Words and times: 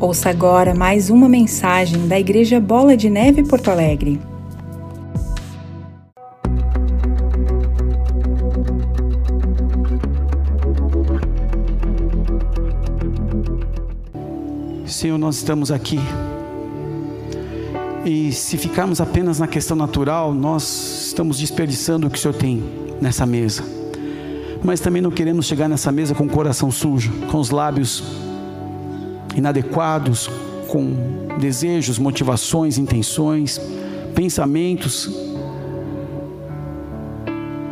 Ouça 0.00 0.30
agora 0.30 0.74
mais 0.74 1.10
uma 1.10 1.28
mensagem 1.28 2.08
da 2.08 2.18
Igreja 2.18 2.58
Bola 2.58 2.96
de 2.96 3.10
Neve 3.10 3.44
Porto 3.44 3.70
Alegre. 3.70 4.18
Senhor, 14.86 15.18
nós 15.18 15.36
estamos 15.36 15.70
aqui. 15.70 16.00
E 18.02 18.32
se 18.32 18.56
ficarmos 18.56 19.02
apenas 19.02 19.38
na 19.38 19.46
questão 19.46 19.76
natural, 19.76 20.32
nós 20.32 21.08
estamos 21.08 21.38
desperdiçando 21.38 22.06
o 22.06 22.10
que 22.10 22.16
o 22.16 22.20
Senhor 22.20 22.32
tem 22.32 22.64
nessa 23.02 23.26
mesa. 23.26 23.62
Mas 24.64 24.80
também 24.80 25.02
não 25.02 25.10
queremos 25.10 25.44
chegar 25.44 25.68
nessa 25.68 25.92
mesa 25.92 26.14
com 26.14 26.24
o 26.24 26.30
coração 26.30 26.70
sujo, 26.70 27.12
com 27.30 27.36
os 27.36 27.50
lábios 27.50 28.29
inadequados, 29.34 30.28
com 30.68 30.94
desejos, 31.38 31.98
motivações, 31.98 32.78
intenções, 32.78 33.60
pensamentos 34.14 35.10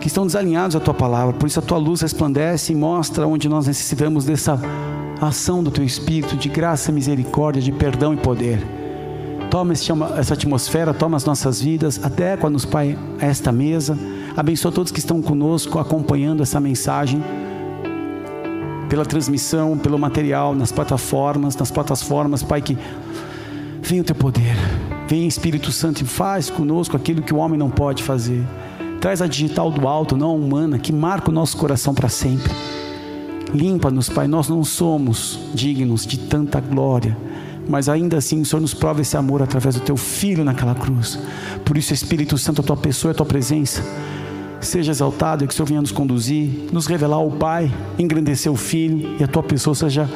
que 0.01 0.07
estão 0.07 0.27
desalinhados 0.27 0.77
à 0.77 0.81
tua 0.81 0.95
palavra. 0.95 1.35
Por 1.35 1.47
isso 1.47 1.59
a 1.59 1.63
tua 1.63 1.79
luz 1.79 2.01
resplandece 2.01 2.73
e 2.73 2.77
mostra 2.77 3.27
onde 3.27 3.49
nós 3.49 3.67
necessitamos 3.67 4.25
dessa 4.25 4.61
ação 5.21 5.63
do 5.63 5.71
teu 5.71 5.85
espírito 5.85 6.37
de 6.37 6.49
graça, 6.49 6.93
misericórdia, 6.93 7.61
de 7.61 7.73
perdão 7.73 8.15
e 8.15 8.17
poder. 8.17 8.65
Toma 9.51 9.73
essa 9.73 10.35
atmosfera, 10.35 10.93
toma 10.93 11.17
as 11.17 11.25
nossas 11.25 11.61
vidas, 11.61 12.01
adequa-nos, 12.03 12.65
Pai, 12.65 12.99
a 13.21 13.27
esta 13.27 13.51
mesa. 13.51 13.99
Abençoa 14.37 14.71
todos 14.71 14.93
que 14.93 14.99
estão 14.99 15.23
conosco 15.23 15.79
acompanhando 15.79 16.43
essa 16.43 16.61
mensagem 16.61 17.23
pela 18.89 19.05
transmissão, 19.05 19.77
pelo 19.77 19.99
material, 19.99 20.55
nas 20.55 20.73
plataformas, 20.73 21.55
nas 21.57 21.71
plataformas, 21.71 22.43
Pai, 22.43 22.63
que 22.63 22.77
venha 23.83 24.03
o 24.03 24.05
teu 24.05 24.15
poder, 24.15 24.57
vem 25.07 25.27
Espírito 25.27 25.71
Santo 25.71 26.03
e 26.03 26.07
faz 26.07 26.51
conosco 26.51 26.97
aquilo 26.97 27.23
que 27.23 27.35
o 27.35 27.39
homem 27.39 27.59
não 27.59 27.71
pode 27.71 28.03
fazer. 28.03 28.45
Traz 29.01 29.23
a 29.23 29.27
digital 29.27 29.71
do 29.71 29.87
alto, 29.87 30.17
não 30.17 30.31
a 30.31 30.33
humana, 30.33 30.79
que 30.79 30.93
marca 30.93 31.31
o 31.31 31.33
nosso 31.33 31.57
coração 31.57 31.95
para 31.95 32.09
sempre. 32.09 32.53
Limpa-nos, 33.55 34.09
Pai, 34.09 34.27
nós 34.27 34.49
não 34.49 34.65
somos 34.65 35.39
dignos 35.55 36.07
de 36.07 36.19
tanta 36.19 36.61
glória, 36.61 37.17
mas 37.69 37.89
ainda 37.89 38.19
assim 38.19 38.41
o 38.41 38.45
Senhor 38.45 38.61
nos 38.61 38.75
prova 38.75 39.01
esse 39.01 39.17
amor 39.17 39.43
através 39.43 39.75
do 39.75 39.81
teu 39.81 39.97
filho 39.97 40.45
naquela 40.45 40.75
cruz. 40.75 41.19
Por 41.65 41.79
isso, 41.79 41.95
Espírito 41.95 42.37
Santo, 42.37 42.61
a 42.61 42.65
tua 42.65 42.77
pessoa 42.77 43.11
e 43.11 43.13
a 43.13 43.15
tua 43.15 43.27
presença 43.27 43.83
seja 44.61 44.93
exaltado 44.93 45.45
e 45.45 45.47
que 45.47 45.53
o 45.53 45.57
Senhor 45.57 45.67
venha 45.67 45.81
nos 45.81 45.93
conduzir, 45.93 46.51
nos 46.73 46.87
revelar 46.87 47.21
o 47.21 47.31
Pai, 47.31 47.73
engrandecer 47.99 48.51
o 48.51 48.57
Filho 48.57 49.17
e 49.19 49.25
a 49.25 49.29
tua 49.29 49.43
pessoa 49.43 49.75
seja 49.75 50.09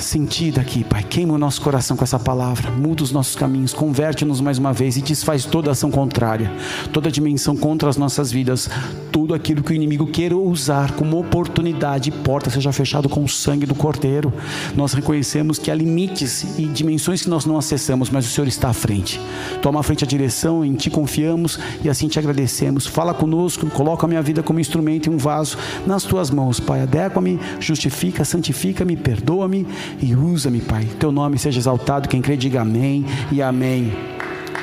sentida 0.00 0.60
aqui, 0.60 0.84
Pai. 0.84 1.02
Queima 1.02 1.34
o 1.34 1.38
nosso 1.38 1.60
coração 1.60 1.96
com 1.96 2.04
essa 2.04 2.18
palavra, 2.18 2.70
muda 2.70 3.02
os 3.02 3.12
nossos 3.12 3.34
caminhos, 3.34 3.72
converte-nos 3.72 4.40
mais 4.40 4.58
uma 4.58 4.72
vez 4.72 4.96
e 4.96 5.02
desfaz 5.02 5.44
toda 5.44 5.70
ação 5.70 5.90
contrária, 5.90 6.50
toda 6.92 7.10
dimensão 7.10 7.56
contra 7.56 7.88
as 7.88 7.96
nossas 7.96 8.30
vidas, 8.30 8.68
tudo 9.10 9.34
aquilo 9.34 9.62
que 9.62 9.72
o 9.72 9.74
inimigo 9.74 10.06
queira 10.06 10.36
usar 10.36 10.92
como 10.92 11.18
oportunidade, 11.18 12.10
porta 12.10 12.50
seja 12.50 12.72
fechado 12.72 13.08
com 13.08 13.24
o 13.24 13.28
sangue 13.28 13.66
do 13.66 13.74
Cordeiro. 13.74 14.32
Nós 14.74 14.92
reconhecemos 14.92 15.58
que 15.58 15.70
há 15.70 15.74
limites 15.74 16.58
e 16.58 16.66
dimensões 16.66 17.22
que 17.22 17.28
nós 17.28 17.44
não 17.44 17.56
acessamos, 17.56 18.10
mas 18.10 18.26
o 18.26 18.28
Senhor 18.28 18.46
está 18.46 18.68
à 18.68 18.72
frente. 18.72 19.20
Toma 19.62 19.80
à 19.80 19.82
frente 19.82 20.04
a 20.04 20.06
direção, 20.06 20.64
em 20.64 20.74
Ti 20.74 20.90
confiamos 20.90 21.58
e 21.82 21.88
assim 21.88 22.08
te 22.08 22.18
agradecemos. 22.18 22.86
Fala 22.86 23.12
conosco, 23.14 23.66
coloca 23.70 24.06
a 24.06 24.08
minha 24.08 24.22
vida 24.22 24.42
como 24.42 24.60
instrumento 24.60 25.06
e 25.06 25.10
um 25.10 25.16
vaso 25.16 25.58
nas 25.86 26.04
Tuas 26.04 26.30
mãos, 26.30 26.60
Pai. 26.60 26.82
Adequa-me, 26.82 27.38
justifica, 27.58 28.24
santifica-me, 28.24 28.96
perdoa-me 28.96 29.66
e 30.00 30.14
usa-me, 30.14 30.60
Pai. 30.60 30.84
Teu 30.98 31.12
nome 31.12 31.38
seja 31.38 31.58
exaltado. 31.58 32.08
Quem 32.08 32.20
crê, 32.22 32.36
diga 32.36 32.60
amém 32.62 33.04
e 33.30 33.42
amém. 33.42 33.92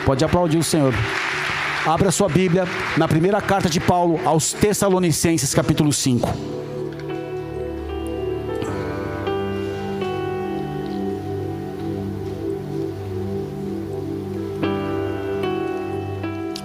Pode 0.05 0.23
aplaudir 0.23 0.57
o 0.57 0.63
Senhor. 0.63 0.93
Abra 1.85 2.11
sua 2.11 2.27
Bíblia 2.27 2.67
na 2.97 3.07
primeira 3.07 3.39
carta 3.39 3.69
de 3.69 3.79
Paulo 3.79 4.19
aos 4.25 4.51
Tessalonicenses, 4.51 5.53
capítulo 5.53 5.93
5. 5.93 6.57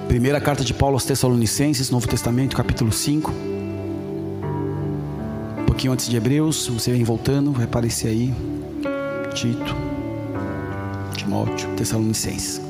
Primeira 0.09 0.41
carta 0.41 0.63
de 0.63 0.75
Paulo 0.75 0.97
aos 0.97 1.05
Tessalonicenses, 1.05 1.91
Novo 1.91 2.07
Testamento, 2.07 2.57
capítulo 2.57 2.93
5. 2.93 3.33
Pouquinho 5.83 5.95
antes 5.95 6.09
de 6.09 6.17
Hebreus, 6.17 6.69
você 6.69 6.93
vem 6.93 7.03
voltando, 7.03 7.51
vai 7.51 7.65
aparecer 7.65 8.07
aí. 8.07 8.33
Tito, 9.35 9.75
Timóteo, 11.17 11.75
Tessalonicenses. 11.75 12.61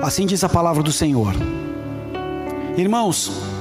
Assim 0.00 0.26
diz 0.26 0.44
a 0.44 0.48
palavra 0.48 0.84
do 0.84 0.92
Senhor. 0.92 1.34
Irmãos, 2.76 3.55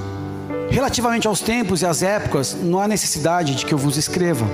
relativamente 0.76 1.26
aos 1.26 1.40
tempos 1.40 1.82
e 1.82 1.86
às 1.86 2.04
épocas, 2.04 2.54
não 2.62 2.82
há 2.82 2.88
necessidade 2.88 3.56
de 3.56 3.66
que 3.66 3.74
eu 3.74 3.78
vos 3.78 3.96
escreva. 3.96 4.46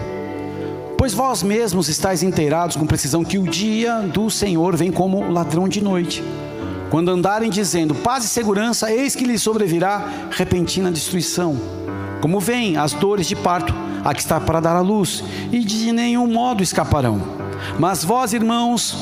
Pois 0.96 1.16
vós 1.16 1.42
mesmos 1.42 1.90
estáis 1.90 2.22
inteirados 2.22 2.76
com 2.76 2.86
precisão 2.86 3.24
que 3.24 3.40
o 3.40 3.48
dia 3.48 4.02
do 4.02 4.30
Senhor 4.30 4.76
vem 4.76 4.92
como 4.92 5.32
ladrão 5.32 5.68
de 5.68 5.84
noite. 5.84 6.24
Quando 6.92 7.10
andarem 7.10 7.50
dizendo 7.50 7.96
paz 7.96 8.24
e 8.24 8.28
segurança, 8.28 8.92
eis 8.92 9.16
que 9.16 9.24
lhes 9.24 9.42
sobrevirá 9.42 10.30
repentina 10.30 10.92
destruição. 10.92 11.58
Como 12.22 12.40
vem 12.40 12.78
as 12.78 12.94
dores 12.94 13.26
de 13.26 13.36
parto, 13.36 13.74
a 14.06 14.14
que 14.14 14.22
está 14.22 14.40
para 14.40 14.60
dar 14.60 14.76
a 14.76 14.82
luz, 14.82 15.24
e 15.52 15.64
de 15.64 15.92
nenhum 15.92 16.28
modo 16.28 16.62
escaparão. 16.62 17.20
Mas 17.80 18.06
vós, 18.06 18.32
irmãos, 18.32 18.96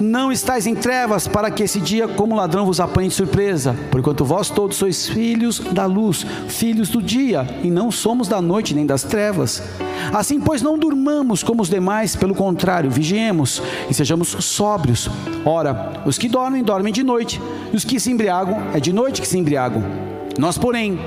não 0.00 0.30
estáis 0.30 0.66
em 0.66 0.74
trevas 0.74 1.26
para 1.26 1.50
que 1.50 1.62
esse 1.62 1.80
dia, 1.80 2.06
como 2.06 2.34
ladrão, 2.34 2.66
vos 2.66 2.80
apanhe 2.80 3.08
de 3.08 3.14
surpresa, 3.14 3.74
porquanto 3.90 4.24
vós 4.24 4.50
todos 4.50 4.76
sois 4.76 5.08
filhos 5.08 5.58
da 5.58 5.86
luz, 5.86 6.26
filhos 6.48 6.88
do 6.88 7.00
dia, 7.00 7.46
e 7.62 7.70
não 7.70 7.90
somos 7.90 8.28
da 8.28 8.40
noite 8.40 8.74
nem 8.74 8.84
das 8.84 9.02
trevas. 9.02 9.62
Assim, 10.12 10.40
pois, 10.40 10.62
não 10.62 10.78
durmamos 10.78 11.42
como 11.42 11.62
os 11.62 11.68
demais, 11.68 12.14
pelo 12.14 12.34
contrário, 12.34 12.90
vigiemos 12.90 13.62
e 13.88 13.94
sejamos 13.94 14.28
sóbrios. 14.40 15.08
Ora, 15.44 16.02
os 16.04 16.18
que 16.18 16.28
dormem, 16.28 16.62
dormem 16.62 16.92
de 16.92 17.02
noite, 17.02 17.40
e 17.72 17.76
os 17.76 17.84
que 17.84 17.98
se 17.98 18.10
embriagam, 18.10 18.70
é 18.74 18.80
de 18.80 18.92
noite 18.92 19.20
que 19.20 19.28
se 19.28 19.38
embriagam. 19.38 19.82
Nós, 20.38 20.58
porém, 20.58 20.98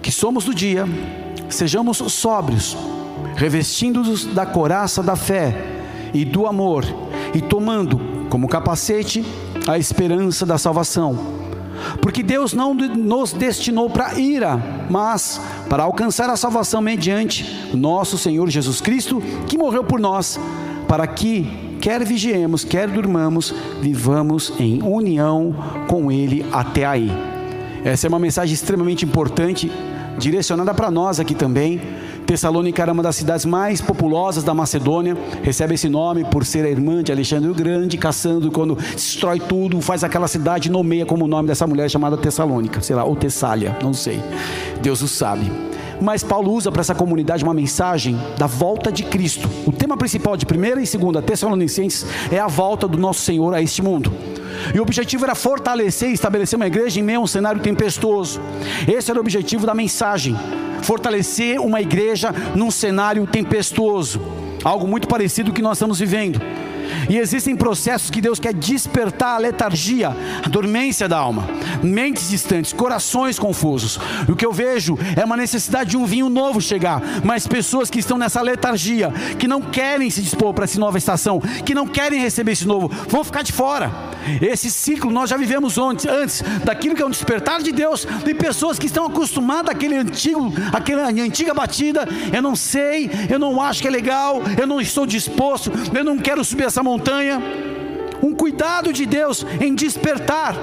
que 0.00 0.12
somos 0.12 0.44
do 0.44 0.54
dia, 0.54 0.84
sejamos 1.48 1.98
sóbrios, 1.98 2.76
revestindo-nos 3.34 4.24
da 4.24 4.46
coraça 4.46 5.02
da 5.02 5.16
fé 5.16 5.74
e 6.14 6.24
do 6.24 6.46
amor 6.46 7.05
e 7.36 7.42
tomando 7.42 8.00
como 8.30 8.48
capacete 8.48 9.22
a 9.68 9.78
esperança 9.78 10.46
da 10.46 10.56
salvação. 10.56 11.36
Porque 12.00 12.22
Deus 12.22 12.54
não 12.54 12.72
nos 12.72 13.34
destinou 13.34 13.90
para 13.90 14.18
ira, 14.18 14.86
mas 14.88 15.38
para 15.68 15.82
alcançar 15.82 16.30
a 16.30 16.36
salvação 16.36 16.80
mediante 16.80 17.76
nosso 17.76 18.16
Senhor 18.16 18.48
Jesus 18.48 18.80
Cristo, 18.80 19.22
que 19.46 19.58
morreu 19.58 19.84
por 19.84 20.00
nós, 20.00 20.40
para 20.88 21.06
que, 21.06 21.76
quer 21.78 22.02
vigiemos, 22.06 22.64
quer 22.64 22.88
durmamos, 22.88 23.54
vivamos 23.82 24.54
em 24.58 24.82
união 24.82 25.54
com 25.86 26.10
Ele 26.10 26.46
até 26.50 26.86
aí. 26.86 27.12
Essa 27.84 28.06
é 28.06 28.08
uma 28.08 28.18
mensagem 28.18 28.54
extremamente 28.54 29.04
importante, 29.04 29.70
direcionada 30.18 30.72
para 30.72 30.90
nós 30.90 31.20
aqui 31.20 31.34
também 31.34 31.82
Tessalônica 32.26 32.82
era 32.82 32.92
uma 32.92 33.04
das 33.04 33.14
cidades 33.14 33.46
mais 33.46 33.80
populosas 33.80 34.42
da 34.42 34.52
Macedônia, 34.52 35.16
recebe 35.44 35.74
esse 35.74 35.88
nome 35.88 36.24
por 36.24 36.44
ser 36.44 36.64
a 36.64 36.68
irmã 36.68 37.00
de 37.00 37.12
Alexandre 37.12 37.48
o 37.48 37.54
Grande, 37.54 37.96
caçando, 37.96 38.50
quando 38.50 38.74
destrói 38.74 39.38
tudo, 39.38 39.80
faz 39.80 40.02
aquela 40.02 40.26
cidade, 40.26 40.68
nomeia 40.68 41.06
como 41.06 41.24
o 41.24 41.28
nome 41.28 41.46
dessa 41.46 41.68
mulher 41.68 41.88
chamada 41.88 42.16
Tessalônica, 42.16 42.80
sei 42.80 42.96
lá, 42.96 43.04
ou 43.04 43.14
Tessália, 43.14 43.78
não 43.80 43.94
sei, 43.94 44.20
Deus 44.82 45.02
o 45.02 45.08
sabe. 45.08 45.50
Mas 46.00 46.24
Paulo 46.24 46.52
usa 46.52 46.70
para 46.72 46.80
essa 46.80 46.94
comunidade 46.96 47.44
uma 47.44 47.54
mensagem 47.54 48.18
da 48.36 48.46
volta 48.46 48.90
de 48.90 49.04
Cristo. 49.04 49.48
O 49.64 49.72
tema 49.72 49.96
principal 49.96 50.36
de 50.36 50.44
primeira 50.44 50.82
e 50.82 50.86
segunda 50.86 51.22
Tessalonicenses 51.22 52.04
é 52.30 52.40
a 52.40 52.48
volta 52.48 52.88
do 52.88 52.98
nosso 52.98 53.20
Senhor 53.20 53.54
a 53.54 53.62
este 53.62 53.80
mundo. 53.82 54.12
E 54.74 54.78
o 54.78 54.82
objetivo 54.82 55.24
era 55.24 55.34
fortalecer 55.34 56.10
e 56.10 56.12
estabelecer 56.12 56.56
uma 56.56 56.66
igreja 56.66 57.00
em 57.00 57.02
meio 57.02 57.20
a 57.20 57.22
um 57.22 57.26
cenário 57.26 57.60
tempestuoso. 57.60 58.40
Esse 58.86 59.10
era 59.10 59.18
o 59.18 59.22
objetivo 59.22 59.66
da 59.66 59.74
mensagem 59.74 60.36
fortalecer 60.82 61.60
uma 61.60 61.80
igreja 61.80 62.32
num 62.54 62.70
cenário 62.70 63.26
tempestuoso, 63.26 64.20
algo 64.62 64.86
muito 64.86 65.08
parecido 65.08 65.50
com 65.50 65.52
o 65.52 65.54
que 65.56 65.62
nós 65.62 65.78
estamos 65.78 65.98
vivendo. 65.98 66.40
E 67.08 67.16
existem 67.16 67.56
processos 67.56 68.10
que 68.10 68.20
Deus 68.20 68.38
quer 68.38 68.54
despertar 68.54 69.36
a 69.36 69.38
letargia, 69.38 70.10
a 70.44 70.48
dormência 70.48 71.08
da 71.08 71.18
alma, 71.18 71.46
mentes 71.82 72.28
distantes, 72.28 72.72
corações 72.72 73.38
confusos. 73.38 73.98
O 74.28 74.36
que 74.36 74.44
eu 74.44 74.52
vejo 74.52 74.98
é 75.16 75.24
uma 75.24 75.36
necessidade 75.36 75.90
de 75.90 75.96
um 75.96 76.06
vinho 76.06 76.28
novo 76.28 76.60
chegar, 76.60 77.02
mas 77.24 77.46
pessoas 77.46 77.90
que 77.90 77.98
estão 77.98 78.18
nessa 78.18 78.40
letargia, 78.40 79.12
que 79.38 79.48
não 79.48 79.60
querem 79.60 80.10
se 80.10 80.22
dispor 80.22 80.52
para 80.52 80.64
essa 80.64 80.78
nova 80.78 80.98
estação, 80.98 81.40
que 81.64 81.74
não 81.74 81.86
querem 81.86 82.20
receber 82.20 82.52
esse 82.52 82.66
novo, 82.66 82.88
vão 83.08 83.24
ficar 83.24 83.42
de 83.42 83.52
fora. 83.52 83.90
Esse 84.40 84.70
ciclo 84.70 85.10
nós 85.10 85.30
já 85.30 85.36
vivemos 85.36 85.78
antes, 85.78 86.06
antes 86.06 86.42
daquilo 86.64 86.94
que 86.94 87.02
é 87.02 87.06
um 87.06 87.10
despertar 87.10 87.62
de 87.62 87.72
Deus, 87.72 88.06
de 88.24 88.34
pessoas 88.34 88.78
que 88.78 88.86
estão 88.86 89.06
acostumadas 89.06 89.70
àquele 89.70 89.96
antigo, 89.96 90.52
àquela 90.72 91.08
antiga 91.08 91.54
batida. 91.54 92.06
Eu 92.32 92.42
não 92.42 92.56
sei, 92.56 93.10
eu 93.30 93.38
não 93.38 93.60
acho 93.60 93.80
que 93.80 93.88
é 93.88 93.90
legal, 93.90 94.42
eu 94.58 94.66
não 94.66 94.80
estou 94.80 95.06
disposto, 95.06 95.70
eu 95.94 96.04
não 96.04 96.18
quero 96.18 96.44
subir 96.44 96.64
essa 96.76 96.82
montanha. 96.82 97.42
Um 98.22 98.34
cuidado 98.34 98.92
de 98.92 99.06
Deus 99.06 99.46
em 99.60 99.74
despertar. 99.74 100.54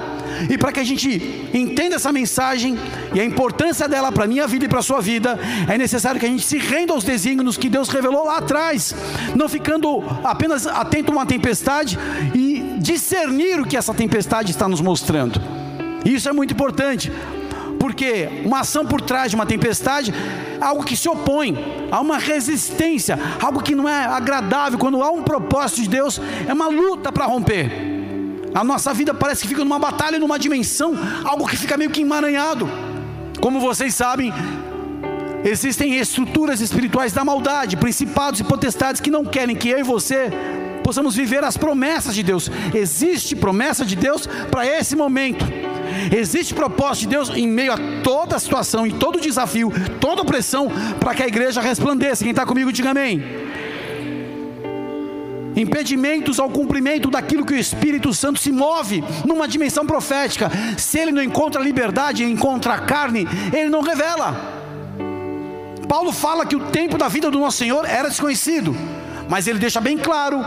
E 0.48 0.56
para 0.56 0.70
que 0.72 0.80
a 0.80 0.84
gente 0.84 1.48
entenda 1.52 1.96
essa 1.96 2.12
mensagem 2.12 2.76
e 3.12 3.20
a 3.20 3.24
importância 3.24 3.88
dela 3.88 4.12
para 4.12 4.24
a 4.24 4.26
minha 4.26 4.46
vida 4.46 4.64
e 4.64 4.68
para 4.68 4.78
a 4.80 4.82
sua 4.82 5.00
vida, 5.00 5.38
é 5.68 5.76
necessário 5.76 6.20
que 6.20 6.26
a 6.26 6.28
gente 6.28 6.44
se 6.44 6.58
renda 6.58 6.92
aos 6.92 7.04
desígnios 7.04 7.56
que 7.56 7.68
Deus 7.68 7.88
revelou 7.88 8.26
lá 8.26 8.38
atrás, 8.38 8.94
não 9.34 9.48
ficando 9.48 10.02
apenas 10.22 10.66
atento 10.66 11.10
a 11.12 11.14
uma 11.16 11.26
tempestade 11.26 11.98
e 12.34 12.76
discernir 12.78 13.60
o 13.60 13.66
que 13.66 13.76
essa 13.76 13.94
tempestade 13.94 14.50
está 14.50 14.68
nos 14.68 14.80
mostrando. 14.80 15.40
Isso 16.04 16.28
é 16.28 16.32
muito 16.32 16.52
importante, 16.52 17.10
porque 17.84 18.40
uma 18.46 18.60
ação 18.60 18.86
por 18.86 19.02
trás 19.02 19.28
de 19.28 19.36
uma 19.36 19.44
tempestade 19.44 20.10
algo 20.58 20.82
que 20.82 20.96
se 20.96 21.06
opõe, 21.06 21.54
há 21.90 22.00
uma 22.00 22.16
resistência, 22.16 23.18
algo 23.38 23.62
que 23.62 23.74
não 23.74 23.86
é 23.86 24.06
agradável. 24.06 24.78
Quando 24.78 25.02
há 25.02 25.10
um 25.10 25.22
propósito 25.22 25.82
de 25.82 25.90
Deus, 25.90 26.18
é 26.48 26.54
uma 26.54 26.66
luta 26.66 27.12
para 27.12 27.26
romper. 27.26 27.70
A 28.54 28.64
nossa 28.64 28.94
vida 28.94 29.12
parece 29.12 29.42
que 29.42 29.48
fica 29.48 29.62
numa 29.62 29.78
batalha, 29.78 30.18
numa 30.18 30.38
dimensão, 30.38 30.94
algo 31.24 31.46
que 31.46 31.58
fica 31.58 31.76
meio 31.76 31.90
que 31.90 32.00
emaranhado. 32.00 32.66
Como 33.38 33.60
vocês 33.60 33.94
sabem, 33.94 34.32
existem 35.44 35.94
estruturas 35.96 36.62
espirituais 36.62 37.12
da 37.12 37.22
maldade, 37.22 37.76
principados 37.76 38.40
e 38.40 38.44
potestades 38.44 38.98
que 38.98 39.10
não 39.10 39.26
querem 39.26 39.54
que 39.54 39.68
eu 39.68 39.78
e 39.78 39.82
você 39.82 40.30
possamos 40.82 41.14
viver 41.14 41.44
as 41.44 41.58
promessas 41.58 42.14
de 42.14 42.22
Deus. 42.22 42.50
Existe 42.74 43.36
promessa 43.36 43.84
de 43.84 43.94
Deus 43.94 44.26
para 44.50 44.66
esse 44.66 44.96
momento. 44.96 45.44
Existe 46.16 46.54
propósito 46.54 47.02
de 47.02 47.08
Deus 47.08 47.30
em 47.30 47.46
meio 47.46 47.72
a 47.72 47.78
toda 48.02 48.38
situação, 48.38 48.86
em 48.86 48.90
todo 48.90 49.20
desafio, 49.20 49.72
toda 50.00 50.22
opressão, 50.22 50.68
para 51.00 51.14
que 51.14 51.22
a 51.22 51.26
igreja 51.28 51.60
resplandeça. 51.60 52.24
Quem 52.24 52.30
está 52.30 52.44
comigo, 52.44 52.72
diga 52.72 52.90
amém. 52.90 53.22
Impedimentos 55.56 56.40
ao 56.40 56.50
cumprimento 56.50 57.10
daquilo 57.10 57.46
que 57.46 57.54
o 57.54 57.58
Espírito 57.58 58.12
Santo 58.12 58.40
se 58.40 58.50
move 58.50 59.04
numa 59.24 59.46
dimensão 59.46 59.86
profética. 59.86 60.50
Se 60.76 60.98
ele 60.98 61.12
não 61.12 61.22
encontra 61.22 61.62
liberdade, 61.62 62.24
encontra 62.24 62.74
a 62.74 62.78
carne, 62.78 63.26
ele 63.52 63.70
não 63.70 63.80
revela. 63.80 64.52
Paulo 65.88 66.12
fala 66.12 66.44
que 66.44 66.56
o 66.56 66.60
tempo 66.60 66.98
da 66.98 67.06
vida 67.06 67.30
do 67.30 67.38
nosso 67.38 67.58
Senhor 67.58 67.84
era 67.84 68.08
desconhecido 68.08 68.74
mas 69.28 69.46
ele 69.46 69.58
deixa 69.58 69.80
bem 69.80 69.96
claro 69.96 70.40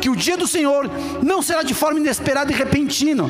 que 0.00 0.10
o 0.10 0.16
dia 0.16 0.36
do 0.36 0.46
Senhor 0.46 0.90
não 1.22 1.40
será 1.40 1.62
de 1.62 1.72
forma 1.72 2.00
inesperada 2.00 2.52
e 2.52 2.54
repentina 2.54 3.24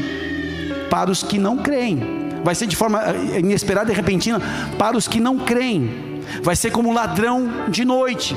para 0.94 1.10
os 1.10 1.24
que 1.24 1.40
não 1.40 1.56
creem. 1.56 1.98
Vai 2.44 2.54
ser 2.54 2.68
de 2.68 2.76
forma 2.76 3.02
eh, 3.02 3.40
inesperada 3.40 3.90
e 3.90 3.96
repentina 3.96 4.40
para 4.78 4.96
os 4.96 5.08
que 5.08 5.18
não 5.18 5.40
creem. 5.40 6.22
Vai 6.40 6.54
ser 6.54 6.70
como 6.70 6.88
um 6.88 6.92
ladrão 6.92 7.64
de 7.68 7.84
noite. 7.84 8.36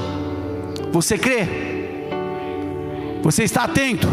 Você 0.92 1.20
crê? 1.20 1.48
Você 3.22 3.44
está 3.44 3.66
atento? 3.66 4.08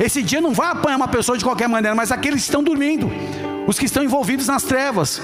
Esse 0.00 0.20
dia 0.20 0.40
não 0.40 0.52
vai 0.52 0.72
apanhar 0.72 0.96
uma 0.96 1.06
pessoa 1.06 1.38
de 1.38 1.44
qualquer 1.44 1.68
maneira, 1.68 1.94
mas 1.94 2.10
aqueles 2.10 2.40
que 2.40 2.48
estão 2.48 2.60
dormindo, 2.60 3.08
os 3.68 3.78
que 3.78 3.84
estão 3.84 4.02
envolvidos 4.02 4.48
nas 4.48 4.64
trevas. 4.64 5.22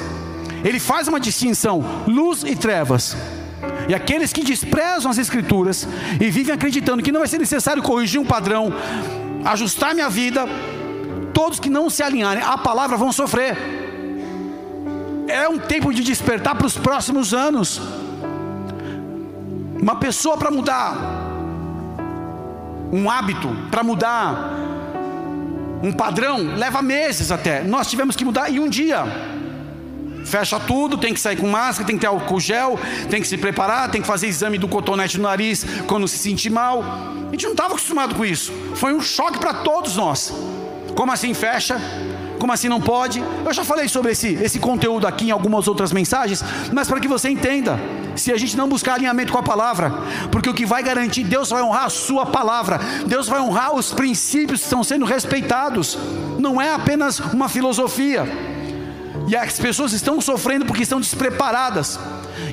Ele 0.63 0.79
faz 0.79 1.09
uma 1.09 1.19
distinção: 1.19 1.85
luz 2.07 2.45
e 2.45 2.55
trevas. 2.55 3.17
E 3.89 3.95
aqueles 3.95 4.33
que 4.33 4.45
desprezam 4.45 5.11
as 5.11 5.19
Escrituras 5.19 5.89
e 6.21 6.31
vivem 6.31 6.55
acreditando 6.55 7.03
que 7.03 7.11
não 7.11 7.19
vai 7.19 7.29
ser 7.29 7.39
necessário 7.39 7.83
corrigir 7.83 8.21
um 8.21 8.25
padrão, 8.25 8.73
ajustar 9.45 9.95
minha 9.95 10.09
vida, 10.09 10.47
todos 11.35 11.61
que 11.61 11.69
não 11.69 11.91
se 11.91 12.03
alinharem 12.03 12.43
à 12.43 12.57
palavra 12.57 12.97
vão 12.97 13.13
sofrer. 13.13 13.57
É 15.27 15.49
um 15.49 15.59
tempo 15.59 15.93
de 15.93 16.03
despertar 16.03 16.55
para 16.55 16.67
os 16.67 16.77
próximos 16.77 17.35
anos. 17.35 17.81
Uma 19.81 19.97
pessoa 19.97 20.37
para 20.39 20.51
mudar 20.51 20.97
um 22.93 23.11
hábito, 23.11 23.49
para 23.71 23.83
mudar 23.83 24.53
um 25.83 25.93
padrão, 25.93 26.55
leva 26.57 26.81
meses 26.81 27.33
até. 27.33 27.63
Nós 27.63 27.91
tivemos 27.91 28.15
que 28.15 28.25
mudar 28.25 28.51
em 28.51 28.61
um 28.61 28.69
dia. 28.69 29.05
Fecha 30.25 30.59
tudo, 30.59 30.97
tem 30.97 31.13
que 31.13 31.21
sair 31.21 31.37
com 31.37 31.49
máscara, 31.49 31.87
tem 31.87 31.97
que 31.97 32.01
ter 32.01 32.07
álcool 32.07 32.41
gel, 32.41 32.79
tem 33.11 33.21
que 33.21 33.29
se 33.29 33.37
preparar, 33.37 33.91
tem 33.91 34.01
que 34.01 34.07
fazer 34.07 34.27
exame 34.27 34.57
do 34.57 34.67
cotonete 34.67 35.19
no 35.19 35.25
nariz 35.25 35.67
quando 35.87 36.09
se 36.09 36.17
sentir 36.17 36.51
mal. 36.51 36.83
A 37.29 37.31
gente 37.33 37.45
não 37.45 37.53
estava 37.53 37.71
acostumado 37.71 38.15
com 38.15 38.25
isso. 38.25 38.53
Foi 38.77 38.95
um 38.95 39.01
choque 39.01 39.39
para 39.39 39.53
todos 39.53 39.97
nós. 39.97 40.33
Como 40.95 41.13
assim 41.13 41.35
fecha? 41.35 41.81
Como 42.39 42.53
assim 42.53 42.69
não 42.69 42.81
pode? 42.81 43.23
Eu 43.45 43.53
já 43.53 43.65
falei 43.65 43.89
sobre 43.89 44.13
esse, 44.13 44.35
esse 44.35 44.59
conteúdo 44.59 45.07
aqui 45.07 45.29
em 45.29 45.31
algumas 45.31 45.67
outras 45.67 45.93
mensagens, 45.93 46.45
mas 46.73 46.87
para 46.87 47.01
que 47.01 47.09
você 47.09 47.31
entenda, 47.31 47.79
se 48.17 48.33
a 48.33 48.37
gente 48.37 48.57
não 48.57 48.69
buscar 48.69 48.95
alinhamento 48.95 49.33
com 49.33 49.39
a 49.39 49.43
palavra, 49.43 49.93
porque 50.31 50.49
o 50.49 50.55
que 50.55 50.67
vai 50.67 50.83
garantir, 50.83 51.25
Deus 51.25 51.49
vai 51.51 51.63
honrar 51.63 51.87
a 51.87 51.91
sua 51.91 52.27
palavra, 52.27 52.79
Deus 53.07 53.29
vai 53.29 53.41
honrar 53.41 53.75
os 53.75 53.93
princípios 53.93 54.61
que 54.61 54.67
estão 54.67 54.85
sendo 54.85 55.05
respeitados, 55.05 55.99
não 56.39 56.61
é 56.61 56.73
apenas 56.73 57.19
uma 57.19 57.49
filosofia. 57.49 58.27
E 59.27 59.35
as 59.35 59.59
pessoas 59.59 59.93
estão 59.93 60.21
sofrendo 60.21 60.67
porque 60.67 60.83
estão 60.83 61.01
despreparadas. 61.01 61.99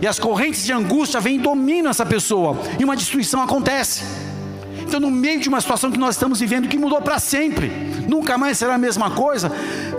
E 0.02 0.08
as 0.08 0.18
correntes 0.20 0.64
de 0.64 0.72
angústia 0.72 1.20
vêm 1.20 1.36
e 1.36 1.40
dominam 1.40 1.92
essa 1.92 2.06
pessoa. 2.06 2.58
E 2.80 2.84
uma 2.84 2.96
destruição 2.96 3.42
acontece. 3.42 4.04
Então, 4.92 5.00
no 5.00 5.10
meio 5.10 5.40
de 5.40 5.48
uma 5.48 5.62
situação 5.62 5.90
que 5.90 5.98
nós 5.98 6.16
estamos 6.16 6.42
vivendo, 6.42 6.68
que 6.68 6.78
mudou 6.78 7.02
para 7.02 7.18
sempre, 7.18 7.72
nunca 8.10 8.38
mais 8.38 8.58
será 8.58 8.76
a 8.76 8.78
mesma 8.78 9.10
coisa, 9.12 9.50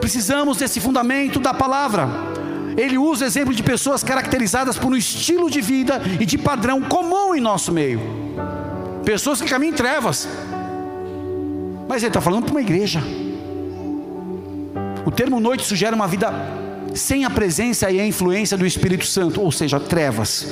precisamos 0.02 0.58
desse 0.58 0.80
fundamento 0.80 1.40
da 1.40 1.54
palavra. 1.54 2.10
Ele 2.76 2.98
usa 2.98 3.24
exemplo 3.24 3.54
de 3.54 3.62
pessoas 3.62 4.04
caracterizadas 4.04 4.76
por 4.76 4.92
um 4.92 4.94
estilo 4.94 5.50
de 5.50 5.62
vida 5.62 5.98
e 6.20 6.26
de 6.26 6.36
padrão 6.36 6.82
comum 6.82 7.34
em 7.34 7.40
nosso 7.40 7.72
meio. 7.72 8.02
Pessoas 9.02 9.40
que 9.40 9.48
caminham 9.48 9.72
em 9.72 9.74
trevas. 9.74 10.28
Mas 11.88 12.02
ele 12.02 12.10
está 12.10 12.20
falando 12.20 12.44
para 12.44 12.52
uma 12.52 12.60
igreja. 12.60 13.02
O 15.06 15.10
termo 15.10 15.40
noite 15.40 15.64
sugere 15.64 15.94
uma 15.94 16.06
vida 16.06 16.30
sem 16.94 17.24
a 17.24 17.30
presença 17.30 17.90
e 17.90 17.98
a 17.98 18.06
influência 18.06 18.58
do 18.58 18.66
Espírito 18.66 19.06
Santo, 19.06 19.40
ou 19.40 19.50
seja, 19.50 19.80
trevas. 19.80 20.46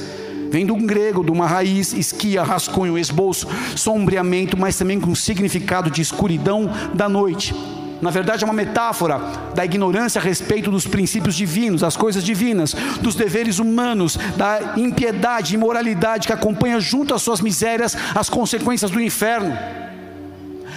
Vem 0.51 0.69
um 0.71 0.85
grego, 0.85 1.25
de 1.25 1.31
uma 1.31 1.47
raiz, 1.47 1.93
esquia, 1.93 2.43
rascunho, 2.43 2.99
esboço, 2.99 3.47
sombreamento, 3.77 4.57
mas 4.57 4.77
também 4.77 4.99
com 4.99 5.15
significado 5.15 5.91
de 5.91 6.03
escuridão 6.03 6.69
da 6.93 7.09
noite. 7.09 7.55
Na 8.01 8.11
verdade, 8.11 8.43
é 8.43 8.47
uma 8.47 8.55
metáfora 8.55 9.21
da 9.55 9.65
ignorância 9.65 10.19
a 10.19 10.25
respeito 10.25 10.71
dos 10.71 10.87
princípios 10.87 11.37
divinos, 11.37 11.83
das 11.83 11.97
coisas 11.97 12.25
divinas, 12.25 12.75
dos 13.01 13.15
deveres 13.15 13.59
humanos, 13.59 14.19
da 14.37 14.75
impiedade 14.77 15.55
imoralidade 15.55 16.27
que 16.27 16.33
acompanha 16.33 16.81
junto 16.81 17.15
às 17.15 17.23
suas 17.23 17.41
misérias 17.41 17.97
as 18.15 18.29
consequências 18.29 18.91
do 18.91 19.01
inferno. 19.01 19.57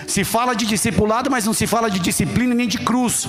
Se 0.05 0.23
fala 0.23 0.53
de 0.53 0.65
discipulado, 0.65 1.31
mas 1.31 1.45
não 1.45 1.53
se 1.53 1.65
fala 1.65 1.89
de 1.89 1.99
disciplina 1.99 2.53
nem 2.53 2.67
de 2.67 2.77
cruz. 2.77 3.27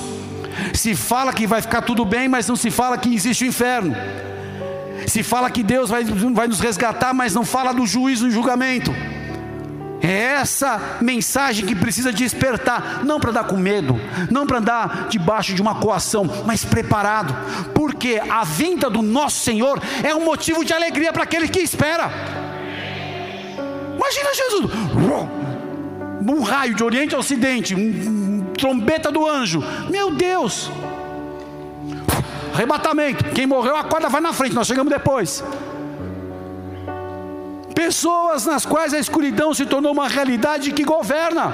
Se 0.74 0.94
fala 0.94 1.32
que 1.32 1.46
vai 1.46 1.62
ficar 1.62 1.82
tudo 1.82 2.04
bem, 2.04 2.28
mas 2.28 2.48
não 2.48 2.56
se 2.56 2.70
fala 2.70 2.98
que 2.98 3.14
existe 3.14 3.44
o 3.44 3.46
inferno. 3.46 3.94
Se 5.06 5.22
fala 5.22 5.50
que 5.50 5.62
Deus 5.62 5.90
vai, 5.90 6.04
vai 6.04 6.48
nos 6.48 6.60
resgatar, 6.60 7.12
mas 7.12 7.34
não 7.34 7.44
fala 7.44 7.72
do 7.72 7.86
juízo 7.86 8.26
e 8.28 8.30
julgamento. 8.30 8.92
É 10.02 10.34
essa 10.34 10.98
mensagem 11.00 11.64
que 11.64 11.74
precisa 11.74 12.12
despertar, 12.12 13.02
não 13.04 13.18
para 13.18 13.32
dar 13.32 13.44
com 13.44 13.56
medo, 13.56 13.98
não 14.30 14.46
para 14.46 14.58
andar 14.58 15.08
debaixo 15.08 15.54
de 15.54 15.62
uma 15.62 15.76
coação, 15.76 16.28
mas 16.44 16.62
preparado, 16.62 17.34
porque 17.72 18.20
a 18.28 18.44
vinda 18.44 18.90
do 18.90 19.00
nosso 19.00 19.40
Senhor 19.40 19.80
é 20.02 20.14
um 20.14 20.22
motivo 20.22 20.62
de 20.62 20.74
alegria 20.74 21.10
para 21.10 21.22
aquele 21.22 21.48
que 21.48 21.60
espera. 21.60 22.10
Imagina 23.96 24.34
Jesus, 24.34 24.70
um 26.28 26.42
raio 26.42 26.74
de 26.74 26.84
oriente 26.84 27.14
a 27.14 27.18
ocidente, 27.18 27.74
um, 27.74 28.52
trombeta 28.58 29.10
do 29.10 29.26
anjo. 29.26 29.62
Meu 29.90 30.10
Deus! 30.10 30.70
Arrebatamento. 32.54 33.24
Quem 33.34 33.46
morreu, 33.46 33.76
acorda, 33.76 34.08
vai 34.08 34.20
na 34.20 34.32
frente. 34.32 34.54
Nós 34.54 34.68
chegamos 34.68 34.92
depois. 34.92 35.42
Pessoas 37.74 38.46
nas 38.46 38.64
quais 38.64 38.94
a 38.94 38.98
escuridão 38.98 39.52
se 39.52 39.66
tornou 39.66 39.90
uma 39.90 40.06
realidade 40.08 40.70
que 40.70 40.84
governa. 40.84 41.52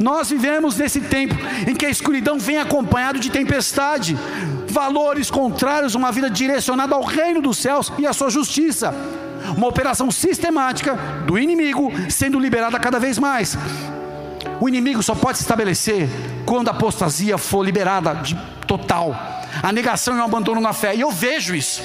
Nós 0.00 0.30
vivemos 0.30 0.76
nesse 0.76 1.02
tempo 1.02 1.34
em 1.68 1.74
que 1.74 1.84
a 1.84 1.90
escuridão 1.90 2.38
vem 2.38 2.58
acompanhado 2.58 3.20
de 3.20 3.30
tempestade, 3.30 4.16
valores 4.68 5.30
contrários 5.30 5.94
uma 5.94 6.10
vida 6.10 6.30
direcionada 6.30 6.94
ao 6.94 7.04
reino 7.04 7.42
dos 7.42 7.58
céus 7.58 7.92
e 7.98 8.06
à 8.06 8.12
sua 8.12 8.30
justiça. 8.30 8.94
uma 9.56 9.68
operação 9.68 10.10
sistemática 10.10 10.94
do 11.26 11.38
inimigo 11.38 11.92
sendo 12.08 12.40
liberada 12.40 12.78
cada 12.78 12.98
vez 12.98 13.18
mais. 13.18 13.56
O 14.58 14.68
inimigo 14.68 15.02
só 15.02 15.14
pode 15.14 15.36
se 15.36 15.44
estabelecer 15.44 16.08
quando 16.46 16.68
a 16.68 16.70
apostasia 16.70 17.36
for 17.36 17.62
liberada 17.62 18.14
de 18.14 18.34
total, 18.76 19.16
a 19.62 19.72
negação 19.72 20.16
e 20.16 20.20
o 20.20 20.24
abandono 20.24 20.60
na 20.60 20.72
fé. 20.72 20.94
E 20.94 21.00
eu 21.00 21.10
vejo 21.10 21.54
isso. 21.54 21.82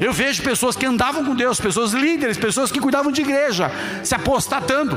Eu 0.00 0.12
vejo 0.12 0.42
pessoas 0.42 0.76
que 0.76 0.86
andavam 0.86 1.24
com 1.24 1.34
Deus, 1.34 1.60
pessoas 1.60 1.92
líderes, 1.92 2.38
pessoas 2.38 2.70
que 2.70 2.80
cuidavam 2.80 3.12
de 3.12 3.20
igreja, 3.20 3.70
se 4.02 4.14
apostatando, 4.14 4.96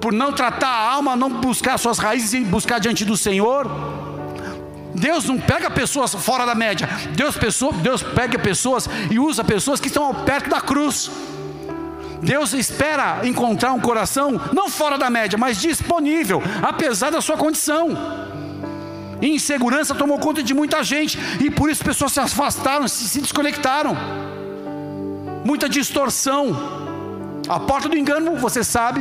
por 0.00 0.12
não 0.12 0.32
tratar 0.32 0.68
a 0.68 0.92
alma, 0.92 1.16
não 1.16 1.30
buscar 1.30 1.78
suas 1.78 1.98
raízes 1.98 2.34
e 2.34 2.44
buscar 2.44 2.78
diante 2.78 3.04
do 3.04 3.16
Senhor. 3.16 3.70
Deus 4.94 5.24
não 5.24 5.38
pega 5.38 5.70
pessoas 5.70 6.14
fora 6.14 6.44
da 6.44 6.54
média, 6.54 6.88
Deus, 7.16 7.36
pessoa, 7.36 7.72
Deus 7.72 8.02
pega 8.02 8.38
pessoas 8.38 8.88
e 9.10 9.18
usa 9.18 9.42
pessoas 9.42 9.80
que 9.80 9.86
estão 9.86 10.14
perto 10.14 10.50
da 10.50 10.60
cruz. 10.60 11.10
Deus 12.20 12.52
espera 12.52 13.26
encontrar 13.26 13.72
um 13.72 13.80
coração 13.80 14.40
não 14.52 14.68
fora 14.68 14.96
da 14.96 15.10
média, 15.10 15.36
mas 15.36 15.60
disponível, 15.60 16.42
apesar 16.62 17.10
da 17.10 17.20
sua 17.20 17.36
condição. 17.36 17.88
Insegurança 19.22 19.94
tomou 19.94 20.18
conta 20.18 20.42
de 20.42 20.52
muita 20.52 20.82
gente 20.82 21.18
e 21.40 21.50
por 21.50 21.70
isso 21.70 21.84
pessoas 21.84 22.12
se 22.12 22.20
afastaram, 22.20 22.88
se, 22.88 23.08
se 23.08 23.20
desconectaram. 23.20 23.96
Muita 25.44 25.68
distorção. 25.68 26.80
A 27.48 27.60
porta 27.60 27.88
do 27.88 27.96
engano, 27.96 28.36
você 28.36 28.64
sabe, 28.64 29.00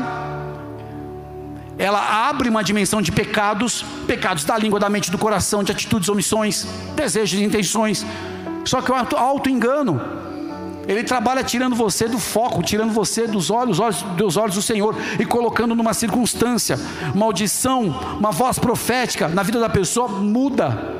ela 1.77 2.27
abre 2.29 2.49
uma 2.49 2.63
dimensão 2.63 3.01
de 3.01 3.11
pecados, 3.11 3.83
pecados 4.05 4.43
da 4.43 4.57
língua, 4.57 4.79
da 4.79 4.89
mente, 4.89 5.09
do 5.09 5.17
coração, 5.17 5.63
de 5.63 5.71
atitudes, 5.71 6.09
omissões, 6.09 6.67
desejos 6.95 7.39
e 7.39 7.43
intenções. 7.43 8.05
Só 8.63 8.81
que 8.81 8.91
o 8.91 9.17
auto-engano 9.17 9.99
ele 10.87 11.03
trabalha 11.03 11.43
tirando 11.43 11.75
você 11.75 12.07
do 12.07 12.17
foco, 12.17 12.63
tirando 12.63 12.91
você 12.91 13.27
dos 13.27 13.49
olhos, 13.49 13.79
olhos, 13.79 14.01
dos 14.17 14.37
olhos 14.37 14.55
do 14.55 14.61
Senhor 14.61 14.95
e 15.19 15.25
colocando 15.25 15.75
numa 15.75 15.93
circunstância, 15.93 16.79
maldição, 17.13 17.83
uma 18.19 18.31
voz 18.31 18.57
profética 18.57 19.27
na 19.27 19.43
vida 19.43 19.59
da 19.59 19.69
pessoa 19.69 20.07
muda. 20.07 20.99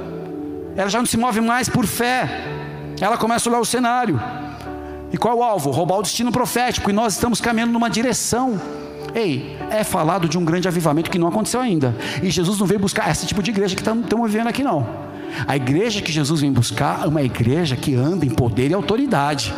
Ela 0.76 0.90
já 0.90 1.00
não 1.00 1.06
se 1.06 1.18
move 1.18 1.42
mais 1.42 1.68
por 1.68 1.86
fé. 1.86 2.30
Ela 3.00 3.18
começa 3.18 3.50
a 3.50 3.52
olhar 3.52 3.60
o 3.60 3.66
cenário. 3.66 4.22
E 5.12 5.18
qual 5.18 5.36
é 5.36 5.38
o 5.38 5.44
alvo? 5.44 5.72
Roubar 5.72 5.98
o 5.98 6.02
destino 6.02 6.32
profético. 6.32 6.90
E 6.90 6.94
nós 6.94 7.14
estamos 7.14 7.42
caminhando 7.42 7.74
numa 7.74 7.90
direção. 7.90 8.62
Ei, 9.14 9.58
é 9.70 9.84
falado 9.84 10.30
de 10.30 10.38
um 10.38 10.46
grande 10.46 10.68
avivamento 10.68 11.10
que 11.10 11.20
não 11.20 11.28
aconteceu 11.28 11.60
ainda. 11.60 11.96
E 12.24 12.30
Jesus 12.30 12.60
não 12.60 12.66
veio 12.66 12.80
buscar 12.80 13.10
esse 13.10 13.26
tipo 13.26 13.44
de 13.44 13.52
igreja 13.52 13.76
que 13.76 13.82
estamos 13.82 14.32
vivendo 14.32 14.48
aqui, 14.48 14.64
não. 14.64 15.11
A 15.48 15.56
igreja 15.56 16.02
que 16.02 16.12
Jesus 16.12 16.42
vem 16.42 16.52
buscar 16.52 17.04
é 17.04 17.08
uma 17.08 17.22
igreja 17.22 17.76
que 17.76 17.96
anda 17.96 18.26
em 18.26 18.30
poder 18.30 18.72
e 18.72 18.74
autoridade. 18.74 19.54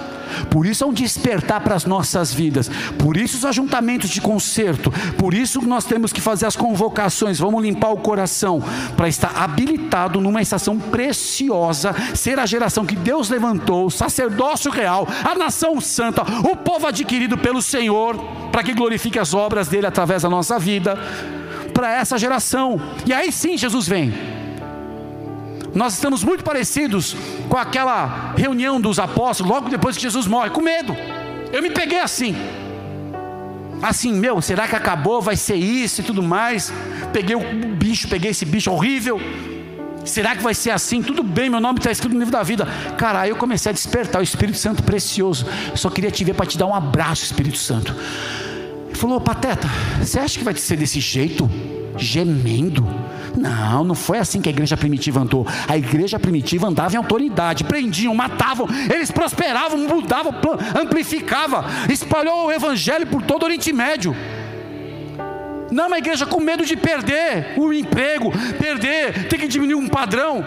Por 0.49 0.65
isso 0.65 0.83
é 0.83 0.87
um 0.87 0.93
despertar 0.93 1.61
para 1.61 1.75
as 1.75 1.85
nossas 1.85 2.33
vidas. 2.33 2.69
Por 2.97 3.17
isso 3.17 3.37
os 3.37 3.45
ajuntamentos 3.45 4.09
de 4.09 4.21
conserto. 4.21 4.91
Por 5.17 5.33
isso 5.33 5.61
nós 5.61 5.85
temos 5.85 6.11
que 6.11 6.21
fazer 6.21 6.45
as 6.45 6.55
convocações. 6.55 7.39
Vamos 7.39 7.63
limpar 7.63 7.89
o 7.89 7.97
coração 7.97 8.61
para 8.95 9.07
estar 9.07 9.35
habilitado 9.35 10.19
numa 10.19 10.41
estação 10.41 10.79
preciosa, 10.79 11.93
ser 12.15 12.39
a 12.39 12.45
geração 12.45 12.85
que 12.85 12.95
Deus 12.95 13.29
levantou, 13.29 13.85
o 13.85 13.91
sacerdócio 13.91 14.71
real, 14.71 15.07
a 15.23 15.35
nação 15.35 15.79
santa, 15.79 16.23
o 16.49 16.55
povo 16.55 16.87
adquirido 16.87 17.37
pelo 17.37 17.61
Senhor, 17.61 18.17
para 18.51 18.63
que 18.63 18.73
glorifique 18.73 19.19
as 19.19 19.33
obras 19.33 19.67
dele 19.67 19.87
através 19.87 20.23
da 20.23 20.29
nossa 20.29 20.57
vida. 20.57 20.97
Para 21.73 21.91
essa 21.91 22.19
geração. 22.19 22.79
E 23.05 23.11
aí 23.11 23.31
sim 23.31 23.57
Jesus 23.57 23.87
vem 23.87 24.32
nós 25.73 25.93
estamos 25.93 26.23
muito 26.23 26.43
parecidos 26.43 27.15
com 27.49 27.57
aquela 27.57 28.33
reunião 28.37 28.79
dos 28.79 28.99
apóstolos, 28.99 29.51
logo 29.51 29.69
depois 29.69 29.95
que 29.95 30.03
Jesus 30.03 30.27
morre, 30.27 30.49
com 30.51 30.61
medo. 30.61 30.95
Eu 31.51 31.61
me 31.61 31.69
peguei 31.69 31.99
assim. 31.99 32.35
Assim, 33.81 34.13
meu, 34.13 34.41
será 34.41 34.67
que 34.67 34.75
acabou? 34.75 35.21
Vai 35.21 35.35
ser 35.35 35.55
isso 35.55 36.01
e 36.01 36.03
tudo 36.03 36.23
mais. 36.23 36.71
Peguei 37.11 37.35
o 37.35 37.75
bicho, 37.75 38.07
peguei 38.07 38.31
esse 38.31 38.45
bicho 38.45 38.71
horrível. 38.71 39.19
Será 40.05 40.35
que 40.35 40.43
vai 40.43 40.53
ser 40.53 40.71
assim? 40.71 41.01
Tudo 41.01 41.23
bem, 41.23 41.49
meu 41.49 41.59
nome 41.59 41.79
está 41.79 41.91
escrito 41.91 42.13
no 42.13 42.19
livro 42.19 42.31
da 42.31 42.43
vida. 42.43 42.67
Cara, 42.97 43.21
aí 43.21 43.29
eu 43.29 43.35
comecei 43.35 43.69
a 43.69 43.73
despertar 43.73 44.19
o 44.19 44.23
Espírito 44.23 44.57
Santo 44.57 44.83
precioso. 44.83 45.45
Eu 45.71 45.77
só 45.77 45.89
queria 45.89 46.11
te 46.11 46.23
ver 46.23 46.33
para 46.33 46.45
te 46.45 46.57
dar 46.57 46.65
um 46.65 46.75
abraço, 46.75 47.23
Espírito 47.23 47.57
Santo. 47.57 47.95
Ele 48.87 48.95
falou, 48.95 49.19
Pateta, 49.19 49.67
você 49.99 50.19
acha 50.19 50.37
que 50.37 50.45
vai 50.45 50.55
ser 50.55 50.77
desse 50.77 50.99
jeito? 50.99 51.49
Gemendo? 51.97 52.87
Não, 53.37 53.83
não 53.83 53.95
foi 53.95 54.19
assim 54.19 54.41
que 54.41 54.49
a 54.49 54.51
igreja 54.51 54.77
primitiva 54.77 55.21
andou. 55.21 55.45
A 55.67 55.77
igreja 55.77 56.19
primitiva 56.19 56.67
andava 56.67 56.93
em 56.93 56.97
autoridade, 56.97 57.63
prendiam, 57.63 58.13
matavam, 58.13 58.67
eles 58.93 59.11
prosperavam, 59.11 59.77
mudavam, 59.77 60.33
amplificavam, 60.79 61.63
espalhou 61.89 62.47
o 62.47 62.51
evangelho 62.51 63.07
por 63.07 63.21
todo 63.21 63.43
o 63.43 63.45
Oriente 63.45 63.73
Médio. 63.73 64.15
Não 65.71 65.87
uma 65.87 65.97
igreja 65.97 66.25
com 66.25 66.39
medo 66.39 66.63
de 66.63 66.77
perder 66.77 67.53
o 67.57 67.73
emprego, 67.73 68.31
perder, 68.59 69.27
ter 69.27 69.37
que 69.39 69.47
diminuir 69.47 69.75
um 69.75 69.87
padrão. 69.87 70.45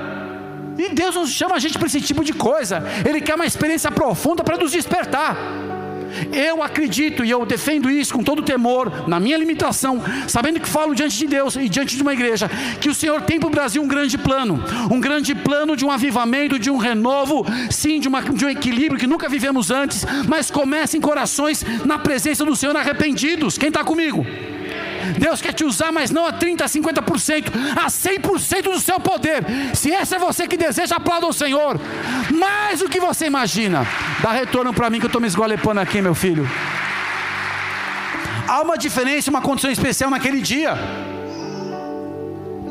E 0.79 0.91
Deus 0.91 1.15
não 1.15 1.27
chama 1.27 1.57
a 1.57 1.59
gente 1.59 1.79
para 1.79 1.87
esse 1.87 2.01
tipo 2.01 2.23
de 2.23 2.33
coisa. 2.33 2.83
Ele 3.05 3.21
quer 3.21 3.35
uma 3.35 3.47
experiência 3.47 3.91
profunda 3.91 4.45
para 4.45 4.57
nos 4.57 4.71
despertar. 4.71 5.37
Eu 6.33 6.63
acredito 6.63 7.25
e 7.25 7.31
eu 7.31 7.45
defendo 7.45 7.91
isso 7.91 8.15
com 8.15 8.23
todo 8.23 8.43
temor, 8.43 9.09
na 9.09 9.19
minha 9.21 9.37
limitação, 9.37 10.03
sabendo 10.29 10.61
que 10.61 10.69
falo 10.69 10.95
diante 10.95 11.17
de 11.17 11.27
Deus 11.27 11.57
e 11.57 11.69
diante 11.69 11.97
de 11.97 12.03
uma 12.03 12.13
igreja, 12.13 12.51
que 12.81 12.89
o 12.89 12.95
Senhor 12.95 13.23
tem 13.23 13.39
para 13.39 13.49
o 13.49 13.51
Brasil 13.51 13.83
um 13.83 13.89
grande 13.89 14.19
plano, 14.19 14.63
um 14.91 15.01
grande 15.01 15.35
plano 15.35 15.77
de 15.77 15.85
um 15.85 15.91
avivamento, 15.91 16.59
de 16.59 16.71
um 16.71 16.77
renovo, 16.77 17.45
sim, 17.71 18.01
de, 18.01 18.09
uma, 18.09 18.23
de 18.23 18.45
um 18.45 18.49
equilíbrio 18.49 18.99
que 18.99 19.07
nunca 19.07 19.29
vivemos 19.29 19.71
antes, 19.71 20.05
mas 20.29 20.51
comece 20.51 20.97
em 20.97 21.01
corações 21.01 21.65
na 21.85 21.99
presença 21.99 22.45
do 22.45 22.57
Senhor 22.57 22.77
arrependidos. 22.77 23.59
Quem 23.59 23.69
está 23.69 23.85
comigo? 23.85 24.27
Deus 25.19 25.41
quer 25.41 25.53
te 25.53 25.65
usar, 25.65 25.93
mas 25.93 26.11
não 26.11 26.27
a 26.27 26.33
30%, 26.33 26.63
a 26.63 26.67
50%, 26.67 27.45
a 27.77 27.87
100% 27.87 28.63
do 28.63 28.81
seu 28.81 28.99
poder. 29.01 29.45
Se 29.75 29.91
esse 29.91 30.15
é 30.15 30.19
você 30.19 30.47
que 30.47 30.57
deseja, 30.57 30.97
aplauda 30.97 31.27
o 31.27 31.33
Senhor. 31.33 31.81
Mais 32.33 32.81
do 32.81 32.89
que 32.89 33.01
você 33.01 33.27
imagina. 33.27 33.87
Dá 34.23 34.33
retorno 34.33 34.73
para 34.73 34.91
mim 34.91 34.99
que 34.99 35.07
eu 35.07 35.09
estou 35.09 35.21
me 35.21 35.27
esgolepando 35.27 35.81
aqui, 35.81 36.01
meu 36.01 36.15
filho. 36.15 36.49
Há 38.49 38.63
uma 38.63 38.79
diferença, 38.79 39.31
uma 39.31 39.41
condição 39.41 39.71
especial 39.71 40.11
naquele 40.11 40.41
dia. 40.41 40.77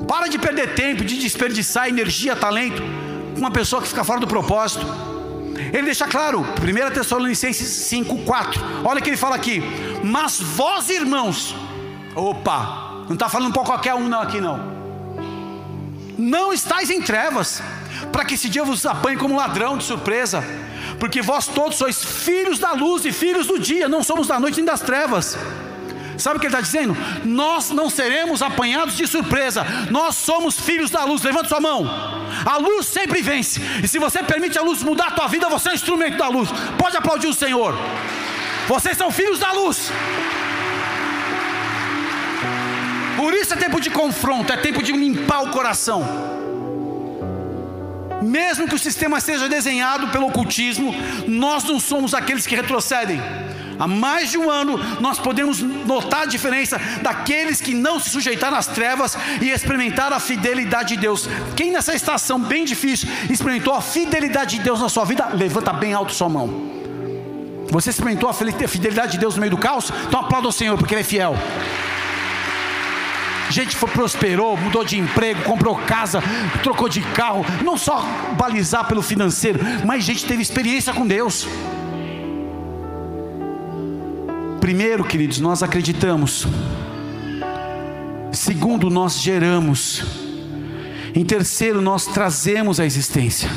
Para 0.07 0.27
de 0.27 0.37
perder 0.37 0.73
tempo, 0.75 1.03
de 1.03 1.17
desperdiçar 1.17 1.89
energia, 1.89 2.35
talento 2.35 2.81
com 3.33 3.39
uma 3.39 3.51
pessoa 3.51 3.81
que 3.81 3.87
fica 3.87 4.03
fora 4.03 4.19
do 4.19 4.27
propósito. 4.27 4.85
Ele 5.73 5.83
deixa 5.83 6.07
claro, 6.07 6.39
1 6.41 6.93
Tessalonicenses 6.93 7.67
5, 7.67 8.19
4. 8.19 8.61
Olha 8.83 8.99
o 8.99 9.03
que 9.03 9.09
ele 9.09 9.17
fala 9.17 9.35
aqui. 9.35 9.61
Mas 10.03 10.39
vós, 10.39 10.89
irmãos, 10.89 11.55
Opa, 12.15 13.03
não 13.07 13.13
está 13.13 13.27
falando 13.27 13.53
para 13.53 13.63
qualquer 13.63 13.93
um 13.93 14.07
não 14.07 14.21
aqui 14.21 14.39
não. 14.39 14.73
Não 16.17 16.53
estáis 16.53 16.89
em 16.89 17.01
trevas, 17.01 17.61
para 18.11 18.23
que 18.23 18.35
esse 18.35 18.47
dia 18.47 18.63
vos 18.63 18.85
apanhe 18.85 19.17
como 19.17 19.35
ladrão 19.35 19.77
de 19.77 19.83
surpresa, 19.83 20.43
porque 20.99 21.21
vós 21.21 21.47
todos 21.47 21.77
sois 21.77 22.03
filhos 22.03 22.57
da 22.57 22.71
luz 22.71 23.05
e 23.05 23.11
filhos 23.11 23.45
do 23.45 23.59
dia, 23.59 23.89
não 23.89 24.01
somos 24.01 24.27
da 24.27 24.39
noite 24.39 24.57
nem 24.57 24.65
das 24.65 24.81
trevas. 24.81 25.37
Sabe 26.17 26.37
o 26.37 26.39
que 26.39 26.47
ele 26.47 26.53
está 26.55 26.61
dizendo? 26.61 26.95
Nós 27.25 27.71
não 27.71 27.89
seremos 27.89 28.41
apanhados 28.41 28.95
de 28.95 29.05
surpresa, 29.05 29.65
nós 29.91 30.15
somos 30.15 30.57
filhos 30.57 30.89
da 30.89 31.03
luz. 31.03 31.21
Levanta 31.21 31.49
sua 31.49 31.59
mão. 31.59 31.85
A 32.45 32.57
luz 32.57 32.85
sempre 32.85 33.21
vence, 33.21 33.59
e 33.83 33.87
se 33.87 33.99
você 33.99 34.23
permite 34.23 34.57
a 34.57 34.61
luz 34.61 34.81
mudar 34.81 35.07
a 35.07 35.11
tua 35.11 35.27
vida, 35.27 35.49
você 35.49 35.69
é 35.69 35.71
um 35.73 35.75
instrumento 35.75 36.17
da 36.17 36.29
luz. 36.29 36.49
Pode 36.77 36.95
aplaudir 36.95 37.27
o 37.27 37.33
Senhor. 37.33 37.77
Vocês 38.67 38.97
são 38.97 39.11
filhos 39.11 39.39
da 39.39 39.51
luz. 39.51 39.91
Por 43.25 43.33
isso 43.33 43.55
é 43.55 43.57
tempo 43.57 43.81
de 43.81 43.89
confronto, 43.89 44.53
é 44.53 44.57
tempo 44.57 44.83
de 44.83 44.91
limpar 44.91 45.41
o 45.41 45.49
coração. 45.49 46.05
Mesmo 48.21 48.67
que 48.67 48.75
o 48.75 48.77
sistema 48.77 49.19
seja 49.19 49.49
desenhado 49.49 50.09
pelo 50.09 50.27
ocultismo, 50.27 50.93
nós 51.27 51.63
não 51.63 51.79
somos 51.79 52.13
aqueles 52.13 52.45
que 52.45 52.55
retrocedem. 52.55 53.19
Há 53.79 53.87
mais 53.87 54.29
de 54.29 54.37
um 54.37 54.47
ano 54.47 54.77
nós 55.01 55.17
podemos 55.17 55.59
notar 55.59 56.21
a 56.21 56.25
diferença 56.27 56.79
daqueles 57.01 57.59
que 57.59 57.73
não 57.73 57.99
se 57.99 58.11
sujeitaram 58.11 58.57
às 58.57 58.67
trevas 58.67 59.17
e 59.41 59.49
experimentaram 59.49 60.15
a 60.15 60.19
fidelidade 60.19 60.89
de 60.89 61.01
Deus. 61.01 61.27
Quem 61.55 61.71
nessa 61.71 61.95
estação 61.95 62.39
bem 62.39 62.63
difícil 62.63 63.09
experimentou 63.27 63.73
a 63.73 63.81
fidelidade 63.81 64.59
de 64.59 64.63
Deus 64.63 64.79
na 64.79 64.87
sua 64.87 65.03
vida, 65.03 65.29
levanta 65.33 65.73
bem 65.73 65.95
alto 65.95 66.13
sua 66.13 66.29
mão. 66.29 66.75
Você 67.71 67.89
experimentou 67.89 68.29
a 68.29 68.33
fidelidade 68.33 69.13
de 69.13 69.17
Deus 69.17 69.33
no 69.33 69.41
meio 69.41 69.49
do 69.49 69.57
caos? 69.57 69.91
Então 70.07 70.19
aplauda 70.19 70.47
o 70.47 70.51
Senhor, 70.51 70.77
porque 70.77 70.93
Ele 70.93 71.01
é 71.01 71.03
fiel. 71.03 71.35
Gente 73.55 73.73
foi, 73.73 73.89
prosperou, 73.89 74.57
mudou 74.57 74.83
de 74.83 74.99
emprego, 74.99 75.41
comprou 75.43 75.77
casa, 75.77 76.21
trocou 76.61 76.89
de 76.89 76.99
carro. 76.99 77.45
Não 77.63 77.77
só 77.77 78.05
balizar 78.37 78.85
pelo 78.85 79.01
financeiro, 79.01 79.61
mas 79.85 80.03
gente 80.03 80.25
teve 80.25 80.41
experiência 80.41 80.91
com 80.91 81.07
Deus. 81.07 81.47
Primeiro, 84.59 85.05
queridos, 85.05 85.39
nós 85.39 85.63
acreditamos. 85.63 86.45
Segundo, 88.33 88.89
nós 88.89 89.21
geramos. 89.21 90.03
Em 91.15 91.23
terceiro, 91.23 91.79
nós 91.79 92.05
trazemos 92.07 92.77
a 92.77 92.85
existência. 92.85 93.49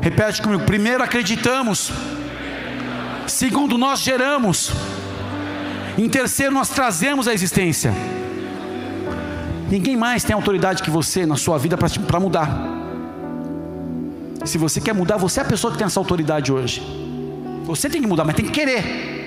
Repete 0.00 0.40
comigo. 0.40 0.64
Primeiro, 0.64 1.04
acreditamos. 1.04 1.92
Segundo, 3.26 3.76
nós 3.76 4.00
geramos. 4.00 4.72
Em 5.98 6.08
terceiro, 6.08 6.54
nós 6.54 6.70
trazemos 6.70 7.28
a 7.28 7.34
existência. 7.34 7.92
Ninguém 9.70 9.96
mais 9.96 10.22
tem 10.22 10.34
autoridade 10.34 10.82
que 10.82 10.90
você 10.90 11.24
na 11.26 11.36
sua 11.36 11.58
vida 11.58 11.76
para 11.76 12.20
mudar. 12.20 12.48
Se 14.44 14.58
você 14.58 14.80
quer 14.80 14.94
mudar, 14.94 15.16
você 15.16 15.40
é 15.40 15.42
a 15.42 15.46
pessoa 15.46 15.72
que 15.72 15.78
tem 15.78 15.86
essa 15.86 15.98
autoridade 15.98 16.52
hoje. 16.52 16.82
Você 17.64 17.88
tem 17.88 18.00
que 18.00 18.06
mudar, 18.06 18.24
mas 18.24 18.36
tem 18.36 18.44
que 18.44 18.52
querer. 18.52 19.24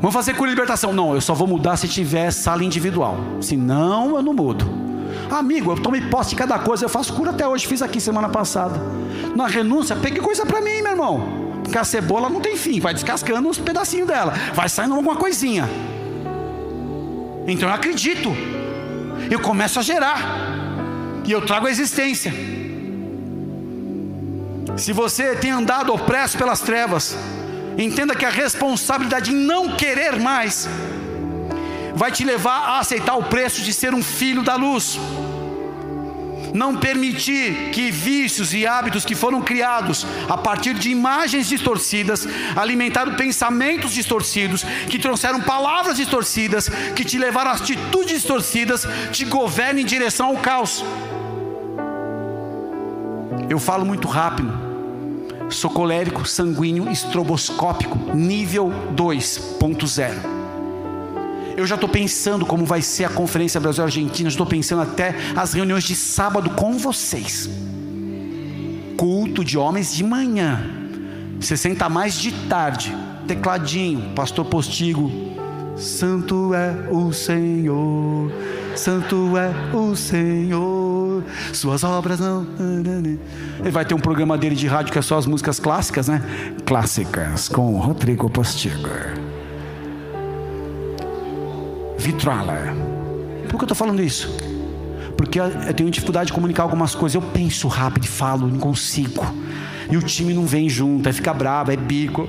Vamos 0.00 0.14
fazer 0.14 0.34
cura 0.34 0.50
e 0.50 0.52
libertação. 0.52 0.92
Não, 0.92 1.14
eu 1.14 1.20
só 1.20 1.34
vou 1.34 1.48
mudar 1.48 1.76
se 1.76 1.88
tiver 1.88 2.30
sala 2.30 2.62
individual. 2.62 3.16
Senão, 3.40 4.16
eu 4.16 4.22
não 4.22 4.34
mudo. 4.34 4.64
Amigo, 5.30 5.72
eu 5.72 5.82
tomei 5.82 6.02
posse 6.02 6.30
de 6.30 6.36
cada 6.36 6.58
coisa. 6.58 6.84
Eu 6.84 6.88
faço 6.88 7.12
cura 7.14 7.30
até 7.30 7.48
hoje. 7.48 7.66
Fiz 7.66 7.80
aqui 7.80 8.00
semana 8.00 8.28
passada. 8.28 8.78
Na 9.34 9.46
renúncia, 9.46 9.96
pegue 9.96 10.20
coisa 10.20 10.44
para 10.44 10.60
mim, 10.60 10.82
meu 10.82 10.92
irmão. 10.92 11.48
Porque 11.62 11.76
a 11.76 11.84
cebola 11.84 12.30
não 12.30 12.40
tem 12.40 12.56
fim, 12.56 12.80
vai 12.80 12.94
descascando 12.94 13.46
uns 13.46 13.58
pedacinhos 13.58 14.08
dela, 14.08 14.32
vai 14.54 14.70
saindo 14.70 14.94
alguma 14.94 15.16
coisinha. 15.16 15.68
Então 17.48 17.68
eu 17.68 17.74
acredito, 17.74 18.36
eu 19.30 19.40
começo 19.40 19.78
a 19.78 19.82
gerar, 19.82 20.20
e 21.24 21.32
eu 21.32 21.40
trago 21.40 21.66
a 21.66 21.70
existência. 21.70 22.30
Se 24.76 24.92
você 24.92 25.34
tem 25.34 25.50
andado 25.50 25.92
opresso 25.92 26.36
pelas 26.36 26.60
trevas, 26.60 27.16
entenda 27.78 28.14
que 28.14 28.24
a 28.24 28.30
responsabilidade 28.30 29.32
em 29.32 29.34
não 29.34 29.74
querer 29.74 30.20
mais 30.20 30.68
vai 31.94 32.12
te 32.12 32.22
levar 32.22 32.68
a 32.68 32.78
aceitar 32.80 33.16
o 33.16 33.24
preço 33.24 33.62
de 33.62 33.72
ser 33.72 33.94
um 33.94 34.02
filho 34.02 34.42
da 34.42 34.54
luz 34.54 34.98
não 36.54 36.76
permitir 36.76 37.70
que 37.70 37.90
vícios 37.90 38.54
e 38.54 38.66
hábitos 38.66 39.04
que 39.04 39.14
foram 39.14 39.40
criados 39.42 40.06
a 40.28 40.36
partir 40.36 40.74
de 40.74 40.90
imagens 40.90 41.48
distorcidas, 41.48 42.26
alimentaram 42.56 43.14
pensamentos 43.14 43.92
distorcidos, 43.92 44.62
que 44.88 44.98
trouxeram 44.98 45.40
palavras 45.40 45.96
distorcidas, 45.96 46.68
que 46.94 47.04
te 47.04 47.18
levaram 47.18 47.50
a 47.50 47.54
atitudes 47.54 48.12
distorcidas, 48.12 48.86
te 49.12 49.24
governem 49.24 49.82
em 49.84 49.86
direção 49.86 50.28
ao 50.28 50.36
caos. 50.36 50.84
Eu 53.48 53.58
falo 53.58 53.84
muito 53.84 54.08
rápido. 54.08 54.68
Sou 55.48 55.70
colérico, 55.70 56.26
sanguíneo, 56.26 56.90
estroboscópico, 56.90 58.14
nível 58.14 58.70
2.0 58.94 60.37
eu 61.58 61.66
já 61.66 61.74
estou 61.74 61.88
pensando 61.88 62.46
como 62.46 62.64
vai 62.64 62.80
ser 62.80 63.02
a 63.02 63.08
Conferência 63.08 63.60
Brasil-Argentina, 63.60 64.28
estou 64.28 64.46
pensando 64.46 64.82
até 64.82 65.12
as 65.34 65.52
reuniões 65.52 65.82
de 65.82 65.96
sábado 65.96 66.50
com 66.50 66.78
vocês. 66.78 67.50
Culto 68.96 69.44
de 69.44 69.58
homens 69.58 69.92
de 69.92 70.04
manhã, 70.04 70.64
60 71.40 71.88
mais 71.88 72.16
de 72.16 72.30
tarde, 72.48 72.96
tecladinho, 73.26 74.14
pastor 74.14 74.44
Postigo. 74.44 75.10
Santo 75.76 76.54
é 76.54 76.88
o 76.92 77.12
Senhor, 77.12 78.32
Santo 78.76 79.36
é 79.36 79.76
o 79.76 79.96
Senhor, 79.96 81.24
Suas 81.52 81.82
obras 81.82 82.20
não. 82.20 82.46
Ele 83.58 83.70
vai 83.72 83.84
ter 83.84 83.94
um 83.94 84.00
programa 84.00 84.38
dele 84.38 84.54
de 84.54 84.68
rádio 84.68 84.92
que 84.92 84.98
é 84.98 85.02
só 85.02 85.18
as 85.18 85.26
músicas 85.26 85.58
clássicas, 85.58 86.06
né? 86.06 86.22
Clássicas 86.64 87.48
com 87.48 87.76
Rodrigo 87.80 88.30
Postigo 88.30 88.88
vitrola. 91.98 92.74
Por 93.48 93.56
que 93.56 93.56
eu 93.56 93.64
estou 93.64 93.76
falando 93.76 94.02
isso? 94.02 94.34
Porque 95.16 95.40
eu 95.40 95.74
tenho 95.74 95.90
dificuldade 95.90 96.28
de 96.28 96.32
comunicar 96.32 96.62
algumas 96.62 96.94
coisas. 96.94 97.14
Eu 97.14 97.22
penso 97.22 97.66
rápido 97.66 98.04
e 98.04 98.08
falo, 98.08 98.46
não 98.46 98.58
consigo. 98.58 99.26
E 99.90 99.96
o 99.96 100.02
time 100.02 100.34
não 100.34 100.46
vem 100.46 100.68
junto, 100.68 101.08
aí 101.08 101.12
fica 101.12 101.32
bravo, 101.32 101.72
é 101.72 101.76
bico. 101.76 102.28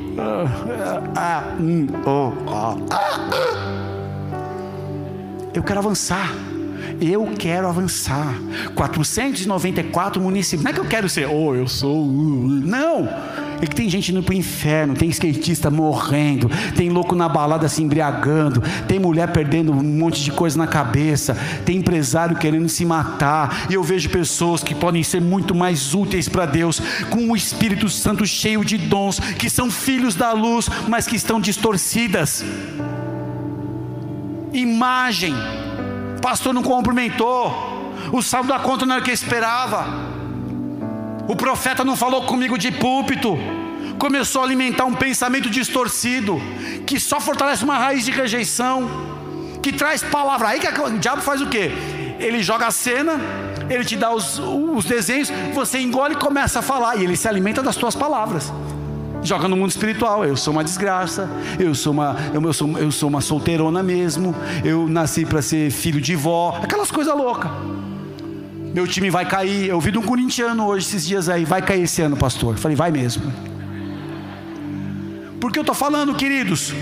Eu 5.54 5.62
quero 5.64 5.80
avançar. 5.80 6.34
Eu 7.02 7.26
quero 7.38 7.68
avançar. 7.68 8.34
494 8.76 10.22
municípios. 10.22 10.64
Não 10.64 10.72
é 10.72 10.74
que 10.74 10.80
eu 10.80 10.86
quero 10.86 11.08
ser, 11.10 11.28
oh, 11.28 11.54
eu 11.54 11.68
sou. 11.68 12.06
Não! 12.06 13.08
É 13.62 13.68
que 13.68 13.76
tem 13.76 13.90
gente 13.90 14.12
indo 14.12 14.24
para 14.24 14.34
o 14.34 14.38
inferno, 14.38 14.94
tem 14.94 15.10
skatista 15.10 15.70
morrendo, 15.70 16.50
tem 16.76 16.90
louco 16.90 17.14
na 17.14 17.28
balada 17.28 17.68
se 17.68 17.84
embriagando, 17.84 18.64
tem 18.88 19.00
mulher 19.00 19.32
perdendo 19.32 19.74
um 19.74 19.84
monte 19.84 20.24
de 20.24 20.32
coisa 20.32 20.58
na 20.58 20.66
cabeça, 20.66 21.36
tem 21.66 21.78
empresário 21.78 22.38
querendo 22.38 22.70
se 22.70 22.86
matar. 22.86 23.68
E 23.70 23.74
eu 23.74 23.84
vejo 23.84 24.10
pessoas 24.10 24.64
que 24.64 24.74
podem 24.74 25.04
ser 25.04 25.20
muito 25.20 25.54
mais 25.54 25.94
úteis 25.94 26.30
para 26.30 26.46
Deus, 26.46 26.82
com 27.10 27.30
o 27.30 27.36
Espírito 27.36 27.90
Santo 27.90 28.26
cheio 28.26 28.64
de 28.64 28.78
dons, 28.78 29.20
que 29.20 29.50
são 29.50 29.70
filhos 29.70 30.16
da 30.16 30.32
luz, 30.32 30.70
mas 30.88 31.06
que 31.06 31.18
estão 31.18 31.42
distorcidas. 31.42 32.46
Imagem, 34.54 35.34
pastor 36.22 36.54
não 36.54 36.64
cumprimentou, 36.64 37.94
o 38.14 38.22
saldo 38.22 38.48
da 38.48 38.60
conta 38.60 38.86
não 38.86 38.96
era 38.96 39.02
o 39.02 39.06
que 39.06 39.12
esperava. 39.12 40.18
O 41.28 41.36
profeta 41.36 41.84
não 41.84 41.96
falou 41.96 42.24
comigo 42.24 42.58
de 42.58 42.72
púlpito. 42.72 43.38
Começou 44.00 44.42
a 44.42 44.46
alimentar 44.46 44.86
um 44.86 44.94
pensamento 44.96 45.50
distorcido, 45.50 46.42
que 46.86 47.00
só 47.00 47.20
fortalece 47.20 47.64
uma 47.64 47.78
raiz 47.78 48.06
de 48.06 48.12
rejeição, 48.12 48.90
que 49.62 49.74
traz 49.74 50.02
palavra. 50.02 50.48
Aí 50.48 50.60
que 50.60 50.68
o 50.68 50.98
diabo 50.98 51.22
faz 51.22 51.42
o 51.42 51.48
quê? 51.48 51.72
Ele 52.18 52.42
joga 52.42 52.68
a 52.68 52.72
cena, 52.72 53.20
ele 53.70 53.84
te 53.84 53.96
dá 53.96 54.12
os, 54.12 54.40
os 54.40 54.86
desenhos, 54.86 55.30
você 55.54 55.80
engole 55.80 56.14
e 56.16 56.18
começa 56.18 56.60
a 56.60 56.62
falar, 56.62 56.96
e 56.96 57.04
ele 57.04 57.16
se 57.16 57.28
alimenta 57.28 57.62
das 57.62 57.76
tuas 57.76 57.96
palavras 57.96 58.52
joga 59.22 59.50
no 59.50 59.58
mundo 59.58 59.70
espiritual. 59.70 60.24
Eu 60.24 60.38
sou 60.38 60.54
uma 60.54 60.64
desgraça, 60.64 61.30
eu 61.60 61.76
sou 61.76 61.92
uma, 61.92 62.16
eu, 62.34 62.54
sou, 62.54 62.78
eu 62.78 62.90
sou 62.90 63.10
uma 63.10 63.20
solteirona 63.20 63.84
mesmo, 63.84 64.34
eu 64.64 64.88
nasci 64.88 65.26
para 65.26 65.42
ser 65.42 65.70
filho 65.72 66.00
de 66.00 66.16
vó, 66.16 66.58
aquelas 66.64 66.90
coisas 66.90 67.14
loucas. 67.14 67.52
Meu 68.74 68.88
time 68.88 69.10
vai 69.10 69.26
cair. 69.26 69.68
Eu 69.68 69.80
vi 69.82 69.92
de 69.92 69.98
um 69.98 70.02
corintiano 70.02 70.66
hoje, 70.68 70.86
esses 70.88 71.06
dias 71.06 71.28
aí. 71.28 71.44
Vai 71.44 71.62
cair 71.62 71.84
esse 71.84 72.02
ano, 72.02 72.16
pastor. 72.16 72.54
Eu 72.54 72.60
falei, 72.60 72.78
vai 72.78 72.92
mesmo. 72.92 73.49
Porque 75.40 75.58
eu 75.58 75.62
estou 75.62 75.76
falando, 75.76 76.16
queridos, 76.16 76.74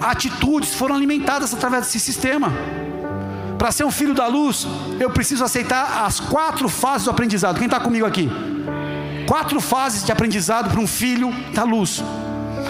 atitudes 0.00 0.74
foram 0.74 0.94
alimentadas 0.94 1.52
através 1.54 1.86
desse 1.86 2.00
sistema. 2.00 2.52
Para 3.58 3.70
ser 3.70 3.84
um 3.84 3.90
filho 3.90 4.14
da 4.14 4.26
luz, 4.26 4.66
eu 4.98 5.10
preciso 5.10 5.44
aceitar 5.44 6.04
as 6.04 6.18
quatro 6.20 6.68
fases 6.68 7.04
do 7.04 7.10
aprendizado. 7.10 7.56
Quem 7.58 7.66
está 7.66 7.80
comigo 7.80 8.04
aqui? 8.04 8.28
Quatro 9.26 9.60
fases 9.60 10.04
de 10.04 10.10
aprendizado 10.10 10.70
para 10.70 10.80
um 10.80 10.86
filho 10.86 11.32
da 11.54 11.62
luz. 11.62 12.02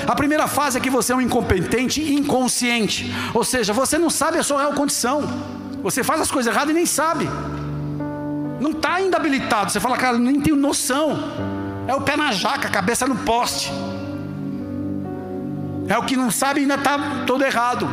A 0.07 0.15
primeira 0.15 0.47
fase 0.47 0.79
é 0.79 0.81
que 0.81 0.91
você 0.91 1.13
é 1.13 1.17
um 1.17 1.21
incompetente 1.21 2.03
inconsciente, 2.03 3.13
ou 3.35 3.45
seja, 3.45 3.73
você 3.73 3.99
não 3.99 4.11
sabe 4.11 4.39
a 4.39 4.43
sua 4.43 4.61
real 4.61 4.73
condição, 4.73 5.23
você 5.83 6.03
faz 6.03 6.21
as 6.21 6.31
coisas 6.31 6.53
erradas 6.53 6.71
e 6.71 6.75
nem 6.75 6.87
sabe 6.87 7.29
não 8.63 8.71
está 8.71 8.95
ainda 8.95 9.17
habilitado. 9.17 9.71
Você 9.71 9.81
fala, 9.81 9.97
cara, 9.99 10.17
nem 10.19 10.41
tenho 10.41 10.57
noção. 10.57 11.19
É 11.87 11.95
o 11.95 12.01
pé 12.01 12.17
na 12.17 12.31
jaca, 12.31 12.69
a 12.69 12.71
cabeça 12.71 13.07
no 13.07 13.17
poste. 13.17 13.71
É 15.89 15.99
o 15.99 16.05
que 16.05 16.17
não 16.17 16.31
sabe 16.31 16.61
ainda 16.61 16.75
está 16.75 17.25
todo 17.27 17.45
errado. 17.45 17.89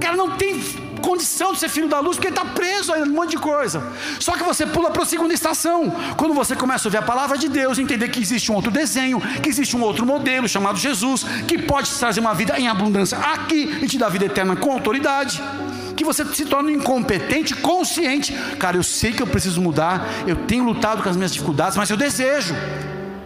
Cara, 0.00 0.16
não 0.16 0.30
tem 0.36 0.60
condição 1.02 1.52
de 1.52 1.58
ser 1.58 1.68
filho 1.68 1.88
da 1.88 2.00
luz 2.00 2.16
porque 2.16 2.28
está 2.28 2.44
preso 2.44 2.92
a 2.92 2.98
um 2.98 3.06
monte 3.06 3.32
de 3.32 3.38
coisa. 3.38 3.82
Só 4.18 4.32
que 4.32 4.42
você 4.42 4.64
pula 4.64 4.90
para 4.90 5.02
a 5.02 5.06
segunda 5.06 5.34
estação. 5.34 5.92
Quando 6.16 6.32
você 6.32 6.56
começa 6.56 6.86
a 6.86 6.88
ouvir 6.88 6.98
a 6.98 7.02
palavra 7.02 7.36
de 7.36 7.48
Deus, 7.48 7.78
entender 7.78 8.08
que 8.08 8.20
existe 8.20 8.50
um 8.50 8.54
outro 8.54 8.70
desenho, 8.70 9.20
que 9.42 9.48
existe 9.48 9.76
um 9.76 9.82
outro 9.82 10.06
modelo 10.06 10.48
chamado 10.48 10.78
Jesus, 10.78 11.24
que 11.46 11.58
pode 11.58 11.90
te 11.90 11.98
trazer 11.98 12.20
uma 12.20 12.34
vida 12.34 12.58
em 12.58 12.68
abundância 12.68 13.18
aqui 13.18 13.78
e 13.82 13.86
te 13.86 13.98
dar 13.98 14.08
vida 14.08 14.24
eterna 14.24 14.56
com 14.56 14.72
autoridade 14.72 15.42
que 15.94 16.04
você 16.04 16.24
se 16.24 16.46
torna 16.46 16.72
incompetente, 16.72 17.54
consciente. 17.54 18.32
Cara, 18.58 18.76
eu 18.76 18.82
sei 18.82 19.12
que 19.12 19.22
eu 19.22 19.26
preciso 19.26 19.60
mudar, 19.60 20.08
eu 20.26 20.34
tenho 20.34 20.64
lutado 20.64 21.02
com 21.02 21.08
as 21.08 21.16
minhas 21.16 21.32
dificuldades, 21.32 21.76
mas 21.76 21.90
eu 21.90 21.96
desejo. 21.96 22.54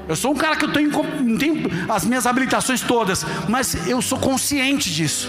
Eu 0.09 0.15
sou 0.15 0.33
um 0.33 0.37
cara 0.37 0.57
que 0.57 0.65
eu 0.65 0.73
tenho, 0.73 0.91
não 0.91 1.37
tenho 1.37 1.69
as 1.89 2.05
minhas 2.05 2.27
habilitações 2.27 2.81
todas, 2.81 3.25
mas 3.49 3.87
eu 3.89 4.01
sou 4.01 4.19
consciente 4.19 4.93
disso. 4.93 5.29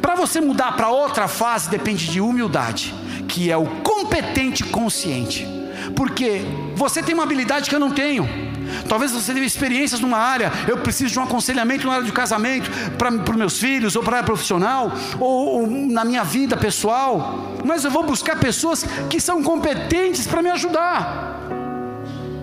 Para 0.00 0.14
você 0.14 0.40
mudar 0.40 0.72
para 0.72 0.88
outra 0.88 1.26
fase 1.26 1.68
depende 1.68 2.06
de 2.06 2.20
humildade, 2.20 2.94
que 3.26 3.50
é 3.50 3.56
o 3.56 3.66
competente 3.82 4.62
consciente. 4.64 5.46
Porque 5.96 6.42
você 6.76 7.02
tem 7.02 7.14
uma 7.14 7.24
habilidade 7.24 7.68
que 7.68 7.74
eu 7.74 7.80
não 7.80 7.90
tenho. 7.90 8.28
Talvez 8.88 9.10
você 9.10 9.32
tenha 9.32 9.44
experiências 9.44 10.00
numa 10.00 10.18
área, 10.18 10.52
eu 10.68 10.78
preciso 10.78 11.12
de 11.12 11.18
um 11.18 11.24
aconselhamento 11.24 11.86
na 11.86 11.94
área 11.94 12.04
de 12.04 12.12
casamento 12.12 12.70
para 12.96 13.10
meus 13.36 13.58
filhos, 13.58 13.96
ou 13.96 14.02
para 14.02 14.16
a 14.16 14.18
área 14.18 14.26
profissional, 14.26 14.92
ou, 15.18 15.60
ou 15.60 15.66
na 15.66 16.04
minha 16.04 16.22
vida 16.22 16.56
pessoal. 16.56 17.56
Mas 17.64 17.84
eu 17.84 17.90
vou 17.90 18.04
buscar 18.04 18.38
pessoas 18.38 18.84
que 19.08 19.20
são 19.20 19.42
competentes 19.42 20.26
para 20.26 20.42
me 20.42 20.50
ajudar. 20.50 21.59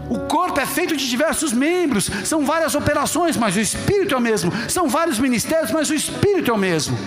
O 0.09 0.19
corpo 0.19 0.59
é 0.59 0.65
feito 0.65 0.95
de 0.95 1.09
diversos 1.09 1.51
membros, 1.51 2.09
são 2.23 2.45
várias 2.45 2.75
operações, 2.75 3.35
mas 3.35 3.55
o 3.55 3.59
espírito 3.59 4.13
é 4.13 4.17
o 4.17 4.21
mesmo. 4.21 4.51
São 4.69 4.87
vários 4.87 5.19
ministérios, 5.19 5.71
mas 5.71 5.89
o 5.89 5.93
espírito 5.93 6.49
é 6.49 6.53
o 6.53 6.57
mesmo. 6.57 6.97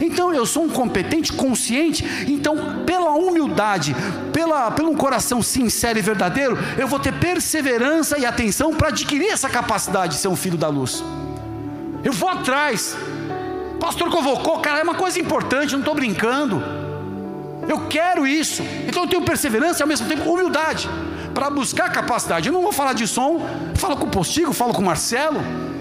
Então 0.00 0.32
eu 0.32 0.46
sou 0.46 0.64
um 0.64 0.68
competente, 0.68 1.32
consciente. 1.32 2.04
Então, 2.28 2.84
pela 2.84 3.12
humildade, 3.12 3.94
pela, 4.32 4.70
pelo 4.70 4.90
um 4.90 4.96
coração 4.96 5.42
sincero 5.42 5.98
e 5.98 6.02
verdadeiro, 6.02 6.56
eu 6.78 6.86
vou 6.86 6.98
ter 6.98 7.12
perseverança 7.14 8.18
e 8.18 8.24
atenção 8.24 8.74
para 8.74 8.88
adquirir 8.88 9.28
essa 9.28 9.48
capacidade 9.48 10.14
de 10.14 10.20
ser 10.20 10.28
um 10.28 10.36
filho 10.36 10.56
da 10.56 10.68
luz. 10.68 11.02
Eu 12.04 12.12
vou 12.12 12.28
atrás. 12.28 12.96
Pastor 13.80 14.10
convocou, 14.10 14.60
cara, 14.60 14.80
é 14.80 14.82
uma 14.82 14.94
coisa 14.94 15.18
importante, 15.18 15.72
não 15.72 15.80
estou 15.80 15.94
brincando. 15.94 16.62
Eu 17.68 17.86
quero 17.88 18.26
isso. 18.26 18.62
Então 18.86 19.04
eu 19.04 19.08
tenho 19.08 19.22
perseverança 19.22 19.80
e 19.80 19.82
ao 19.82 19.88
mesmo 19.88 20.06
tempo 20.06 20.30
humildade 20.30 20.88
para 21.34 21.50
buscar 21.50 21.90
capacidade. 21.92 22.48
Eu 22.48 22.52
não 22.52 22.62
vou 22.62 22.72
falar 22.72 22.92
de 22.92 23.06
som, 23.06 23.44
falo 23.74 23.96
com 23.96 24.06
o 24.06 24.10
Postigo, 24.10 24.52
falo 24.52 24.72
com 24.72 24.80
o 24.80 24.84
Marcelo. 24.84 25.40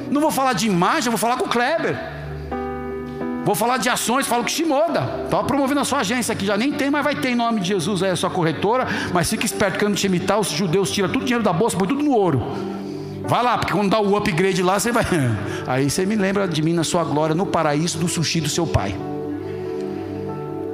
Não 0.10 0.20
vou 0.20 0.32
falar 0.32 0.54
de 0.54 0.68
imagem, 0.68 1.10
vou 1.10 1.18
falar 1.18 1.38
com 1.38 1.46
o 1.46 1.50
Kleber. 1.50 1.98
Vou 3.46 3.56
falar 3.56 3.78
de 3.78 3.90
ações, 3.90 4.26
falo 4.26 4.44
com 4.44 4.50
Shimoda. 4.50 5.24
Estava 5.26 5.44
promovendo 5.44 5.82
a 5.82 5.86
sua 5.86 6.00
agência 6.00 6.32
aqui, 6.32 6.46
já 6.46 6.58
nem 6.58 6.72
tem, 6.72 6.90
mas 6.90 7.04
vai 7.04 7.16
ter 7.16 7.30
em 7.30 7.36
nome 7.36 7.60
de 7.60 7.68
Jesus 7.68 8.02
aí 8.02 8.12
a 8.12 8.16
sua 8.16 8.30
corretora. 8.30 8.88
Mas 9.14 9.30
fique 9.30 9.46
esperto, 9.46 9.80
quando 9.80 9.96
te 9.96 10.08
imitar, 10.08 10.40
os 10.40 10.50
judeus 10.50 10.90
tiram 10.92 11.10
tudo 11.10 11.24
o 11.24 11.26
dinheiro 11.26 11.44
da 11.44 11.52
bolsa, 11.52 11.78
põe 11.78 11.88
tudo 11.88 12.04
no 12.04 12.12
ouro. 12.12 12.42
Vai 13.24 13.44
lá, 13.44 13.58
porque 13.58 13.74
quando 13.74 13.90
dá 13.90 14.00
o 14.00 14.16
upgrade 14.16 14.62
lá, 14.62 14.80
você 14.80 14.92
vai. 14.92 15.06
Aí 15.68 15.90
você 15.90 16.06
me 16.06 16.16
lembra 16.16 16.48
de 16.48 16.62
mim 16.62 16.74
na 16.74 16.84
sua 16.84 17.04
glória, 17.04 17.36
no 17.36 17.46
paraíso 17.46 17.98
do 17.98 18.08
sushi 18.08 18.40
do 18.40 18.50
seu 18.50 18.66
pai. 18.66 18.96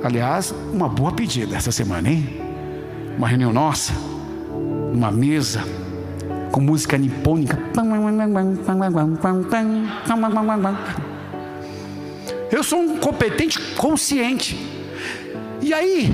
Aliás, 0.03 0.53
uma 0.71 0.87
boa 0.87 1.11
pedida 1.11 1.55
essa 1.55 1.71
semana, 1.71 2.09
hein? 2.09 2.39
Uma 3.17 3.27
reunião 3.27 3.51
nossa, 3.51 3.93
uma 4.93 5.11
mesa, 5.11 5.63
com 6.51 6.61
música 6.61 6.97
nipônica. 6.97 7.57
Eu 12.51 12.63
sou 12.63 12.79
um 12.79 12.97
competente 12.97 13.59
consciente. 13.75 14.57
E 15.61 15.73
aí, 15.73 16.11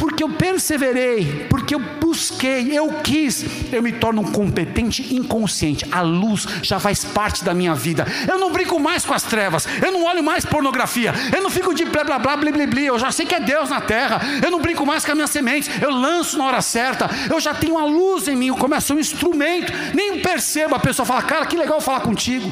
porque 0.00 0.24
eu 0.24 0.30
perseverei, 0.30 1.46
porque 1.50 1.74
eu 1.74 1.78
busquei, 1.78 2.76
eu 2.76 2.88
quis, 3.04 3.44
eu 3.70 3.82
me 3.82 3.92
torno 3.92 4.22
um 4.22 4.32
competente 4.32 5.14
inconsciente. 5.14 5.86
A 5.92 6.00
luz 6.00 6.46
já 6.62 6.80
faz 6.80 7.04
parte 7.04 7.44
da 7.44 7.52
minha 7.52 7.74
vida. 7.74 8.06
Eu 8.26 8.38
não 8.38 8.50
brinco 8.50 8.80
mais 8.80 9.04
com 9.04 9.12
as 9.12 9.22
trevas, 9.22 9.68
eu 9.84 9.92
não 9.92 10.04
olho 10.06 10.24
mais 10.24 10.46
pornografia, 10.46 11.12
eu 11.36 11.42
não 11.42 11.50
fico 11.50 11.74
de 11.74 11.84
blá 11.84 12.02
blá 12.02 12.18
blá 12.18 12.34
blá 12.34 12.50
blá 12.50 12.66
blá. 12.66 12.80
Eu 12.80 12.98
já 12.98 13.12
sei 13.12 13.26
que 13.26 13.34
é 13.34 13.40
Deus 13.40 13.68
na 13.68 13.82
terra, 13.82 14.22
eu 14.42 14.50
não 14.50 14.62
brinco 14.62 14.86
mais 14.86 15.04
com 15.04 15.10
as 15.10 15.16
minhas 15.16 15.30
sementes, 15.30 15.70
eu 15.82 15.90
lanço 15.90 16.38
na 16.38 16.46
hora 16.46 16.62
certa, 16.62 17.10
eu 17.28 17.38
já 17.38 17.52
tenho 17.52 17.76
a 17.76 17.84
luz 17.84 18.26
em 18.26 18.34
mim, 18.34 18.46
eu 18.46 18.56
começo 18.56 18.94
um 18.94 18.98
instrumento, 18.98 19.70
nem 19.94 20.20
percebo. 20.22 20.74
A 20.74 20.78
pessoa 20.78 21.04
fala, 21.04 21.20
cara, 21.20 21.44
que 21.44 21.58
legal 21.58 21.78
falar 21.78 22.00
contigo. 22.00 22.50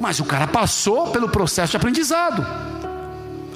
Mas 0.00 0.18
o 0.18 0.24
cara 0.24 0.46
passou 0.46 1.08
pelo 1.08 1.28
processo 1.28 1.72
de 1.72 1.76
aprendizado 1.76 2.69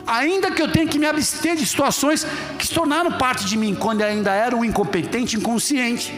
ainda 0.07 0.51
que 0.51 0.63
eu 0.63 0.71
tenha 0.71 0.87
que 0.87 0.99
me 0.99 1.07
abster 1.07 1.57
de 1.57 1.67
situações 1.67 2.27
que 2.59 2.67
se 2.67 2.75
tornaram 2.75 3.13
parte 3.13 3.45
de 3.45 3.57
mim 3.57 3.75
quando 3.75 4.01
eu 4.01 4.07
ainda 4.07 4.33
era 4.33 4.57
um 4.57 4.65
incompetente, 4.65 5.37
inconsciente. 5.37 6.13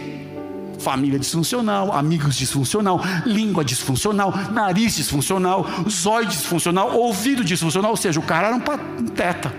Família 0.78 1.18
disfuncional, 1.18 1.92
amigos 1.92 2.36
disfuncional, 2.36 3.00
língua 3.24 3.64
disfuncional, 3.64 4.32
nariz 4.52 4.94
disfuncional, 4.94 5.66
zóio 5.88 6.26
disfuncional, 6.26 6.96
ouvido 6.96 7.42
disfuncional, 7.42 7.90
ou 7.92 7.96
seja, 7.96 8.20
o 8.20 8.22
cara 8.22 8.48
era 8.48 8.56
um 8.56 9.06
teta. 9.08 9.52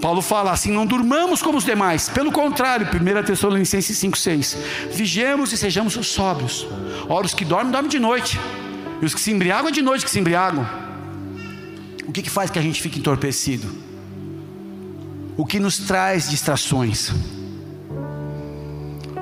Paulo 0.00 0.20
fala 0.20 0.52
assim: 0.52 0.70
não 0.70 0.86
durmamos 0.86 1.42
como 1.42 1.58
os 1.58 1.64
demais, 1.64 2.08
pelo 2.08 2.30
contrário, 2.30 2.86
1 2.86 3.24
Tessalonicenses 3.24 3.98
5,6: 3.98 4.56
vigiemos 4.92 5.52
e 5.52 5.56
sejamos 5.56 5.94
sóbrios. 6.06 6.66
Ora, 7.08 7.26
os 7.26 7.34
que 7.34 7.44
dormem, 7.44 7.72
dormem 7.72 7.90
de 7.90 7.98
noite, 7.98 8.38
e 9.00 9.04
os 9.04 9.14
que 9.14 9.20
se 9.20 9.32
embriagam, 9.32 9.68
é 9.68 9.72
de 9.72 9.82
noite 9.82 10.04
que 10.04 10.10
se 10.10 10.20
embriagam. 10.20 10.83
O 12.06 12.12
que, 12.12 12.22
que 12.22 12.30
faz 12.30 12.50
que 12.50 12.58
a 12.58 12.62
gente 12.62 12.80
fique 12.80 12.98
entorpecido? 12.98 13.66
O 15.36 15.44
que 15.44 15.58
nos 15.58 15.78
traz 15.78 16.28
distrações? 16.28 17.10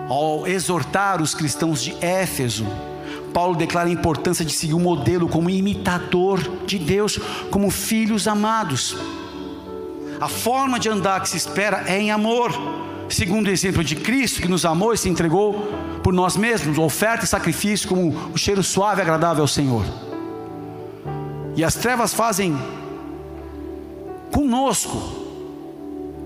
Ao 0.09 0.47
exortar 0.47 1.23
os 1.23 1.35
cristãos 1.35 1.83
de 1.83 1.95
Éfeso, 2.05 2.67
Paulo 3.33 3.57
declara 3.57 3.89
a 3.89 3.93
importância 3.93 4.45
de 4.45 4.53
seguir 4.53 4.75
o 4.75 4.81
modelo 4.81 5.29
como 5.29 5.49
imitador 5.49 6.39
de 6.67 6.79
Deus, 6.79 7.19
como 7.51 7.71
filhos 7.71 8.29
amados. 8.29 8.97
A 10.21 10.29
forma 10.29 10.79
de 10.79 10.89
andar 10.89 11.23
que 11.23 11.29
se 11.29 11.37
espera 11.37 11.85
é 11.87 11.99
em 11.99 12.11
amor, 12.11 12.53
segundo 13.09 13.47
o 13.47 13.51
exemplo 13.51 13.83
de 13.83 13.97
Cristo 13.97 14.43
que 14.43 14.49
nos 14.49 14.65
amou 14.65 14.93
e 14.93 14.99
se 14.99 15.09
entregou 15.09 15.55
por 16.03 16.13
nós 16.13 16.37
mesmos, 16.37 16.77
oferta 16.79 17.25
e 17.25 17.29
sacrifício 17.29 17.89
como 17.89 18.15
o 18.35 18.37
cheiro 18.37 18.63
suave 18.63 19.01
e 19.01 19.03
agradável 19.03 19.43
ao 19.43 19.49
Senhor. 19.49 20.12
E 21.55 21.63
as 21.63 21.75
trevas 21.75 22.15
fazem 22.15 22.57
conosco 24.33 25.23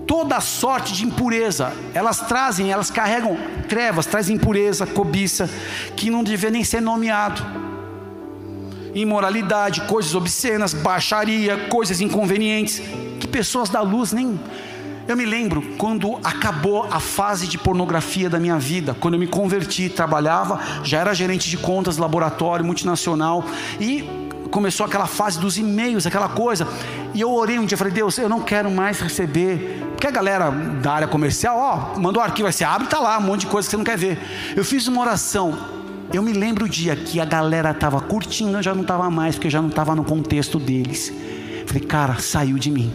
toda 0.07 0.39
sorte 0.39 0.93
de 0.93 1.05
impureza. 1.05 1.73
Elas 1.93 2.21
trazem, 2.21 2.71
elas 2.71 2.89
carregam 2.89 3.37
trevas, 3.67 4.05
trazem 4.05 4.37
impureza, 4.37 4.87
cobiça, 4.87 5.49
que 5.95 6.09
não 6.09 6.23
devia 6.23 6.49
nem 6.49 6.63
ser 6.63 6.81
nomeado. 6.81 7.43
Imoralidade, 8.95 9.81
coisas 9.81 10.15
obscenas, 10.15 10.73
baixaria, 10.73 11.67
coisas 11.69 11.99
inconvenientes, 11.99 12.81
que 13.19 13.27
pessoas 13.27 13.69
da 13.69 13.81
luz 13.81 14.13
nem. 14.13 14.39
Eu 15.07 15.15
me 15.15 15.25
lembro 15.25 15.61
quando 15.77 16.17
acabou 16.23 16.87
a 16.89 16.99
fase 16.99 17.47
de 17.47 17.57
pornografia 17.57 18.29
da 18.29 18.39
minha 18.39 18.57
vida, 18.57 18.95
quando 18.99 19.13
eu 19.13 19.19
me 19.19 19.27
converti, 19.27 19.87
trabalhava, 19.87 20.59
já 20.83 20.99
era 20.99 21.13
gerente 21.13 21.49
de 21.49 21.57
contas, 21.57 21.97
laboratório 21.97 22.65
multinacional 22.65 23.45
e 23.79 24.26
começou 24.49 24.85
aquela 24.85 25.07
fase 25.07 25.39
dos 25.39 25.57
e-mails, 25.57 26.05
aquela 26.05 26.29
coisa. 26.29 26.67
E 27.13 27.21
eu 27.21 27.31
orei 27.31 27.59
um 27.59 27.65
dia, 27.65 27.77
falei, 27.77 27.93
Deus, 27.93 28.17
eu 28.17 28.29
não 28.29 28.41
quero 28.41 28.69
mais 28.69 28.99
receber. 28.99 29.83
Porque 29.91 30.07
a 30.07 30.11
galera 30.11 30.49
da 30.49 30.93
área 30.93 31.07
comercial, 31.07 31.57
ó, 31.57 31.99
mandou 31.99 32.21
o 32.21 32.25
arquivo, 32.25 32.47
aí 32.47 32.53
você 32.53 32.63
abre, 32.63 32.87
tá 32.87 32.99
lá, 32.99 33.17
um 33.17 33.21
monte 33.21 33.41
de 33.41 33.47
coisa 33.47 33.67
que 33.67 33.71
você 33.71 33.77
não 33.77 33.83
quer 33.83 33.97
ver. 33.97 34.19
Eu 34.55 34.63
fiz 34.63 34.87
uma 34.87 35.01
oração. 35.01 35.57
Eu 36.13 36.21
me 36.21 36.31
lembro 36.31 36.65
o 36.65 36.69
dia 36.69 36.95
que 36.95 37.19
a 37.19 37.25
galera 37.25 37.71
estava 37.71 37.99
curtindo, 37.99 38.57
eu 38.57 38.63
já 38.63 38.73
não 38.73 38.83
estava 38.83 39.09
mais, 39.09 39.35
porque 39.35 39.49
já 39.49 39.61
não 39.61 39.69
estava 39.69 39.95
no 39.95 40.03
contexto 40.03 40.59
deles. 40.59 41.11
Falei, 41.65 41.83
cara, 41.83 42.19
saiu 42.19 42.57
de 42.57 42.71
mim. 42.71 42.93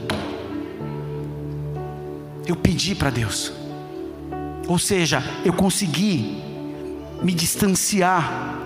Eu 2.46 2.56
pedi 2.56 2.94
para 2.94 3.10
Deus. 3.10 3.52
Ou 4.66 4.78
seja, 4.78 5.22
eu 5.44 5.52
consegui 5.52 6.42
me 7.22 7.34
distanciar 7.34 8.61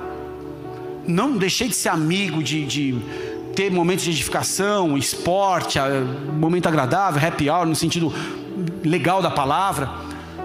não 1.07 1.37
deixei 1.37 1.69
de 1.69 1.75
ser 1.75 1.89
amigo, 1.89 2.43
de, 2.43 2.65
de 2.65 2.99
ter 3.55 3.71
momentos 3.71 4.05
de 4.05 4.11
edificação, 4.11 4.99
esporte, 4.99 5.79
momento 6.39 6.67
agradável, 6.67 7.27
happy 7.27 7.49
hour, 7.49 7.67
no 7.67 7.75
sentido 7.75 8.13
legal 8.85 9.23
da 9.23 9.31
palavra, 9.31 9.91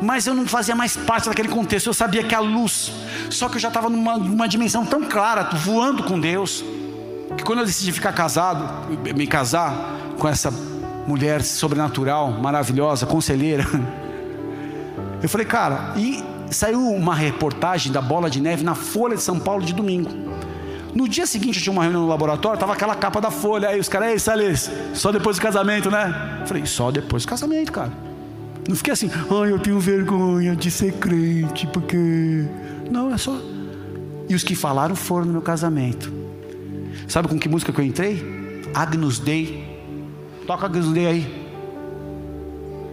mas 0.01 0.25
eu 0.25 0.33
não 0.33 0.47
fazia 0.47 0.75
mais 0.75 0.95
parte 0.95 1.27
daquele 1.27 1.49
contexto, 1.49 1.87
eu 1.87 1.93
sabia 1.93 2.23
que 2.23 2.33
a 2.33 2.39
luz, 2.39 2.91
só 3.29 3.47
que 3.47 3.57
eu 3.57 3.59
já 3.59 3.67
estava 3.67 3.89
numa, 3.89 4.17
numa 4.17 4.47
dimensão 4.47 4.85
tão 4.85 5.03
clara, 5.03 5.49
voando 5.55 6.03
com 6.03 6.19
Deus, 6.19 6.63
que 7.37 7.43
quando 7.43 7.59
eu 7.59 7.65
decidi 7.65 7.91
ficar 7.91 8.13
casado, 8.13 8.89
me 9.15 9.27
casar 9.27 9.97
com 10.17 10.27
essa 10.27 10.51
mulher 11.05 11.43
sobrenatural, 11.43 12.31
maravilhosa, 12.31 13.05
conselheira, 13.05 13.65
eu 15.21 15.29
falei, 15.29 15.45
cara, 15.45 15.93
e 15.97 16.23
saiu 16.49 16.81
uma 16.89 17.15
reportagem 17.15 17.91
da 17.91 18.01
bola 18.01 18.29
de 18.29 18.41
neve 18.41 18.63
na 18.63 18.75
Folha 18.75 19.15
de 19.15 19.21
São 19.21 19.39
Paulo 19.39 19.63
de 19.63 19.73
domingo. 19.73 20.30
No 20.93 21.07
dia 21.07 21.25
seguinte 21.25 21.61
tinha 21.61 21.71
uma 21.71 21.83
reunião 21.83 22.01
no 22.03 22.07
laboratório, 22.07 22.59
tava 22.59 22.73
aquela 22.73 22.95
capa 22.95 23.21
da 23.21 23.31
folha, 23.31 23.69
aí 23.69 23.79
os 23.79 23.87
caras, 23.87 24.09
ei, 24.09 24.19
Salles, 24.19 24.69
só 24.93 25.11
depois 25.11 25.37
do 25.37 25.41
casamento, 25.41 25.89
né? 25.89 26.39
Eu 26.41 26.47
falei, 26.47 26.65
só 26.65 26.91
depois 26.91 27.23
do 27.23 27.29
casamento, 27.29 27.71
cara. 27.71 27.91
Não 28.67 28.75
fiquei 28.75 28.93
assim, 28.93 29.09
ai, 29.09 29.51
eu 29.51 29.59
tenho 29.59 29.79
vergonha 29.79 30.55
de 30.55 30.69
ser 30.69 30.93
crente, 30.93 31.65
porque. 31.67 32.45
Não, 32.89 33.13
é 33.13 33.17
só. 33.17 33.35
E 34.29 34.35
os 34.35 34.43
que 34.43 34.55
falaram 34.55 34.95
foram 34.95 35.25
no 35.25 35.31
meu 35.33 35.41
casamento. 35.41 36.11
Sabe 37.07 37.27
com 37.27 37.39
que 37.39 37.49
música 37.49 37.71
que 37.71 37.81
eu 37.81 37.85
entrei? 37.85 38.61
Agnus 38.73 39.19
Dei. 39.19 39.65
Toca 40.45 40.65
Agnus 40.65 40.91
Dei 40.93 41.05
aí. 41.07 41.41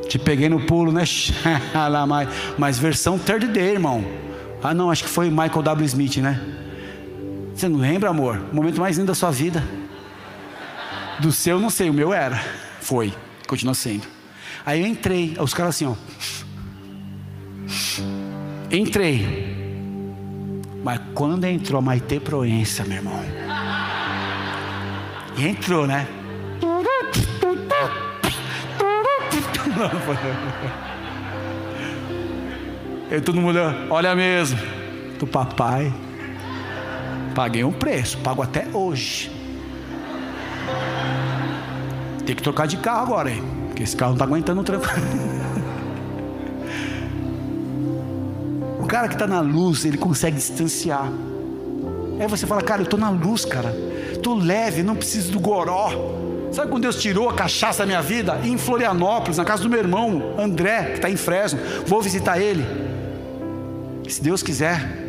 Te 0.09 0.19
peguei 0.19 0.49
no 0.49 0.61
pulo, 0.61 0.91
né? 0.91 1.05
Mas 2.57 2.79
versão 2.79 3.19
third 3.19 3.47
day, 3.49 3.73
irmão. 3.73 4.05
Ah, 4.63 4.73
não, 4.73 4.91
acho 4.91 5.05
que 5.05 5.11
foi 5.11 5.31
Michael 5.31 5.63
W. 5.63 5.87
Smith, 5.87 6.17
né? 6.17 6.41
Você 7.59 7.69
não 7.69 7.81
lembra, 7.81 8.09
amor? 8.11 8.41
O 8.53 8.55
momento 8.55 8.81
mais 8.81 8.97
lindo 8.97 9.09
da 9.09 9.17
sua 9.17 9.33
vida. 9.33 9.65
Do 11.19 11.33
seu, 11.33 11.59
não 11.59 11.71
sei, 11.71 11.91
o 11.91 11.93
meu 11.93 12.15
era. 12.15 12.41
Foi, 12.81 13.13
continua 13.49 13.75
sendo. 13.75 14.07
Aí 14.65 14.81
eu 14.81 14.87
entrei, 14.87 15.37
os 15.41 15.53
caras 15.53 15.75
assim, 15.75 15.85
ó. 15.85 15.97
Entrei. 18.71 19.57
Mas 20.85 21.01
quando 21.15 21.47
entrou 21.47 21.81
a 21.81 21.83
Maite 21.83 22.21
Proença, 22.21 22.85
meu 22.85 22.99
irmão. 22.99 23.21
E 25.37 25.49
entrou, 25.49 25.85
né? 25.85 26.07
E 33.11 33.21
todo 33.23 33.41
mundo 33.41 33.59
olha 33.91 34.15
mesmo. 34.15 34.61
Do 35.19 35.27
papai. 35.27 35.93
Paguei 37.39 37.63
um 37.63 37.71
preço, 37.71 38.19
pago 38.19 38.43
até 38.43 38.67
hoje. 38.75 39.31
Tem 42.27 42.35
que 42.35 42.43
trocar 42.43 42.67
de 42.67 42.79
carro 42.79 43.03
agora, 43.03 43.31
hein? 43.31 43.45
Porque 43.69 43.85
esse 43.85 43.95
carro 43.95 44.11
não 44.11 44.17
está 44.17 44.25
aguentando 44.25 44.61
o 44.61 44.65
tranco. 44.65 44.89
o 48.83 48.87
cara 48.89 49.07
que 49.07 49.15
está 49.15 49.29
na 49.29 49.39
luz, 49.39 49.85
ele 49.85 49.97
consegue 49.97 50.35
distanciar. 50.35 51.13
Aí 52.19 52.27
você 52.27 52.45
fala, 52.45 52.61
cara, 52.61 52.81
eu 52.81 52.87
estou 52.87 52.99
na 52.99 53.09
luz, 53.09 53.45
cara. 53.45 53.73
Estou 54.13 54.35
leve, 54.35 54.83
não 54.83 54.97
preciso 54.97 55.31
do 55.31 55.39
goró. 55.39 55.93
Sabe 56.51 56.69
quando 56.69 56.83
Deus 56.83 57.01
tirou 57.01 57.31
a 57.31 57.35
cachaça 57.35 57.85
da 57.85 57.87
minha 57.87 58.03
vida? 58.03 58.41
Em 58.43 58.59
Florianópolis, 58.59 59.39
na 59.39 59.45
casa 59.45 59.63
do 59.63 59.71
meu 59.71 59.79
irmão, 59.79 60.35
André, 60.37 60.87
que 60.87 60.95
está 60.95 61.09
em 61.09 61.17
Fresno. 61.17 61.61
Vou 61.87 62.03
visitar 62.03 62.41
ele. 62.41 62.67
Se 64.09 64.21
Deus 64.21 64.43
quiser. 64.43 65.07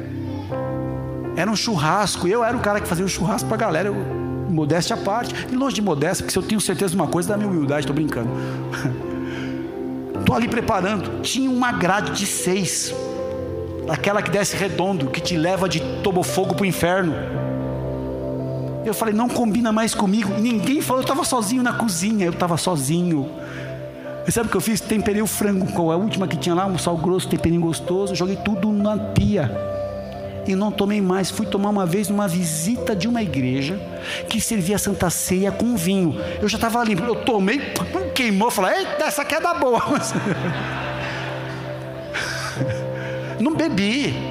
Era 1.40 1.50
um 1.50 1.56
churrasco. 1.56 2.28
Eu 2.28 2.44
era 2.44 2.56
o 2.56 2.60
cara 2.60 2.82
que 2.82 2.88
fazia 2.88 3.06
o 3.06 3.08
churrasco 3.08 3.48
para 3.48 3.56
a 3.56 3.60
galera. 3.60 3.88
Eu, 3.88 3.96
modéstia 4.50 4.98
à 4.98 5.00
parte. 5.00 5.34
E 5.50 5.56
longe 5.56 5.74
de 5.74 5.82
modéstia, 5.82 6.26
porque 6.26 6.34
se 6.34 6.38
eu 6.38 6.44
tenho 6.44 6.60
certeza 6.60 6.92
de 6.92 6.98
uma 6.98 7.08
coisa, 7.08 7.30
da 7.30 7.38
minha 7.38 7.50
humildade, 7.50 7.82
estou 7.82 7.96
brincando. 7.96 8.30
Estou 10.20 10.36
ali 10.36 10.50
preparando. 10.50 11.22
Tinha 11.22 11.50
uma 11.50 11.72
grade 11.72 12.12
de 12.12 12.26
seis. 12.26 12.94
Aquela 13.88 14.22
que 14.22 14.30
desce 14.30 14.56
redondo, 14.56 15.08
que 15.08 15.22
te 15.22 15.38
leva 15.38 15.68
de 15.68 15.80
tobofogo 16.04 16.54
para 16.54 16.64
o 16.64 16.66
inferno. 16.66 17.14
Eu 18.86 18.94
falei, 18.94 19.14
não 19.14 19.30
combina 19.30 19.72
mais 19.72 19.96
comigo. 19.96 20.34
Ninguém 20.38 20.82
falou, 20.82 21.00
eu 21.00 21.04
estava 21.04 21.24
sozinho 21.24 21.64
na 21.64 21.72
cozinha, 21.72 22.26
eu 22.26 22.34
estava 22.34 22.58
sozinho. 22.58 23.30
E 24.28 24.32
sabe 24.32 24.50
o 24.50 24.52
que 24.52 24.58
eu 24.58 24.62
fiz? 24.62 24.82
Temperei 24.82 25.22
o 25.22 25.28
frango 25.28 25.66
com 25.72 25.90
a 25.90 25.96
última 25.96 26.28
que 26.28 26.36
tinha 26.36 26.54
lá, 26.54 26.68
um 26.68 26.78
sal 26.78 26.98
grosso, 26.98 27.30
temperinho 27.30 27.62
gostoso, 27.62 28.14
joguei 28.14 28.36
tudo 28.36 28.72
na 28.72 28.98
pia. 28.98 29.79
E 30.50 30.56
não 30.56 30.72
tomei 30.72 31.00
mais. 31.00 31.30
Fui 31.30 31.46
tomar 31.46 31.70
uma 31.70 31.86
vez 31.86 32.10
numa 32.10 32.28
visita 32.28 32.96
de 32.96 33.08
uma 33.08 33.22
igreja 33.22 33.80
que 34.28 34.42
servia 34.42 34.78
a 34.78 34.80
Santa 34.80 35.08
Ceia 35.12 35.52
com 35.52 35.78
vinho. 35.78 36.16
Eu 36.42 36.50
já 36.50 36.58
estava 36.58 36.84
limpo. 36.84 37.04
Eu 37.04 37.18
tomei, 37.18 37.62
queimou, 38.16 38.50
falei, 38.50 38.80
eita, 38.80 39.06
essa 39.06 39.22
aqui 39.22 39.36
é 39.36 39.40
boa. 39.40 39.80
não 43.40 43.56
bebi. 43.56 44.29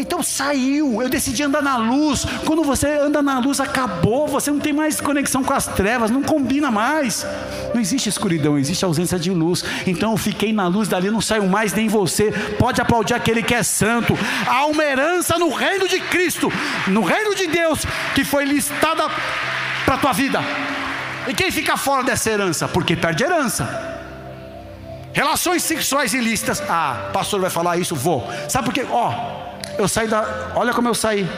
Então 0.00 0.22
saiu, 0.22 1.02
eu 1.02 1.10
decidi 1.10 1.42
andar 1.42 1.62
na 1.62 1.76
luz. 1.76 2.24
Quando 2.46 2.64
você 2.64 2.88
anda 2.88 3.20
na 3.20 3.38
luz, 3.38 3.60
acabou, 3.60 4.26
você 4.26 4.50
não 4.50 4.58
tem 4.58 4.72
mais 4.72 4.98
conexão 4.98 5.44
com 5.44 5.52
as 5.52 5.66
trevas, 5.66 6.10
não 6.10 6.22
combina 6.22 6.70
mais. 6.70 7.26
Não 7.74 7.80
existe 7.80 8.08
escuridão, 8.08 8.58
existe 8.58 8.82
ausência 8.82 9.18
de 9.18 9.30
luz. 9.30 9.62
Então 9.86 10.12
eu 10.12 10.16
fiquei 10.16 10.54
na 10.54 10.66
luz 10.68 10.88
dali, 10.88 11.10
não 11.10 11.20
saio 11.20 11.46
mais 11.46 11.74
nem 11.74 11.86
você. 11.86 12.32
Pode 12.58 12.80
aplaudir 12.80 13.12
aquele 13.12 13.42
que 13.42 13.54
é 13.54 13.62
santo. 13.62 14.18
Há 14.46 14.64
uma 14.64 14.82
herança 14.82 15.38
no 15.38 15.50
reino 15.50 15.86
de 15.86 16.00
Cristo, 16.00 16.50
no 16.88 17.02
reino 17.02 17.34
de 17.34 17.46
Deus, 17.48 17.80
que 18.14 18.24
foi 18.24 18.46
listada 18.46 19.04
para 19.84 19.96
a 19.96 19.98
tua 19.98 20.12
vida. 20.14 20.40
E 21.28 21.34
quem 21.34 21.50
fica 21.50 21.76
fora 21.76 22.02
dessa 22.02 22.30
herança? 22.30 22.66
Porque 22.66 22.96
perde 22.96 23.22
herança. 23.22 23.68
Relações 25.12 25.62
sexuais 25.62 26.14
ilícitas. 26.14 26.62
Ah, 26.66 27.10
pastor 27.12 27.38
vai 27.38 27.50
falar 27.50 27.76
isso? 27.76 27.94
Vou. 27.94 28.26
Sabe 28.48 28.64
por 28.64 28.72
quê? 28.72 28.86
Ó, 28.90 29.49
eu 29.78 29.88
saí 29.88 30.08
da. 30.08 30.52
Olha 30.54 30.72
como 30.72 30.88
eu 30.88 30.94
saí. 30.94 31.28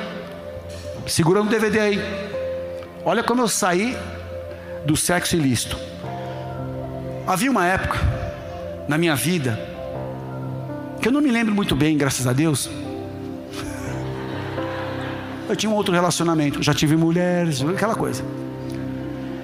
Segurando 1.07 1.47
o 1.47 1.51
DVD 1.51 1.81
aí. 1.81 2.01
Olha 3.05 3.23
como 3.23 3.43
eu 3.43 3.49
saí 3.49 3.97
do 4.85 4.97
sexo 4.97 5.37
ilícito. 5.37 5.77
Havia 7.27 7.51
uma 7.51 7.67
época 7.67 7.99
na 8.89 8.99
minha 8.99 9.15
vida 9.15 9.59
que 11.01 11.09
eu 11.09 11.13
não 11.13 11.21
me 11.21 11.31
lembro 11.31 11.55
muito 11.55 11.75
bem, 11.75 11.97
graças 11.97 12.27
a 12.27 12.33
Deus. 12.33 12.71
Eu 15.49 15.57
tinha 15.57 15.69
um 15.69 15.75
outro 15.75 15.93
relacionamento, 15.93 16.63
já 16.63 16.73
tive 16.73 16.97
mulheres, 16.97 17.61
aquela 17.61 17.97
coisa. 17.97 18.25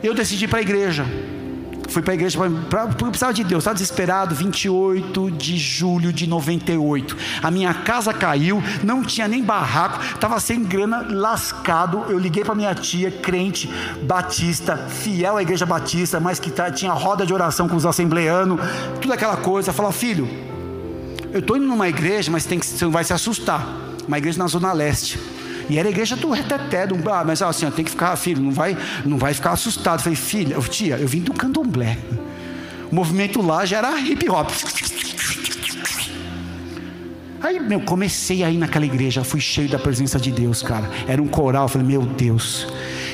Eu 0.00 0.14
decidi 0.14 0.46
para 0.46 0.60
a 0.60 0.62
igreja. 0.62 1.04
Fui 1.88 2.02
para 2.02 2.12
a 2.12 2.16
igreja 2.16 2.38
porque 2.38 3.04
eu 3.04 3.08
precisava 3.08 3.32
de 3.32 3.42
Deus, 3.42 3.62
estava 3.62 3.74
desesperado. 3.74 4.34
28 4.34 5.30
de 5.30 5.56
julho 5.56 6.12
de 6.12 6.26
98. 6.26 7.16
A 7.42 7.50
minha 7.50 7.72
casa 7.72 8.12
caiu, 8.12 8.62
não 8.84 9.02
tinha 9.02 9.26
nem 9.26 9.42
barraco, 9.42 10.02
estava 10.02 10.38
sem 10.38 10.62
grana, 10.62 11.06
lascado. 11.10 12.04
Eu 12.08 12.18
liguei 12.18 12.44
para 12.44 12.54
minha 12.54 12.74
tia, 12.74 13.10
crente, 13.10 13.70
batista, 14.02 14.76
fiel 14.76 15.36
à 15.36 15.42
igreja 15.42 15.64
batista, 15.64 16.20
mas 16.20 16.38
que 16.38 16.50
tá, 16.50 16.70
tinha 16.70 16.92
roda 16.92 17.24
de 17.24 17.32
oração 17.32 17.68
com 17.68 17.76
os 17.76 17.86
assembleanos, 17.86 18.60
tudo 19.00 19.12
aquela 19.12 19.36
coisa. 19.36 19.72
Falou, 19.72 19.90
filho, 19.90 20.28
eu 21.32 21.40
estou 21.40 21.56
indo 21.56 21.66
numa 21.66 21.88
igreja, 21.88 22.30
mas 22.30 22.44
tem 22.44 22.58
que, 22.58 22.66
você 22.66 22.86
vai 22.86 23.04
se 23.04 23.12
assustar. 23.12 23.66
Uma 24.06 24.18
igreja 24.18 24.38
na 24.38 24.46
Zona 24.46 24.72
Leste. 24.72 25.18
E 25.68 25.78
era 25.78 25.88
a 25.88 25.90
igreja 25.90 26.16
do 26.16 26.30
reteté, 26.30 26.86
do, 26.86 26.96
ah, 27.10 27.24
mas 27.24 27.42
assim, 27.42 27.70
tem 27.70 27.84
que 27.84 27.90
ficar, 27.90 28.16
filho, 28.16 28.42
não 28.42 28.52
vai, 28.52 28.76
não 29.04 29.18
vai 29.18 29.34
ficar 29.34 29.50
assustado. 29.52 29.98
Eu 29.98 30.04
falei, 30.04 30.16
filha, 30.16 30.58
tia, 30.62 30.96
eu 30.96 31.06
vim 31.06 31.20
do 31.20 31.32
candomblé. 31.32 31.98
O 32.90 32.94
movimento 32.94 33.42
lá 33.42 33.66
já 33.66 33.78
era 33.78 34.00
hip 34.00 34.28
hop. 34.30 34.50
Aí, 37.40 37.60
meu, 37.60 37.80
comecei 37.80 38.42
aí 38.42 38.56
naquela 38.56 38.84
igreja, 38.84 39.22
fui 39.22 39.40
cheio 39.40 39.68
da 39.68 39.78
presença 39.78 40.18
de 40.18 40.32
Deus, 40.32 40.62
cara. 40.62 40.90
Era 41.06 41.22
um 41.22 41.28
coral, 41.28 41.64
eu 41.64 41.68
falei, 41.68 41.86
meu 41.86 42.02
Deus. 42.02 42.66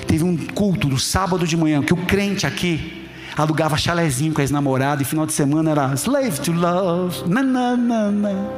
Teve 0.07 0.25
um 0.25 0.37
culto 0.37 0.89
no 0.89 0.99
sábado 0.99 1.47
de 1.47 1.57
manhã, 1.57 1.83
que 1.83 1.93
o 1.93 1.97
crente 1.97 2.47
aqui 2.47 3.09
alugava 3.37 3.77
chalezinho 3.77 4.33
com 4.33 4.41
as 4.41 4.51
namoradas, 4.51 5.07
e 5.07 5.11
final 5.11 5.27
de 5.27 5.33
semana 5.33 5.73
era 5.73 5.93
slave 5.95 6.41
to 6.41 6.53
love, 6.53 7.29
nananana. 7.29 8.49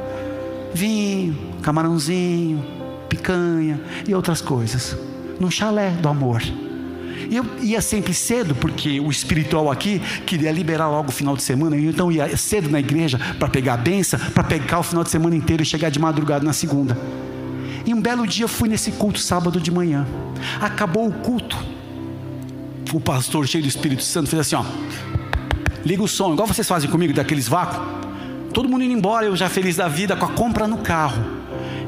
vinho, 0.73 1.35
camarãozinho, 1.63 2.63
picanha 3.07 3.79
e 4.07 4.13
outras 4.13 4.41
coisas, 4.41 4.95
num 5.39 5.49
chalé 5.49 5.91
do 5.91 6.07
amor. 6.07 6.41
E 7.29 7.35
eu 7.35 7.45
ia 7.61 7.81
sempre 7.81 8.13
cedo, 8.13 8.55
porque 8.55 8.99
o 8.99 9.09
espiritual 9.09 9.71
aqui 9.71 9.99
queria 10.25 10.51
liberar 10.51 10.87
logo 10.87 11.09
o 11.09 11.11
final 11.11 11.35
de 11.35 11.43
semana, 11.43 11.75
então 11.75 12.11
ia 12.11 12.37
cedo 12.37 12.69
na 12.69 12.79
igreja 12.79 13.19
para 13.39 13.49
pegar 13.49 13.73
a 13.73 13.77
benção, 13.77 14.19
para 14.33 14.43
pegar 14.43 14.79
o 14.79 14.83
final 14.83 15.03
de 15.03 15.09
semana 15.09 15.35
inteiro 15.35 15.63
e 15.63 15.65
chegar 15.65 15.89
de 15.89 15.99
madrugada 15.99 16.45
na 16.45 16.53
segunda. 16.53 16.97
E 17.85 17.93
um 17.93 18.01
belo 18.01 18.27
dia 18.27 18.47
fui 18.47 18.69
nesse 18.69 18.91
culto 18.91 19.19
sábado 19.19 19.59
de 19.59 19.71
manhã. 19.71 20.05
Acabou 20.61 21.07
o 21.07 21.11
culto. 21.11 21.57
O 22.93 22.99
pastor 22.99 23.47
cheio 23.47 23.63
do 23.63 23.67
Espírito 23.67 24.03
Santo 24.03 24.29
fez 24.29 24.41
assim, 24.41 24.55
ó. 24.55 24.65
Liga 25.85 26.03
o 26.03 26.07
som, 26.07 26.33
igual 26.33 26.47
vocês 26.47 26.67
fazem 26.67 26.89
comigo 26.89 27.13
daqueles 27.13 27.47
vácuos. 27.47 27.79
Todo 28.53 28.67
mundo 28.67 28.83
indo 28.83 28.93
embora, 28.93 29.25
eu 29.25 29.35
já 29.35 29.49
feliz 29.49 29.77
da 29.77 29.87
vida 29.87 30.15
com 30.15 30.25
a 30.25 30.29
compra 30.29 30.67
no 30.67 30.77
carro 30.77 31.36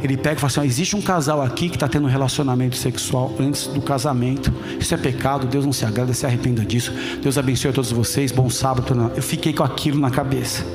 ele 0.02 0.16
pega 0.18 0.38
e 0.38 0.40
fala 0.40 0.48
assim: 0.48 0.60
ó, 0.60 0.64
existe 0.64 0.96
um 0.96 1.02
casal 1.02 1.42
aqui 1.42 1.70
que 1.70 1.76
está 1.76 1.88
tendo 1.88 2.06
um 2.06 2.10
relacionamento 2.10 2.76
sexual 2.76 3.34
antes 3.40 3.68
do 3.68 3.82
casamento. 3.82 4.54
Isso 4.80 4.94
é 4.94 4.98
pecado, 4.98 5.48
Deus 5.48 5.66
não 5.66 5.74
se 5.74 5.86
agrada, 5.86 6.14
se 6.14 6.26
arrependa 6.26 6.64
disso. 6.64 6.94
Deus 7.22 7.38
abençoe 7.38 7.72
a 7.72 7.74
todos 7.74 7.92
vocês, 7.92 8.32
bom 8.32 8.50
sábado. 8.50 9.12
Eu 9.16 9.24
fiquei 9.24 9.54
com 9.54 9.64
aquilo 9.64 10.00
na 10.00 10.10
cabeça. 10.10 10.66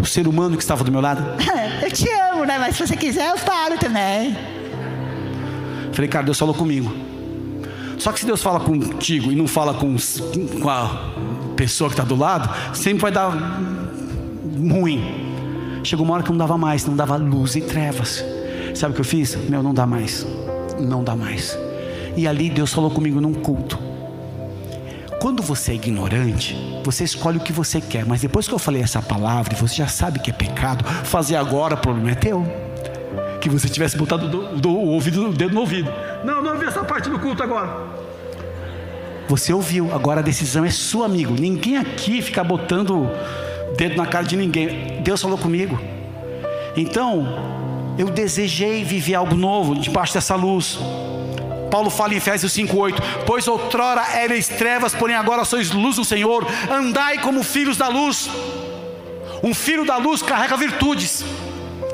O 0.00 0.06
ser 0.06 0.26
humano 0.26 0.56
que 0.56 0.62
estava 0.62 0.82
do 0.82 0.90
meu 0.90 1.00
lado, 1.00 1.22
eu 1.82 1.90
te 1.90 2.08
amo, 2.32 2.44
né? 2.44 2.58
Mas 2.58 2.76
se 2.76 2.86
você 2.86 2.96
quiser, 2.96 3.30
eu 3.30 3.38
falo 3.38 3.78
também. 3.78 4.36
Falei, 5.92 6.08
cara, 6.08 6.24
Deus 6.24 6.38
falou 6.38 6.54
comigo. 6.54 6.92
Só 7.98 8.10
que 8.10 8.18
se 8.18 8.26
Deus 8.26 8.42
fala 8.42 8.58
contigo 8.58 9.30
e 9.30 9.36
não 9.36 9.46
fala 9.46 9.74
com, 9.74 9.94
com 10.60 10.68
a 10.68 11.12
pessoa 11.54 11.88
que 11.88 11.94
está 11.94 12.02
do 12.02 12.16
lado, 12.16 12.50
sempre 12.74 13.02
vai 13.02 13.12
dar 13.12 13.30
ruim. 14.56 15.30
Chegou 15.84 16.04
uma 16.04 16.14
hora 16.14 16.22
que 16.22 16.30
não 16.30 16.38
dava 16.38 16.56
mais, 16.58 16.84
não 16.84 16.96
dava 16.96 17.16
luz 17.16 17.54
e 17.54 17.60
trevas. 17.60 18.24
Sabe 18.74 18.92
o 18.92 18.94
que 18.94 19.00
eu 19.00 19.04
fiz? 19.04 19.36
Meu, 19.48 19.62
não 19.62 19.74
dá 19.74 19.86
mais. 19.86 20.26
Não 20.78 21.04
dá 21.04 21.14
mais. 21.14 21.58
E 22.16 22.26
ali 22.26 22.50
Deus 22.50 22.72
falou 22.72 22.90
comigo 22.90 23.20
num 23.20 23.34
culto. 23.34 23.78
Quando 25.20 25.42
você 25.42 25.72
é 25.72 25.74
ignorante, 25.76 26.56
você 26.82 27.04
escolhe 27.04 27.38
o 27.38 27.40
que 27.40 27.52
você 27.52 27.80
quer, 27.80 28.04
mas 28.04 28.20
depois 28.20 28.48
que 28.48 28.54
eu 28.54 28.58
falei 28.58 28.82
essa 28.82 29.00
palavra 29.00 29.54
você 29.54 29.76
já 29.76 29.86
sabe 29.86 30.18
que 30.18 30.30
é 30.30 30.34
pecado, 30.34 30.84
fazer 30.84 31.36
agora 31.36 31.74
o 31.74 31.78
problema 31.78 32.10
é 32.10 32.14
teu. 32.14 32.44
Que 33.40 33.48
você 33.48 33.68
tivesse 33.68 33.96
botado 33.96 34.28
do, 34.28 34.56
do, 34.56 34.70
o 34.70 34.88
ouvido, 34.88 35.28
o 35.28 35.32
dedo 35.32 35.54
no 35.54 35.60
ouvido. 35.60 35.92
Não, 36.24 36.42
não 36.42 36.52
ouvi 36.52 36.66
essa 36.66 36.82
parte 36.82 37.08
do 37.08 37.18
culto 37.18 37.42
agora. 37.42 37.86
Você 39.28 39.52
ouviu, 39.52 39.94
agora 39.94 40.20
a 40.20 40.22
decisão 40.22 40.64
é 40.64 40.70
sua, 40.70 41.06
amigo. 41.06 41.34
Ninguém 41.34 41.76
aqui 41.76 42.20
fica 42.20 42.42
botando 42.42 43.08
dedo 43.76 43.96
na 43.96 44.06
cara 44.06 44.24
de 44.24 44.36
ninguém. 44.36 45.00
Deus 45.02 45.22
falou 45.22 45.38
comigo. 45.38 45.78
Então, 46.76 47.61
eu 48.02 48.10
desejei 48.10 48.82
viver 48.82 49.14
algo 49.14 49.36
novo 49.36 49.76
debaixo 49.76 50.12
dessa 50.12 50.34
luz. 50.34 50.76
Paulo 51.70 51.88
fala 51.88 52.12
em 52.12 52.16
Efésios 52.16 52.52
5:8: 52.52 53.00
Pois 53.24 53.46
outrora 53.46 54.02
erais 54.20 54.48
trevas, 54.48 54.94
porém 54.94 55.14
agora 55.14 55.44
sois 55.44 55.70
luz 55.70 55.96
do 55.96 56.04
Senhor. 56.04 56.44
Andai 56.70 57.18
como 57.18 57.44
filhos 57.44 57.76
da 57.76 57.88
luz. 57.88 58.28
Um 59.42 59.54
filho 59.54 59.84
da 59.84 59.96
luz 59.96 60.20
carrega 60.20 60.56
virtudes 60.56 61.24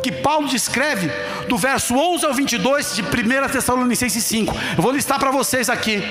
que 0.03 0.11
Paulo 0.11 0.49
descreve 0.49 1.11
do 1.49 1.57
verso 1.57 1.95
11 1.95 2.25
ao 2.25 2.33
22 2.33 2.97
de 2.97 3.03
1 3.03 3.49
Tessalonicenses 3.51 4.25
5. 4.25 4.55
Eu 4.77 4.83
vou 4.83 4.93
listar 4.93 5.19
para 5.19 5.31
vocês 5.31 5.69
aqui. 5.69 6.03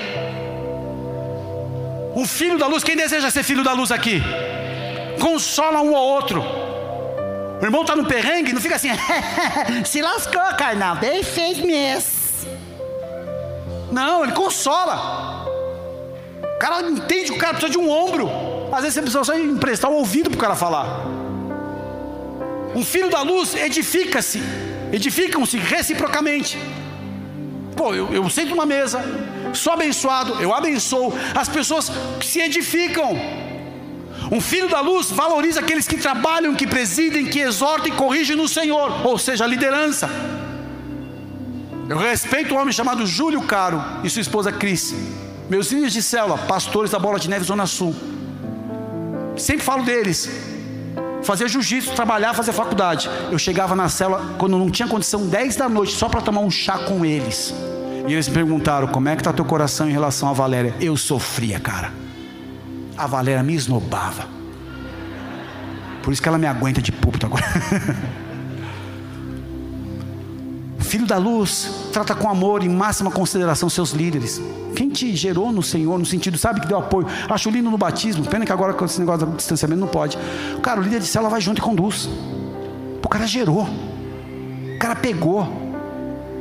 Um 2.14 2.26
filho 2.26 2.58
da 2.58 2.66
luz, 2.66 2.84
quem 2.84 2.96
deseja 2.96 3.30
ser 3.30 3.42
filho 3.42 3.64
da 3.64 3.72
luz 3.72 3.90
aqui? 3.90 4.22
consola 5.18 5.82
um 5.82 5.94
ao 5.96 6.04
outro. 6.04 6.67
O 7.60 7.64
irmão 7.64 7.82
está 7.82 7.96
no 7.96 8.06
perrengue, 8.06 8.52
não 8.52 8.60
fica 8.60 8.76
assim, 8.76 8.88
se 9.84 10.00
lascou, 10.00 10.40
carnal, 10.56 10.96
bem 10.96 11.22
fez 11.22 11.58
mesmo. 11.58 12.18
Não, 13.90 14.22
ele 14.22 14.32
consola. 14.32 15.46
O 16.42 16.58
cara 16.58 16.82
entende 16.82 17.26
que 17.26 17.32
o 17.32 17.38
cara 17.38 17.54
precisa 17.54 17.72
de 17.72 17.78
um 17.78 17.90
ombro. 17.90 18.28
Às 18.72 18.82
vezes 18.82 18.94
você 18.94 19.02
precisa 19.02 19.24
só 19.24 19.36
emprestar 19.36 19.90
o 19.90 19.94
ouvido 19.94 20.30
para 20.30 20.36
o 20.36 20.40
cara 20.40 20.54
falar. 20.54 21.06
Um 22.74 22.84
filho 22.84 23.10
da 23.10 23.22
luz 23.22 23.54
edifica-se, 23.54 24.42
edificam-se 24.92 25.56
reciprocamente. 25.56 26.58
Pô, 27.76 27.94
eu, 27.94 28.12
eu 28.12 28.28
sento 28.28 28.50
numa 28.50 28.66
mesa, 28.66 29.02
sou 29.54 29.72
abençoado, 29.72 30.40
eu 30.42 30.52
abençoo, 30.52 31.12
as 31.34 31.48
pessoas 31.48 31.90
se 32.22 32.40
edificam. 32.40 33.16
Um 34.30 34.40
filho 34.40 34.68
da 34.68 34.80
luz 34.80 35.10
valoriza 35.10 35.60
aqueles 35.60 35.88
que 35.88 35.96
trabalham, 35.96 36.54
que 36.54 36.66
presidem, 36.66 37.26
que 37.26 37.40
exortam 37.40 37.88
e 37.88 37.92
corrigem 37.92 38.36
no 38.36 38.46
Senhor, 38.46 39.06
ou 39.06 39.16
seja, 39.16 39.44
a 39.44 39.46
liderança. 39.46 40.08
Eu 41.88 41.96
respeito 41.96 42.54
um 42.54 42.58
homem 42.58 42.72
chamado 42.72 43.06
Júlio 43.06 43.40
Caro 43.42 43.82
e 44.04 44.10
sua 44.10 44.20
esposa 44.20 44.52
Cris, 44.52 44.94
meus 45.48 45.72
líderes 45.72 45.94
de 45.94 46.02
célula, 46.02 46.36
pastores 46.36 46.90
da 46.90 46.98
Bola 46.98 47.18
de 47.18 47.30
Neve 47.30 47.46
Zona 47.46 47.66
Sul. 47.66 47.94
Sempre 49.36 49.64
falo 49.64 49.84
deles. 49.84 50.28
Fazer 51.22 51.48
jiu-jitsu, 51.48 51.94
trabalhar, 51.94 52.34
fazer 52.34 52.52
faculdade. 52.52 53.08
Eu 53.30 53.38
chegava 53.38 53.74
na 53.74 53.88
célula 53.88 54.34
quando 54.38 54.58
não 54.58 54.70
tinha 54.70 54.86
condição, 54.86 55.26
10 55.26 55.56
da 55.56 55.68
noite, 55.68 55.94
só 55.94 56.08
para 56.08 56.20
tomar 56.20 56.40
um 56.40 56.50
chá 56.50 56.78
com 56.78 57.04
eles. 57.04 57.54
E 58.06 58.12
eles 58.12 58.28
me 58.28 58.34
perguntaram: 58.34 58.88
como 58.88 59.08
é 59.08 59.16
que 59.16 59.22
está 59.22 59.32
teu 59.32 59.44
coração 59.44 59.88
em 59.88 59.92
relação 59.92 60.28
à 60.28 60.32
Valéria? 60.32 60.74
Eu 60.80 60.96
sofria, 60.96 61.58
cara. 61.58 61.92
A 62.98 63.06
Valéria 63.06 63.42
me 63.44 63.54
esnobava. 63.54 64.26
Por 66.02 66.12
isso 66.12 66.20
que 66.20 66.28
ela 66.28 66.36
me 66.38 66.46
aguenta 66.46 66.82
de 66.82 66.90
púlpito 66.90 67.26
agora. 67.26 67.44
Filho 70.80 71.06
da 71.06 71.18
luz, 71.18 71.90
trata 71.92 72.14
com 72.14 72.28
amor 72.28 72.64
e 72.64 72.68
máxima 72.68 73.10
consideração 73.10 73.68
seus 73.68 73.92
líderes. 73.92 74.40
Quem 74.74 74.88
te 74.88 75.14
gerou 75.14 75.52
no 75.52 75.62
Senhor, 75.62 75.98
no 75.98 76.06
sentido, 76.06 76.38
sabe, 76.38 76.60
que 76.60 76.66
deu 76.66 76.78
apoio. 76.78 77.06
Acho 77.28 77.50
lindo 77.50 77.70
no 77.70 77.78
batismo, 77.78 78.24
pena 78.24 78.46
que 78.46 78.52
agora 78.52 78.72
com 78.72 78.84
esse 78.84 78.98
negócio 78.98 79.26
do 79.26 79.36
distanciamento 79.36 79.80
não 79.80 79.88
pode. 79.88 80.18
Cara, 80.62 80.80
o 80.80 80.82
líder 80.82 81.00
de 81.00 81.06
célula 81.06 81.30
vai 81.30 81.40
junto 81.40 81.58
e 81.58 81.60
conduz. 81.62 82.08
O 83.04 83.08
cara 83.08 83.26
gerou. 83.26 83.68
O 84.74 84.78
cara 84.78 84.96
pegou. 84.96 85.46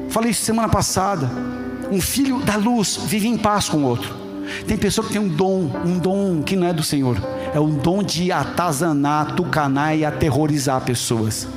Falei 0.09 0.31
isso 0.31 0.43
semana 0.43 0.69
passada. 0.69 1.29
Um 1.91 1.99
filho 2.01 2.39
da 2.39 2.55
luz 2.55 2.97
vive 3.05 3.27
em 3.27 3.37
paz 3.37 3.69
com 3.69 3.77
o 3.77 3.83
outro. 3.83 4.26
Tem 4.67 4.77
pessoa 4.77 5.05
que 5.05 5.13
tem 5.13 5.21
um 5.21 5.27
dom, 5.27 5.69
um 5.85 5.97
dom 5.97 6.41
que 6.43 6.55
não 6.55 6.67
é 6.67 6.73
do 6.73 6.83
Senhor. 6.83 7.17
É 7.53 7.59
o 7.59 7.67
dom 7.67 8.03
de 8.03 8.31
atazanar, 8.31 9.35
tucanar 9.35 9.97
e 9.97 10.05
aterrorizar 10.05 10.81
pessoas. 10.81 11.47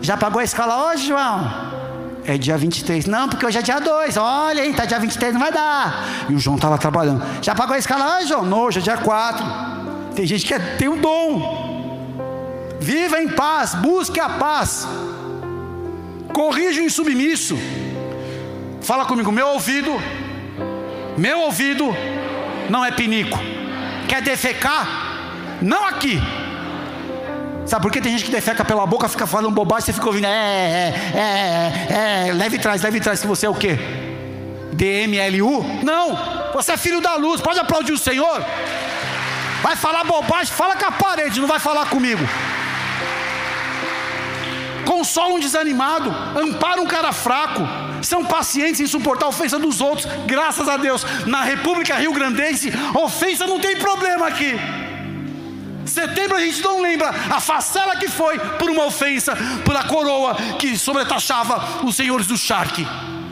Já 0.00 0.16
pagou 0.16 0.40
a 0.40 0.44
escola 0.44 0.90
hoje, 0.90 1.08
João? 1.08 1.68
É 2.24 2.36
dia 2.36 2.56
23. 2.58 3.06
Não, 3.06 3.28
porque 3.28 3.44
hoje 3.44 3.58
é 3.58 3.62
dia 3.62 3.80
2. 3.80 4.16
Olha, 4.16 4.64
hein, 4.64 4.72
tá 4.72 4.84
dia 4.84 4.98
23, 4.98 5.32
não 5.32 5.40
vai 5.40 5.52
dar. 5.52 6.26
E 6.28 6.34
o 6.34 6.38
João 6.38 6.58
tá 6.58 6.68
lá 6.68 6.78
trabalhando. 6.78 7.22
Já 7.42 7.54
pagou 7.54 7.74
a 7.74 7.78
escala 7.78 8.18
hoje, 8.18 8.28
João? 8.28 8.44
Não, 8.44 8.60
hoje 8.60 8.78
é 8.78 8.82
dia 8.82 8.96
4. 8.96 9.44
Tem 10.14 10.26
gente 10.26 10.44
que 10.44 10.58
tem 10.76 10.88
um 10.88 11.00
dom. 11.00 11.68
Viva 12.80 13.20
em 13.20 13.28
paz, 13.28 13.74
busque 13.74 14.20
a 14.20 14.28
paz. 14.28 14.86
Corrija 16.32 16.80
o 16.80 16.84
insubmisso. 16.84 17.56
Fala 18.80 19.04
comigo, 19.04 19.30
meu 19.32 19.48
ouvido, 19.48 19.90
meu 21.18 21.40
ouvido 21.40 21.94
não 22.70 22.84
é 22.84 22.90
pinico. 22.92 23.38
Quer 24.08 24.22
defecar? 24.22 24.86
Não 25.60 25.84
aqui. 25.86 26.20
Sabe 27.66 27.82
por 27.82 27.92
que 27.92 28.00
tem 28.00 28.12
gente 28.12 28.24
que 28.24 28.30
defeca 28.30 28.64
pela 28.64 28.86
boca, 28.86 29.08
fica 29.08 29.26
falando 29.26 29.50
bobagem, 29.50 29.86
você 29.86 29.92
fica 29.92 30.06
ouvindo, 30.06 30.26
é, 30.26 30.30
é, 30.30 31.18
é, 31.18 32.28
é, 32.28 32.32
leve 32.32 32.58
trás, 32.58 32.80
leve 32.80 32.98
trás, 32.98 33.20
que 33.20 33.26
você 33.26 33.44
é 33.44 33.48
o 33.50 33.54
quê? 33.54 33.78
DMLU? 34.72 35.82
Não, 35.82 36.16
você 36.54 36.72
é 36.72 36.76
filho 36.78 37.00
da 37.00 37.16
luz, 37.16 37.42
pode 37.42 37.58
aplaudir 37.58 37.92
o 37.92 37.98
Senhor. 37.98 38.42
Vai 39.60 39.76
falar 39.76 40.04
bobagem, 40.04 40.46
fala 40.46 40.76
com 40.76 40.86
a 40.86 40.92
parede, 40.92 41.40
não 41.40 41.48
vai 41.48 41.58
falar 41.58 41.86
comigo. 41.86 42.26
Consola 44.88 45.34
um 45.34 45.38
desanimado, 45.38 46.08
ampara 46.34 46.80
um 46.80 46.86
cara 46.86 47.12
fraco, 47.12 47.60
são 48.02 48.24
pacientes 48.24 48.80
em 48.80 48.86
suportar 48.86 49.26
a 49.26 49.28
ofensa 49.28 49.58
dos 49.58 49.82
outros, 49.82 50.08
graças 50.24 50.66
a 50.66 50.78
Deus. 50.78 51.04
Na 51.26 51.42
República 51.42 51.94
Rio 51.96 52.10
Grandense, 52.10 52.72
ofensa 52.94 53.46
não 53.46 53.60
tem 53.60 53.76
problema 53.76 54.26
aqui. 54.26 54.54
Setembro 55.84 56.38
a 56.38 56.40
gente 56.40 56.62
não 56.62 56.80
lembra 56.80 57.10
a 57.10 57.38
facela 57.38 57.96
que 57.96 58.08
foi 58.08 58.38
por 58.38 58.70
uma 58.70 58.86
ofensa, 58.86 59.36
pela 59.62 59.84
coroa 59.84 60.34
que 60.58 60.78
sobretaxava 60.78 61.84
os 61.84 61.94
senhores 61.94 62.26
do 62.26 62.38
charque. 62.38 62.86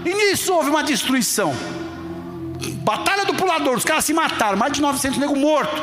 E 0.05 0.15
nisso 0.15 0.53
houve 0.53 0.69
uma 0.69 0.83
destruição. 0.83 1.55
Batalha 2.83 3.25
do 3.25 3.33
pulador, 3.33 3.79
os 3.79 3.85
caras 3.85 4.05
se 4.05 4.13
mataram, 4.13 4.59
mais 4.59 4.75
de 4.75 4.83
900 4.83 5.19
negros 5.19 5.39
mortos. 5.39 5.81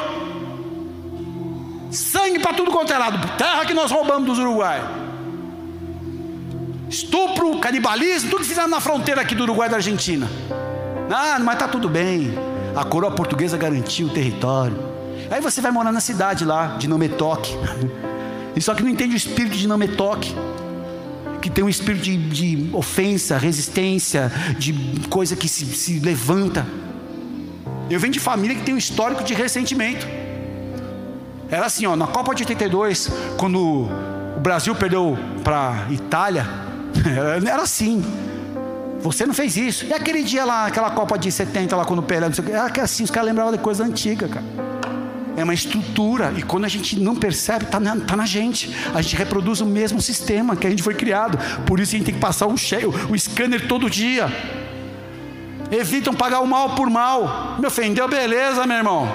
Sangue 1.89 2.37
para 2.37 2.53
tudo 2.53 2.69
quanto 2.69 2.93
é 2.93 2.97
lado, 2.99 3.37
terra 3.39 3.65
que 3.65 3.73
nós 3.73 3.89
roubamos 3.89 4.27
dos 4.27 4.37
Uruguai. 4.37 5.01
Estupro, 6.93 7.57
canibalismo, 7.57 8.29
tudo 8.29 8.43
que 8.43 8.49
fizeram 8.49 8.67
na 8.67 8.79
fronteira 8.79 9.19
aqui 9.19 9.33
do 9.33 9.41
Uruguai 9.41 9.67
e 9.67 9.71
da 9.71 9.77
Argentina. 9.77 10.29
Ah, 11.09 11.39
mas 11.39 11.55
está 11.55 11.67
tudo 11.67 11.89
bem. 11.89 12.37
A 12.75 12.83
coroa 12.83 13.09
portuguesa 13.09 13.57
garantiu 13.57 14.05
o 14.05 14.09
território. 14.11 14.77
Aí 15.31 15.41
você 15.41 15.59
vai 15.59 15.71
morar 15.71 15.91
na 15.91 15.99
cidade 15.99 16.45
lá, 16.45 16.77
de 16.77 16.87
Nometoque. 16.87 17.51
E 18.55 18.61
só 18.61 18.75
que 18.75 18.83
não 18.83 18.89
entende 18.91 19.15
o 19.15 19.17
espírito 19.17 19.57
de 19.57 19.67
Nometoque. 19.67 20.35
Que 21.41 21.49
tem 21.49 21.63
um 21.63 21.69
espírito 21.69 22.03
de, 22.03 22.17
de 22.29 22.69
ofensa, 22.71 23.35
resistência, 23.35 24.31
de 24.59 24.71
coisa 25.09 25.35
que 25.35 25.49
se, 25.49 25.65
se 25.65 25.99
levanta. 25.99 26.63
Eu 27.89 27.99
venho 27.99 28.13
de 28.13 28.19
família 28.19 28.55
que 28.55 28.61
tem 28.61 28.75
um 28.75 28.77
histórico 28.77 29.23
de 29.23 29.33
ressentimento. 29.33 30.07
Era 31.49 31.65
assim, 31.65 31.87
ó, 31.87 31.95
na 31.95 32.05
Copa 32.05 32.35
de 32.35 32.43
82, 32.43 33.09
quando 33.35 33.89
o 34.37 34.39
Brasil 34.39 34.75
perdeu 34.75 35.17
para 35.43 35.87
Itália, 35.89 36.62
era 37.47 37.61
assim. 37.61 38.03
Você 39.01 39.25
não 39.25 39.33
fez 39.33 39.57
isso. 39.57 39.85
E 39.85 39.93
aquele 39.93 40.23
dia 40.23 40.45
lá, 40.45 40.67
aquela 40.67 40.91
Copa 40.91 41.17
de 41.17 41.31
70 41.31 41.75
lá, 41.75 41.85
quando 41.85 41.99
o 41.99 42.03
Pelé, 42.03 42.27
não 42.27 42.33
sei 42.33 42.43
o 42.43 42.47
que, 42.47 42.53
era 42.53 42.83
assim, 42.83 43.03
os 43.03 43.11
caras 43.11 43.27
lembravam 43.27 43.51
de 43.51 43.57
coisa 43.57 43.83
antiga, 43.83 44.27
cara 44.27 44.73
é 45.35 45.43
uma 45.43 45.53
estrutura, 45.53 46.33
e 46.37 46.43
quando 46.43 46.65
a 46.65 46.67
gente 46.67 46.99
não 46.99 47.15
percebe, 47.15 47.65
está 47.65 47.79
na, 47.79 47.95
tá 47.97 48.15
na 48.15 48.25
gente. 48.25 48.75
A 48.93 49.01
gente 49.01 49.15
reproduz 49.15 49.61
o 49.61 49.65
mesmo 49.65 50.01
sistema 50.01 50.55
que 50.55 50.67
a 50.67 50.69
gente 50.69 50.83
foi 50.83 50.93
criado. 50.93 51.37
Por 51.65 51.79
isso 51.79 51.95
a 51.95 51.97
gente 51.97 52.05
tem 52.05 52.15
que 52.15 52.19
passar 52.19 52.47
o, 52.47 52.57
cheio, 52.57 52.93
o 53.09 53.17
scanner 53.17 53.67
todo 53.67 53.89
dia. 53.89 54.31
Evitam 55.71 56.13
pagar 56.13 56.41
o 56.41 56.47
mal 56.47 56.75
por 56.75 56.89
mal. 56.89 57.55
Me 57.59 57.65
ofendeu, 57.65 58.07
beleza, 58.07 58.65
meu 58.67 58.77
irmão. 58.77 59.07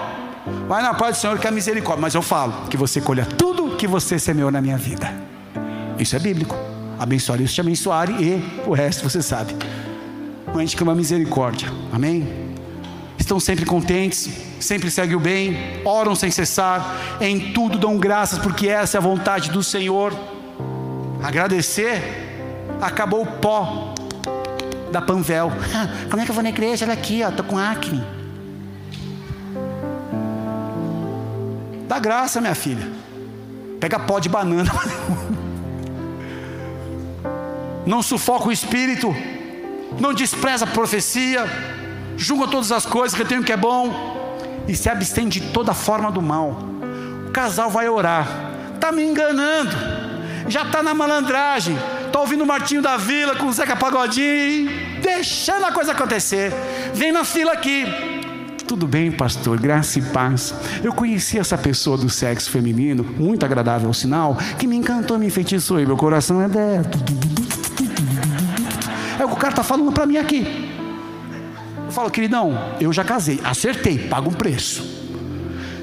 Vai 0.66 0.82
na 0.82 0.94
paz 0.94 1.16
do 1.16 1.20
Senhor 1.20 1.38
que 1.38 1.46
é 1.46 1.50
misericórdia. 1.50 2.00
Mas 2.00 2.14
eu 2.14 2.22
falo 2.22 2.68
que 2.68 2.76
você 2.76 3.00
colha 3.00 3.24
tudo 3.24 3.76
que 3.76 3.86
você 3.86 4.18
semeou 4.18 4.50
na 4.50 4.60
minha 4.60 4.76
vida. 4.76 5.12
Isso 5.98 6.16
é 6.16 6.18
bíblico. 6.18 6.67
Abençoar 6.98 7.40
isso 7.40 7.54
te 7.54 7.60
abençoare 7.60 8.12
e 8.12 8.68
o 8.68 8.72
resto 8.72 9.08
você 9.08 9.22
sabe. 9.22 9.54
A 10.52 10.58
gente 10.58 10.84
misericórdia. 10.84 11.68
Amém? 11.92 12.48
estão 13.28 13.38
sempre 13.38 13.66
contentes, 13.66 14.30
sempre 14.58 14.90
seguem 14.90 15.14
o 15.14 15.20
bem, 15.20 15.82
oram 15.84 16.14
sem 16.14 16.30
cessar, 16.30 16.96
em 17.20 17.52
tudo 17.52 17.76
dão 17.76 17.98
graças, 17.98 18.38
porque 18.38 18.68
essa 18.68 18.96
é 18.96 18.98
a 18.98 19.02
vontade 19.02 19.50
do 19.50 19.62
Senhor. 19.62 20.14
Agradecer, 21.22 22.00
acabou 22.80 23.22
o 23.22 23.26
pó 23.26 23.94
da 24.90 25.02
Panvel. 25.02 25.52
Como 26.08 26.22
é 26.22 26.24
que 26.24 26.30
eu 26.30 26.34
vou 26.34 26.42
na 26.42 26.48
igreja? 26.48 26.86
Olha 26.86 26.94
aqui, 26.94 27.22
ó, 27.22 27.30
tô 27.30 27.44
com 27.44 27.58
acne. 27.58 28.02
Dá 31.86 31.98
graça, 31.98 32.40
minha 32.40 32.54
filha. 32.54 32.90
Pega 33.78 33.98
pó 33.98 34.18
de 34.18 34.30
banana. 34.30 34.70
Não 37.92 38.02
sufoca 38.02 38.48
o 38.48 38.52
espírito. 38.52 39.08
Não 39.98 40.12
despreza 40.14 40.64
a 40.64 40.68
profecia 40.68 41.44
julga 42.18 42.48
todas 42.48 42.72
as 42.72 42.84
coisas, 42.84 43.16
retém 43.16 43.38
o 43.38 43.44
que 43.44 43.52
é 43.52 43.56
bom 43.56 44.36
e 44.66 44.74
se 44.74 44.90
abstém 44.90 45.28
de 45.28 45.40
toda 45.40 45.72
forma 45.72 46.10
do 46.10 46.20
mal. 46.20 46.58
O 47.28 47.30
casal 47.30 47.70
vai 47.70 47.88
orar, 47.88 48.26
está 48.74 48.90
me 48.90 49.02
enganando, 49.02 49.70
já 50.48 50.62
está 50.62 50.82
na 50.82 50.92
malandragem, 50.92 51.78
está 52.06 52.18
ouvindo 52.18 52.42
o 52.42 52.46
Martinho 52.46 52.82
da 52.82 52.96
Vila 52.96 53.36
com 53.36 53.46
o 53.46 53.52
Zeca 53.52 53.76
Pagodinho, 53.76 54.68
deixando 55.00 55.64
a 55.64 55.72
coisa 55.72 55.92
acontecer. 55.92 56.52
Vem 56.92 57.12
na 57.12 57.24
fila 57.24 57.52
aqui. 57.52 57.86
Tudo 58.66 58.86
bem, 58.86 59.10
pastor, 59.10 59.58
graça 59.58 59.98
e 59.98 60.02
paz. 60.02 60.54
Eu 60.82 60.92
conheci 60.92 61.38
essa 61.38 61.56
pessoa 61.56 61.96
do 61.96 62.10
sexo 62.10 62.50
feminino, 62.50 63.02
muito 63.02 63.46
agradável 63.46 63.94
sinal, 63.94 64.36
que 64.58 64.66
me 64.66 64.76
encantou, 64.76 65.18
me 65.18 65.26
enfeitiçou 65.26 65.80
e 65.80 65.86
meu 65.86 65.96
coração 65.96 66.42
é 66.42 66.48
dela. 66.48 67.47
Cara 69.38 69.52
está 69.52 69.62
falando 69.62 69.92
para 69.92 70.04
mim 70.06 70.16
aqui. 70.16 70.68
Eu 71.86 71.92
falo, 71.92 72.10
queridão, 72.10 72.76
eu 72.80 72.92
já 72.92 73.02
casei, 73.04 73.40
acertei, 73.44 73.98
paga 73.98 74.28
um 74.28 74.32
preço. 74.32 74.98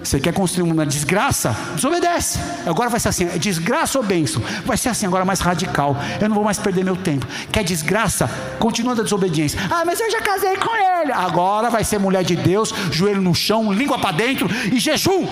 Você 0.06 0.20
quer 0.20 0.34
construir 0.34 0.72
uma 0.72 0.86
desgraça? 0.86 1.56
Desobedece. 1.74 2.40
Agora 2.64 2.92
vai 2.92 3.00
ser 3.00 3.10
assim: 3.10 3.26
é 3.26 3.40
desgraça 3.40 3.98
ou 3.98 4.04
bênção? 4.04 4.40
Vai 4.64 4.78
ser 4.78 4.90
assim, 4.90 5.08
agora 5.08 5.26
mais 5.26 5.40
radical. 5.40 5.98
Eu 6.22 6.30
não 6.30 6.36
vou 6.36 6.44
mais 6.44 6.60
perder 6.60 6.84
meu 6.84 6.96
tempo. 6.96 7.26
Quer 7.52 7.64
desgraça? 7.64 8.30
Continua 8.60 8.94
da 8.94 9.02
desobediência. 9.02 9.60
Ah, 9.68 9.84
mas 9.84 10.00
eu 10.00 10.12
já 10.12 10.22
casei 10.22 10.58
com 10.58 10.70
ele. 10.76 11.12
Agora 11.12 11.72
vai 11.72 11.84
ser 11.84 11.98
mulher 11.98 12.24
de 12.24 12.36
Deus, 12.36 12.72
joelho 12.92 13.22
no 13.22 13.34
chão, 13.34 13.74
língua 13.74 13.98
para 13.98 14.12
dentro 14.12 14.48
e 14.72 14.80
jejum. 14.80 15.28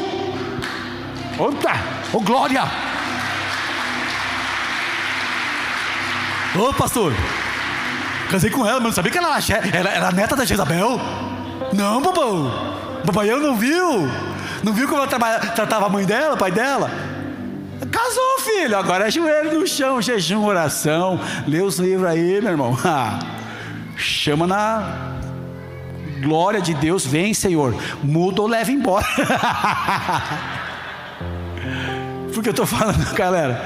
Opa! 1.38 1.76
Ô 2.11 2.19
glória! 2.19 2.63
Ô 6.55 6.74
pastor! 6.74 7.13
Casei 8.30 8.49
com 8.49 8.65
ela, 8.65 8.80
mas 8.80 8.84
não 8.84 8.93
sabia 8.93 9.11
que 9.11 9.17
ela 9.17 9.38
era, 9.38 9.78
era, 9.78 9.89
era 9.89 10.11
neta 10.11 10.36
da 10.36 10.45
Jezabel. 10.45 10.99
Não, 11.74 12.01
babão. 12.01 12.51
Papai 13.05 13.32
eu 13.32 13.39
não 13.39 13.55
viu. 13.55 14.09
Não 14.63 14.74
viu 14.74 14.88
como 14.88 15.01
ela 15.01 15.39
tratava 15.39 15.86
a 15.86 15.89
mãe 15.89 16.05
dela, 16.05 16.36
o 16.36 16.38
pai 16.38 16.51
dela? 16.51 16.89
Casou, 17.91 18.39
filho. 18.39 18.78
Agora 18.78 19.07
é 19.07 19.11
joelho 19.11 19.59
no 19.59 19.67
chão, 19.67 20.01
jejum, 20.01 20.45
oração. 20.45 21.19
Lê 21.47 21.61
os 21.61 21.78
livros 21.80 22.09
aí, 22.09 22.39
meu 22.41 22.51
irmão. 22.51 22.78
Chama 23.97 24.47
na 24.47 25.13
glória 26.21 26.61
de 26.61 26.74
Deus. 26.74 27.05
Vem, 27.05 27.34
Senhor. 27.34 27.76
Muda 28.01 28.41
ou 28.41 28.47
leva 28.47 28.71
embora. 28.71 29.05
Porque 32.34 32.49
eu 32.49 32.51
estou 32.51 32.65
falando, 32.65 33.13
galera. 33.13 33.63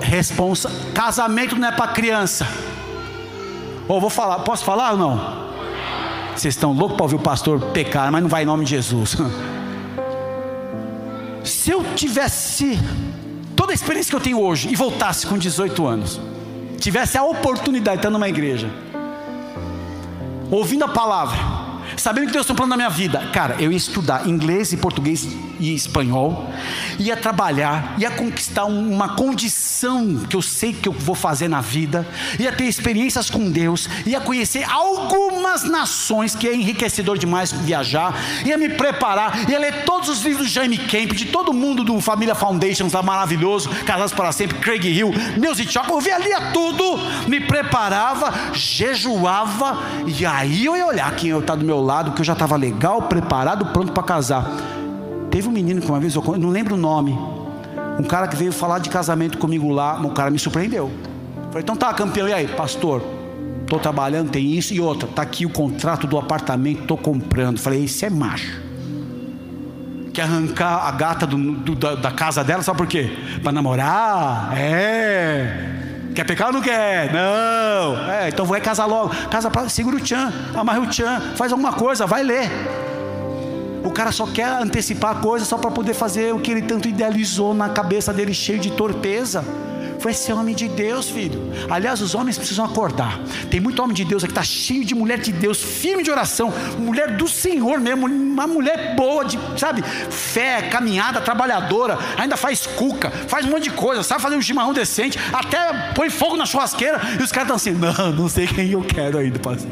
Responsa. 0.00 0.70
Casamento 0.94 1.56
não 1.56 1.68
é 1.68 1.72
para 1.72 1.92
criança. 1.92 2.46
Ou 3.88 4.00
vou 4.00 4.10
falar, 4.10 4.40
posso 4.40 4.64
falar 4.64 4.92
ou 4.92 4.98
não? 4.98 5.42
Vocês 6.34 6.54
estão 6.54 6.72
loucos 6.72 6.96
para 6.96 7.04
ouvir 7.04 7.16
o 7.16 7.18
pastor 7.18 7.60
pecar, 7.72 8.10
mas 8.10 8.22
não 8.22 8.28
vai 8.28 8.42
em 8.42 8.46
nome 8.46 8.64
de 8.64 8.70
Jesus. 8.70 9.16
Se 11.44 11.70
eu 11.70 11.84
tivesse 11.94 12.78
toda 13.54 13.72
a 13.72 13.74
experiência 13.74 14.10
que 14.10 14.16
eu 14.16 14.20
tenho 14.20 14.40
hoje 14.40 14.68
e 14.70 14.76
voltasse 14.76 15.26
com 15.26 15.36
18 15.36 15.86
anos, 15.86 16.20
tivesse 16.78 17.18
a 17.18 17.24
oportunidade 17.24 17.96
de 17.96 18.00
estar 18.00 18.10
numa 18.10 18.28
igreja, 18.28 18.70
ouvindo 20.50 20.84
a 20.84 20.88
palavra, 20.88 21.36
sabendo 22.02 22.26
que 22.26 22.32
Deus 22.32 22.44
tem 22.44 22.52
um 22.52 22.56
plano 22.56 22.70
na 22.70 22.76
minha 22.76 22.90
vida, 22.90 23.30
cara, 23.32 23.54
eu 23.60 23.70
ia 23.70 23.76
estudar 23.76 24.26
inglês 24.26 24.72
e 24.72 24.76
português 24.76 25.28
e 25.60 25.72
espanhol, 25.72 26.50
ia 26.98 27.16
trabalhar, 27.16 27.94
ia 27.96 28.10
conquistar 28.10 28.64
uma 28.64 29.10
condição 29.10 30.18
que 30.28 30.34
eu 30.34 30.42
sei 30.42 30.72
que 30.72 30.88
eu 30.88 30.92
vou 30.92 31.14
fazer 31.14 31.46
na 31.46 31.60
vida, 31.60 32.04
ia 32.40 32.50
ter 32.50 32.64
experiências 32.64 33.30
com 33.30 33.48
Deus, 33.48 33.88
ia 34.04 34.20
conhecer 34.20 34.68
algumas 34.68 35.62
nações, 35.62 36.34
que 36.34 36.48
é 36.48 36.54
enriquecedor 36.54 37.16
demais 37.16 37.52
viajar, 37.52 38.12
ia 38.44 38.58
me 38.58 38.68
preparar, 38.70 39.48
ia 39.48 39.60
ler 39.60 39.84
todos 39.84 40.08
os 40.08 40.24
livros 40.24 40.48
de 40.48 40.52
Jaime 40.52 40.78
Camp, 40.78 41.12
de 41.12 41.26
todo 41.26 41.52
mundo 41.52 41.84
do 41.84 42.00
Família 42.00 42.34
Foundations, 42.34 42.92
lá 42.92 43.02
maravilhoso, 43.02 43.68
Casados 43.86 44.12
para 44.12 44.32
Sempre, 44.32 44.58
Craig 44.58 44.84
Hill, 44.84 45.12
Music 45.38 45.72
Shop, 45.72 45.88
eu 45.88 46.00
via, 46.00 46.18
lia 46.18 46.50
tudo, 46.50 46.98
me 47.28 47.38
preparava, 47.38 48.52
jejuava, 48.52 49.78
e 50.04 50.26
aí 50.26 50.64
eu 50.64 50.76
ia 50.76 50.86
olhar 50.86 51.14
quem 51.14 51.38
está 51.38 51.54
do 51.54 51.64
meu 51.64 51.80
lado, 51.80 51.91
que 52.12 52.20
eu 52.20 52.24
já 52.24 52.32
estava 52.32 52.56
legal, 52.56 53.02
preparado, 53.02 53.66
pronto 53.66 53.92
para 53.92 54.02
casar. 54.02 54.50
Teve 55.30 55.48
um 55.48 55.52
menino 55.52 55.80
que 55.80 55.88
uma 55.88 56.00
vez, 56.00 56.14
eu 56.14 56.22
não 56.38 56.48
lembro 56.48 56.74
o 56.74 56.78
nome, 56.78 57.16
um 57.98 58.04
cara 58.04 58.26
que 58.26 58.36
veio 58.36 58.52
falar 58.52 58.78
de 58.78 58.88
casamento 58.88 59.38
comigo 59.38 59.70
lá, 59.70 60.00
o 60.00 60.10
cara 60.10 60.30
me 60.30 60.38
surpreendeu. 60.38 60.90
Falei, 61.48 61.62
então 61.62 61.76
tá, 61.76 61.92
campeão, 61.92 62.28
e 62.28 62.32
aí, 62.32 62.48
pastor? 62.48 63.02
Estou 63.62 63.78
trabalhando, 63.78 64.30
tem 64.30 64.52
isso 64.52 64.74
e 64.74 64.80
outra. 64.80 65.08
Está 65.08 65.22
aqui 65.22 65.46
o 65.46 65.50
contrato 65.50 66.06
do 66.06 66.18
apartamento, 66.18 66.82
estou 66.82 66.96
comprando. 66.96 67.58
Falei, 67.58 67.84
esse 67.84 68.04
é 68.04 68.10
macho. 68.10 68.60
Quer 70.12 70.22
arrancar 70.22 70.86
a 70.86 70.90
gata 70.90 71.26
do, 71.26 71.36
do, 71.36 71.74
da, 71.74 71.94
da, 71.94 72.10
casa 72.10 72.44
dela, 72.44 72.62
sabe 72.62 72.76
por 72.76 72.86
quê? 72.86 73.10
Para 73.42 73.52
namorar? 73.52 74.52
É. 74.56 75.71
Quer 76.14 76.24
pecar 76.24 76.48
ou 76.48 76.52
não 76.52 76.60
quer? 76.60 77.10
Não. 77.12 78.10
É, 78.10 78.28
então 78.28 78.44
vai 78.44 78.60
casar 78.60 78.86
logo. 78.86 79.14
Casa 79.30 79.50
pra, 79.50 79.68
segura 79.68 79.96
o 79.96 80.00
tchan, 80.00 80.32
amarra 80.54 80.80
o 80.80 80.86
tchan, 80.86 81.20
faz 81.36 81.52
alguma 81.52 81.72
coisa, 81.72 82.06
vai 82.06 82.22
ler. 82.22 82.50
O 83.84 83.90
cara 83.90 84.12
só 84.12 84.26
quer 84.26 84.46
antecipar 84.46 85.16
a 85.16 85.20
coisa 85.20 85.44
só 85.44 85.56
para 85.58 85.70
poder 85.70 85.94
fazer 85.94 86.32
o 86.32 86.38
que 86.38 86.50
ele 86.50 86.62
tanto 86.62 86.88
idealizou 86.88 87.52
na 87.52 87.70
cabeça 87.70 88.12
dele, 88.12 88.32
cheio 88.32 88.58
de 88.58 88.70
torpeza. 88.72 89.44
Foi 90.02 90.12
ser 90.12 90.32
homem 90.32 90.52
de 90.52 90.68
Deus, 90.68 91.08
filho. 91.08 91.40
Aliás, 91.70 92.00
os 92.00 92.12
homens 92.12 92.36
precisam 92.36 92.64
acordar. 92.64 93.20
Tem 93.48 93.60
muito 93.60 93.80
homem 93.80 93.94
de 93.94 94.04
Deus 94.04 94.24
aqui, 94.24 94.32
está 94.32 94.42
cheio 94.42 94.84
de 94.84 94.96
mulher 94.96 95.20
de 95.20 95.30
Deus, 95.30 95.62
firme 95.62 96.02
de 96.02 96.10
oração, 96.10 96.52
mulher 96.76 97.16
do 97.16 97.28
Senhor 97.28 97.78
mesmo, 97.78 98.06
uma 98.06 98.48
mulher 98.48 98.96
boa, 98.96 99.24
de, 99.24 99.38
sabe, 99.56 99.80
fé, 100.10 100.62
caminhada, 100.62 101.20
trabalhadora, 101.20 101.96
ainda 102.18 102.36
faz 102.36 102.66
cuca, 102.66 103.10
faz 103.10 103.46
um 103.46 103.50
monte 103.50 103.64
de 103.64 103.70
coisa, 103.70 104.02
sabe 104.02 104.20
fazer 104.20 104.34
um 104.34 104.42
chimarrão 104.42 104.72
decente, 104.72 105.16
até 105.32 105.92
põe 105.94 106.10
fogo 106.10 106.36
na 106.36 106.46
churrasqueira, 106.46 107.00
e 107.20 107.22
os 107.22 107.30
caras 107.30 107.54
estão 107.54 107.56
assim: 107.56 107.72
não, 107.72 108.12
não 108.12 108.28
sei 108.28 108.48
quem 108.48 108.70
eu 108.70 108.82
quero 108.82 109.18
ainda, 109.18 109.38
pastor. 109.38 109.70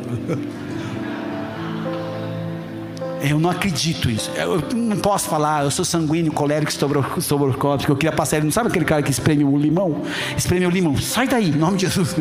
Eu 3.22 3.38
não 3.38 3.50
acredito 3.50 4.08
nisso. 4.08 4.30
Eu 4.34 4.62
não 4.74 4.96
posso 4.96 5.28
falar, 5.28 5.64
eu 5.64 5.70
sou 5.70 5.84
sanguíneo, 5.84 6.32
colérico, 6.32 6.72
estobrocótico. 7.18 7.92
Eu 7.92 7.96
queria 7.96 8.12
passar 8.12 8.38
ele. 8.38 8.46
Não 8.46 8.52
sabe 8.52 8.68
aquele 8.68 8.84
cara 8.84 9.02
que 9.02 9.10
espreme 9.10 9.44
o 9.44 9.56
limão? 9.58 10.02
Espreme 10.36 10.66
o 10.66 10.70
limão. 10.70 10.96
Sai 10.96 11.28
daí, 11.28 11.50
em 11.50 11.56
nome 11.56 11.76
de 11.76 11.86
Jesus. 11.86 12.16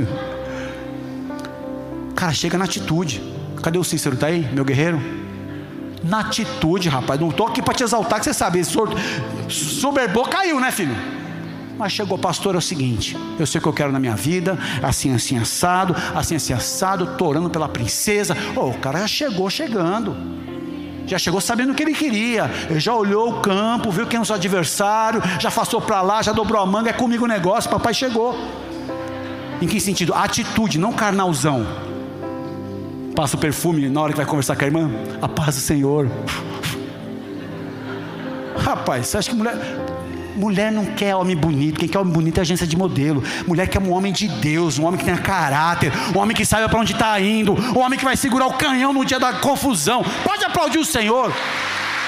Cara, 2.15 2.33
chega 2.33 2.57
na 2.57 2.65
atitude. 2.65 3.21
Cadê 3.61 3.77
o 3.77 3.83
Cícero? 3.83 4.17
Tá 4.17 4.27
aí, 4.27 4.47
meu 4.51 4.65
guerreiro? 4.65 5.01
Na 6.03 6.19
atitude, 6.19 6.89
rapaz. 6.89 7.19
Não 7.19 7.29
estou 7.29 7.47
aqui 7.47 7.61
para 7.61 7.73
te 7.73 7.83
exaltar, 7.83 8.19
que 8.19 8.25
você 8.25 8.33
sabe. 8.33 8.59
Esse 8.59 8.77
caiu, 10.29 10.59
né, 10.59 10.71
filho? 10.71 10.95
Mas 11.77 11.93
chegou, 11.93 12.17
pastor, 12.17 12.55
é 12.55 12.57
o 12.57 12.61
seguinte: 12.61 13.15
eu 13.39 13.47
sei 13.47 13.59
o 13.59 13.61
que 13.61 13.67
eu 13.69 13.73
quero 13.73 13.89
na 13.89 13.99
minha 13.99 14.15
vida, 14.15 14.59
assim, 14.83 15.15
assim, 15.15 15.37
assado, 15.37 15.95
assim, 16.13 16.35
assim, 16.35 16.51
assado, 16.51 17.05
estou 17.05 17.29
orando 17.29 17.49
pela 17.49 17.69
princesa. 17.69 18.35
Oh, 18.53 18.67
o 18.67 18.77
cara 18.79 18.99
já 18.99 19.07
chegou 19.07 19.49
chegando 19.49 20.13
já 21.09 21.17
chegou 21.17 21.41
sabendo 21.41 21.71
o 21.71 21.75
que 21.75 21.83
ele 21.83 21.93
queria, 21.93 22.49
ele 22.69 22.79
já 22.79 22.93
olhou 22.93 23.29
o 23.29 23.39
campo, 23.41 23.91
viu 23.91 24.05
quem 24.05 24.17
é 24.17 24.21
o 24.21 24.25
seu 24.25 24.35
adversário, 24.35 25.21
já 25.39 25.49
passou 25.49 25.81
para 25.81 26.01
lá, 26.01 26.21
já 26.21 26.31
dobrou 26.31 26.61
a 26.61 26.65
manga, 26.65 26.91
é 26.91 26.93
comigo 26.93 27.25
o 27.25 27.27
negócio, 27.27 27.69
papai 27.69 27.93
chegou. 27.93 28.35
Em 29.61 29.67
que 29.67 29.79
sentido? 29.79 30.13
Atitude, 30.13 30.77
não 30.77 30.93
carnalzão. 30.93 31.65
Passa 33.15 33.35
o 33.35 33.39
perfume 33.39 33.89
na 33.89 34.01
hora 34.01 34.13
que 34.13 34.17
vai 34.17 34.25
conversar 34.25 34.55
com 34.55 34.63
a 34.63 34.67
irmã, 34.67 34.89
a 35.21 35.27
paz 35.27 35.55
do 35.55 35.61
Senhor. 35.61 36.09
Rapaz, 38.57 39.07
você 39.07 39.17
acha 39.17 39.29
que 39.29 39.35
mulher. 39.35 39.57
Mulher 40.39 40.71
não 40.71 40.85
quer 40.85 41.13
homem 41.17 41.35
bonito, 41.35 41.77
quem 41.77 41.89
quer 41.89 41.99
homem 41.99 42.13
bonito 42.13 42.37
é 42.37 42.41
agência 42.41 42.65
de 42.65 42.77
modelo. 42.77 43.21
Mulher 43.45 43.67
quer 43.67 43.81
um 43.81 43.91
homem 43.91 44.13
de 44.13 44.25
Deus, 44.25 44.79
um 44.79 44.85
homem 44.85 44.97
que 44.97 45.03
tenha 45.03 45.17
caráter, 45.17 45.91
um 46.15 46.17
homem 46.17 46.33
que 46.33 46.45
saiba 46.45 46.69
para 46.69 46.79
onde 46.79 46.93
está 46.93 47.19
indo, 47.19 47.53
um 47.53 47.79
homem 47.79 47.99
que 47.99 48.05
vai 48.05 48.15
segurar 48.15 48.47
o 48.47 48.53
canhão 48.53 48.93
no 48.93 49.03
dia 49.03 49.19
da 49.19 49.33
confusão. 49.33 50.01
Pode 50.23 50.45
aplaudir 50.45 50.79
o 50.79 50.85
Senhor, 50.85 51.33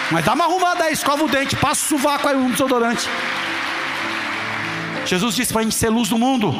mas 0.09 0.23
dá 0.23 0.34
uma 0.34 0.45
arrumada 0.45 0.86
aí, 0.86 0.93
escova 0.93 1.25
o 1.25 1.27
dente, 1.27 1.57
passa 1.57 1.84
o 1.84 1.89
sovaco 1.89 2.25
aí, 2.25 2.38
um 2.38 2.51
desodorante. 2.51 3.09
Jesus 5.05 5.36
disse 5.36 5.51
para 5.51 5.59
a 5.59 5.63
gente 5.65 5.75
ser 5.75 5.89
luz 5.89 6.07
do 6.07 6.17
mundo. 6.17 6.55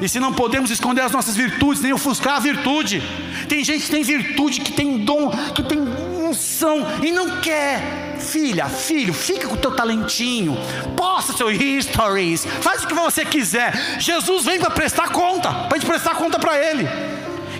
E 0.00 0.08
se 0.08 0.18
não 0.18 0.32
podemos 0.32 0.72
esconder 0.72 1.02
as 1.02 1.12
nossas 1.12 1.36
virtudes, 1.36 1.80
nem 1.80 1.92
ofuscar 1.92 2.38
a 2.38 2.40
virtude. 2.40 3.00
Tem 3.48 3.62
gente 3.62 3.84
que 3.84 3.90
tem 3.90 4.02
virtude, 4.02 4.60
que 4.62 4.72
tem 4.72 4.98
dom, 4.98 5.30
que 5.54 5.62
tem 5.62 5.78
unção 5.78 6.84
e 7.04 7.12
não 7.12 7.40
quer. 7.40 8.09
Filha, 8.20 8.68
filho, 8.68 9.14
fica 9.14 9.48
com 9.48 9.54
o 9.54 9.58
teu 9.58 9.70
talentinho, 9.72 10.56
posta 10.96 11.32
seus 11.32 11.56
stories, 11.84 12.44
faz 12.60 12.84
o 12.84 12.86
que 12.86 12.94
você 12.94 13.24
quiser. 13.24 13.98
Jesus 13.98 14.44
vem 14.44 14.60
para 14.60 14.70
prestar 14.70 15.10
conta, 15.10 15.52
para 15.52 15.78
gente 15.78 15.88
prestar 15.88 16.14
conta 16.14 16.38
para 16.38 16.56
Ele. 16.58 16.86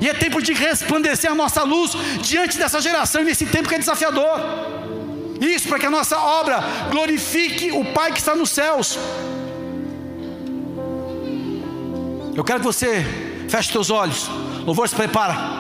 E 0.01 0.09
é 0.09 0.15
tempo 0.15 0.41
de 0.41 0.53
resplandecer 0.53 1.31
a 1.31 1.35
nossa 1.35 1.63
luz 1.63 1.93
diante 2.23 2.57
dessa 2.57 2.81
geração 2.81 3.23
e 3.23 3.25
nesse 3.25 3.47
tempo 3.47 3.69
que 3.69 3.75
é 3.75 3.79
desafiador. 3.79 4.41
Isso 5.41 5.69
para 5.69 5.79
que 5.79 5.87
a 5.87 5.91
nossa 5.91 6.19
obra 6.19 6.63
glorifique 6.91 7.73
o 7.73 7.85
Pai 7.93 8.13
que 8.13 8.19
está 8.19 8.35
nos 8.35 8.51
céus. 8.51 8.99
Eu 12.35 12.45
quero 12.45 12.61
que 12.61 12.67
você 12.67 13.05
feche 13.49 13.73
seus 13.73 13.91
olhos. 13.91 14.29
Louvor 14.65 14.89
se 14.89 14.95
prepara. 14.95 15.60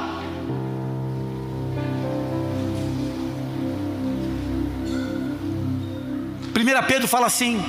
1 6.61 6.87
Pedro 6.87 7.09
fala 7.09 7.27
assim: 7.27 7.63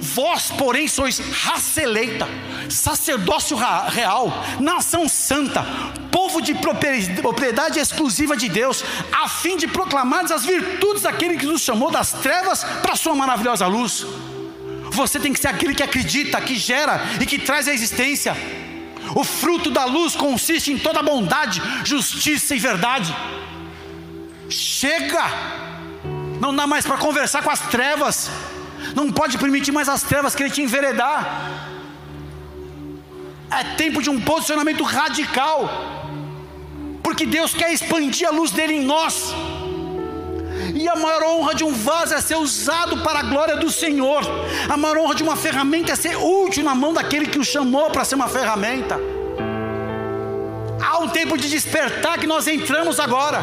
Vós, 0.00 0.50
porém, 0.50 0.86
sois 0.86 1.18
raça 1.18 1.82
eleita, 1.82 2.28
sacerdócio 2.68 3.56
real, 3.56 4.44
nação 4.60 5.08
santa, 5.08 5.64
povo 6.12 6.40
de 6.40 6.54
propriedade 6.54 7.78
exclusiva 7.78 8.36
de 8.36 8.48
Deus, 8.48 8.84
a 9.12 9.28
fim 9.28 9.56
de 9.56 9.66
proclamar 9.66 10.30
as 10.32 10.44
virtudes 10.44 11.02
daquele 11.02 11.36
que 11.36 11.46
nos 11.46 11.62
chamou 11.62 11.90
das 11.90 12.12
trevas 12.12 12.64
para 12.64 12.92
a 12.92 12.96
sua 12.96 13.14
maravilhosa 13.14 13.66
luz. 13.66 14.06
Você 14.90 15.18
tem 15.18 15.32
que 15.32 15.40
ser 15.40 15.48
aquele 15.48 15.74
que 15.74 15.82
acredita, 15.82 16.40
que 16.40 16.54
gera 16.54 17.00
e 17.20 17.26
que 17.26 17.38
traz 17.38 17.68
a 17.68 17.72
existência. 17.72 18.36
O 19.14 19.22
fruto 19.22 19.70
da 19.70 19.84
luz 19.84 20.16
consiste 20.16 20.72
em 20.72 20.78
toda 20.78 21.02
bondade, 21.02 21.62
justiça 21.84 22.54
e 22.54 22.58
verdade. 22.58 23.14
Chega! 24.48 25.75
Não 26.40 26.54
dá 26.54 26.66
mais 26.66 26.86
para 26.86 26.96
conversar 26.96 27.42
com 27.42 27.50
as 27.50 27.60
trevas. 27.60 28.30
Não 28.94 29.10
pode 29.10 29.38
permitir 29.38 29.72
mais 29.72 29.88
as 29.88 30.02
trevas 30.02 30.34
querer 30.34 30.50
te 30.50 30.62
enveredar. 30.62 31.50
É 33.50 33.64
tempo 33.76 34.02
de 34.02 34.10
um 34.10 34.20
posicionamento 34.20 34.82
radical. 34.82 35.68
Porque 37.02 37.24
Deus 37.24 37.54
quer 37.54 37.72
expandir 37.72 38.26
a 38.28 38.30
luz 38.30 38.50
dele 38.50 38.74
em 38.74 38.84
nós. 38.84 39.34
E 40.74 40.88
a 40.88 40.96
maior 40.96 41.22
honra 41.22 41.54
de 41.54 41.64
um 41.64 41.72
vaso 41.72 42.14
é 42.14 42.20
ser 42.20 42.36
usado 42.36 42.98
para 42.98 43.20
a 43.20 43.22
glória 43.22 43.56
do 43.56 43.70
Senhor. 43.70 44.22
A 44.68 44.76
maior 44.76 44.98
honra 44.98 45.14
de 45.14 45.22
uma 45.22 45.36
ferramenta 45.36 45.92
é 45.92 45.96
ser 45.96 46.16
útil 46.16 46.64
na 46.64 46.74
mão 46.74 46.92
daquele 46.92 47.26
que 47.26 47.38
o 47.38 47.44
chamou 47.44 47.90
para 47.90 48.04
ser 48.04 48.14
uma 48.16 48.28
ferramenta. 48.28 48.98
Há 50.84 50.98
um 50.98 51.08
tempo 51.08 51.38
de 51.38 51.48
despertar 51.48 52.18
que 52.18 52.26
nós 52.26 52.46
entramos 52.46 52.98
agora. 52.98 53.42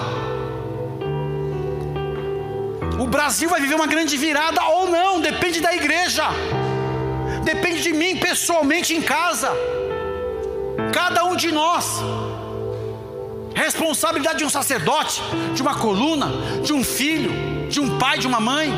O 2.99 3.07
Brasil 3.07 3.49
vai 3.49 3.59
viver 3.59 3.75
uma 3.75 3.87
grande 3.87 4.15
virada 4.17 4.63
ou 4.65 4.89
não, 4.89 5.19
depende 5.19 5.59
da 5.59 5.73
igreja, 5.73 6.25
depende 7.43 7.81
de 7.81 7.91
mim 7.91 8.17
pessoalmente 8.17 8.93
em 8.93 9.01
casa, 9.01 9.51
cada 10.93 11.25
um 11.25 11.35
de 11.35 11.51
nós. 11.51 12.01
Responsabilidade 13.55 14.39
de 14.39 14.45
um 14.45 14.49
sacerdote, 14.49 15.21
de 15.53 15.61
uma 15.61 15.75
coluna, 15.75 16.31
de 16.63 16.73
um 16.73 16.83
filho, 16.83 17.67
de 17.69 17.79
um 17.79 17.97
pai, 17.97 18.17
de 18.17 18.27
uma 18.27 18.39
mãe. 18.39 18.71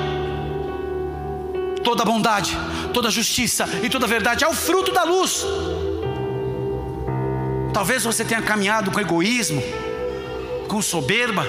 Toda 1.84 2.04
bondade, 2.04 2.58
toda 2.94 3.12
justiça 3.12 3.68
e 3.84 3.90
toda 3.90 4.08
verdade 4.08 4.44
é 4.44 4.48
o 4.48 4.54
fruto 4.54 4.92
da 4.92 5.04
luz. 5.04 5.46
Talvez 7.74 8.04
você 8.04 8.24
tenha 8.24 8.42
caminhado 8.42 8.92
com 8.92 9.00
egoísmo, 9.00 9.62
com 10.68 10.82
soberba, 10.82 11.46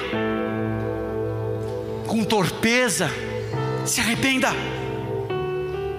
com 2.06 2.24
torpeza. 2.24 3.10
Se 3.84 4.00
arrependa. 4.00 4.48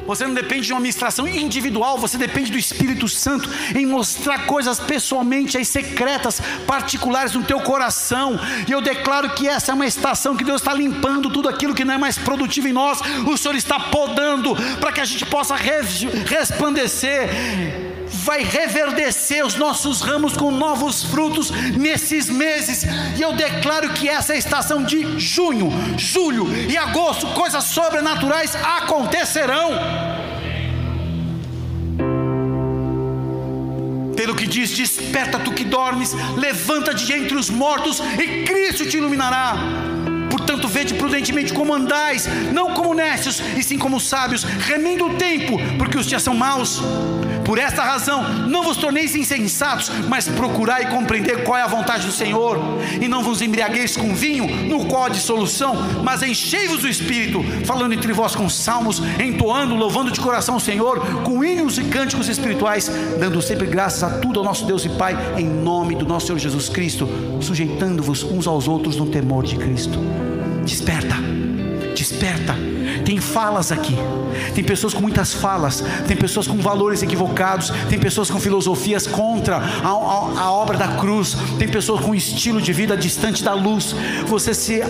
Você 0.05 0.25
não 0.25 0.33
depende 0.33 0.65
de 0.65 0.71
uma 0.71 0.79
ministração 0.79 1.27
individual, 1.27 1.97
você 1.97 2.17
depende 2.17 2.49
do 2.49 2.57
Espírito 2.57 3.09
Santo 3.09 3.49
em 3.75 3.85
mostrar 3.85 4.45
coisas 4.45 4.79
pessoalmente, 4.79 5.57
as 5.57 5.67
secretas, 5.67 6.41
particulares 6.65 7.33
no 7.33 7.43
teu 7.43 7.59
coração. 7.59 8.39
E 8.65 8.71
eu 8.71 8.79
declaro 8.79 9.31
que 9.31 9.49
essa 9.49 9.73
é 9.73 9.75
uma 9.75 9.85
estação 9.85 10.37
que 10.37 10.45
Deus 10.45 10.61
está 10.61 10.73
limpando 10.73 11.29
tudo 11.29 11.49
aquilo 11.49 11.75
que 11.75 11.83
não 11.83 11.93
é 11.93 11.97
mais 11.97 12.17
produtivo 12.17 12.69
em 12.69 12.73
nós. 12.73 13.01
O 13.27 13.35
Senhor 13.35 13.55
está 13.55 13.77
podando 13.79 14.55
para 14.79 14.93
que 14.93 15.01
a 15.01 15.05
gente 15.05 15.25
possa 15.25 15.57
resplandecer 15.57 17.86
vai 18.11 18.43
reverdecer 18.43 19.45
os 19.45 19.55
nossos 19.55 20.01
ramos 20.01 20.35
com 20.35 20.51
novos 20.51 21.03
frutos 21.03 21.51
nesses 21.51 22.29
meses. 22.29 22.85
E 23.17 23.21
eu 23.21 23.33
declaro 23.33 23.89
que 23.89 24.07
essa 24.07 24.35
estação 24.35 24.83
de 24.83 25.19
junho, 25.19 25.69
julho 25.97 26.47
e 26.69 26.77
agosto, 26.77 27.27
coisas 27.27 27.63
sobrenaturais 27.65 28.55
acontecerão. 28.55 29.71
Pelo 34.15 34.35
que 34.35 34.47
diz: 34.47 34.71
Desperta 34.71 35.39
tu 35.39 35.51
que 35.51 35.63
dormes, 35.63 36.13
levanta-te 36.35 37.13
entre 37.13 37.35
os 37.35 37.49
mortos 37.49 37.99
e 37.99 38.43
Cristo 38.43 38.85
te 38.85 38.97
iluminará. 38.97 39.55
Portanto, 40.29 40.67
vede 40.67 40.93
prudentemente 40.93 41.53
como 41.53 41.73
andais, 41.73 42.27
não 42.53 42.73
como 42.73 42.93
necios, 42.93 43.41
e 43.55 43.63
sim 43.63 43.77
como 43.77 43.99
sábios, 43.99 44.43
remendo 44.43 45.07
o 45.07 45.13
tempo, 45.15 45.57
porque 45.77 45.97
os 45.97 46.07
dias 46.07 46.23
são 46.23 46.33
maus. 46.33 46.81
Por 47.47 47.57
esta 47.57 47.81
razão, 47.81 48.49
não 48.49 48.61
vos 48.61 48.75
torneis 48.75 49.15
insensatos, 49.15 49.89
mas 50.09 50.27
procurai 50.27 50.91
compreender 50.91 51.45
qual 51.45 51.57
é 51.57 51.61
a 51.61 51.67
vontade 51.67 52.05
do 52.05 52.11
Senhor. 52.11 52.59
E 53.01 53.07
não 53.07 53.23
vos 53.23 53.41
embriagueis 53.41 53.95
com 53.95 54.13
vinho, 54.13 54.45
no 54.67 54.85
qual 54.85 55.05
há 55.05 55.09
dissolução, 55.09 55.73
mas 56.03 56.21
enchei-vos 56.21 56.81
do 56.81 56.89
Espírito, 56.89 57.41
falando 57.63 57.93
entre 57.93 58.11
vós 58.11 58.35
com 58.35 58.49
salmos, 58.49 59.01
entoando, 59.17 59.75
louvando 59.75 60.11
de 60.11 60.19
coração 60.19 60.57
o 60.57 60.59
Senhor, 60.59 60.99
com 61.23 61.41
hinos 61.41 61.77
e 61.77 61.85
cânticos 61.85 62.27
espirituais, 62.27 62.91
dando 63.17 63.41
sempre 63.41 63.65
graças 63.65 64.03
a 64.03 64.09
tudo 64.19 64.39
ao 64.39 64.45
nosso 64.45 64.65
Deus 64.65 64.83
e 64.83 64.89
Pai, 64.89 65.15
em 65.37 65.47
nome 65.47 65.95
do 65.95 66.05
nosso 66.05 66.27
Senhor 66.27 66.39
Jesus 66.39 66.67
Cristo, 66.67 67.07
sujeitando-vos 67.39 68.23
uns 68.23 68.45
aos 68.45 68.67
outros 68.67 68.97
no 68.97 69.05
temor 69.05 69.45
de 69.45 69.55
Cristo. 69.55 69.99
Desperta, 70.65 71.15
desperta 71.95 72.76
tem 73.07 73.21
falas 73.21 73.71
aqui. 73.71 73.95
Tem 74.53 74.61
pessoas 74.61 74.93
com 74.93 74.99
muitas 74.99 75.33
falas, 75.33 75.81
tem 76.05 76.17
pessoas 76.17 76.45
com 76.45 76.57
valores 76.57 77.01
equivocados, 77.01 77.71
tem 77.89 77.97
pessoas 77.97 78.29
com 78.29 78.37
filosofias 78.37 79.07
contra 79.07 79.55
a, 79.55 79.87
a, 79.87 80.41
a, 80.41 80.51
obra 80.51 80.77
da 80.77 80.89
cruz, 80.89 81.37
tem 81.57 81.69
pessoas 81.69 82.01
com 82.01 82.13
estilo 82.13 82.61
de 82.61 82.73
vida 82.73 82.97
distante 82.97 83.41
da 83.43 83.53
luz. 83.53 83.95
Você 84.25 84.53
se 84.53 84.81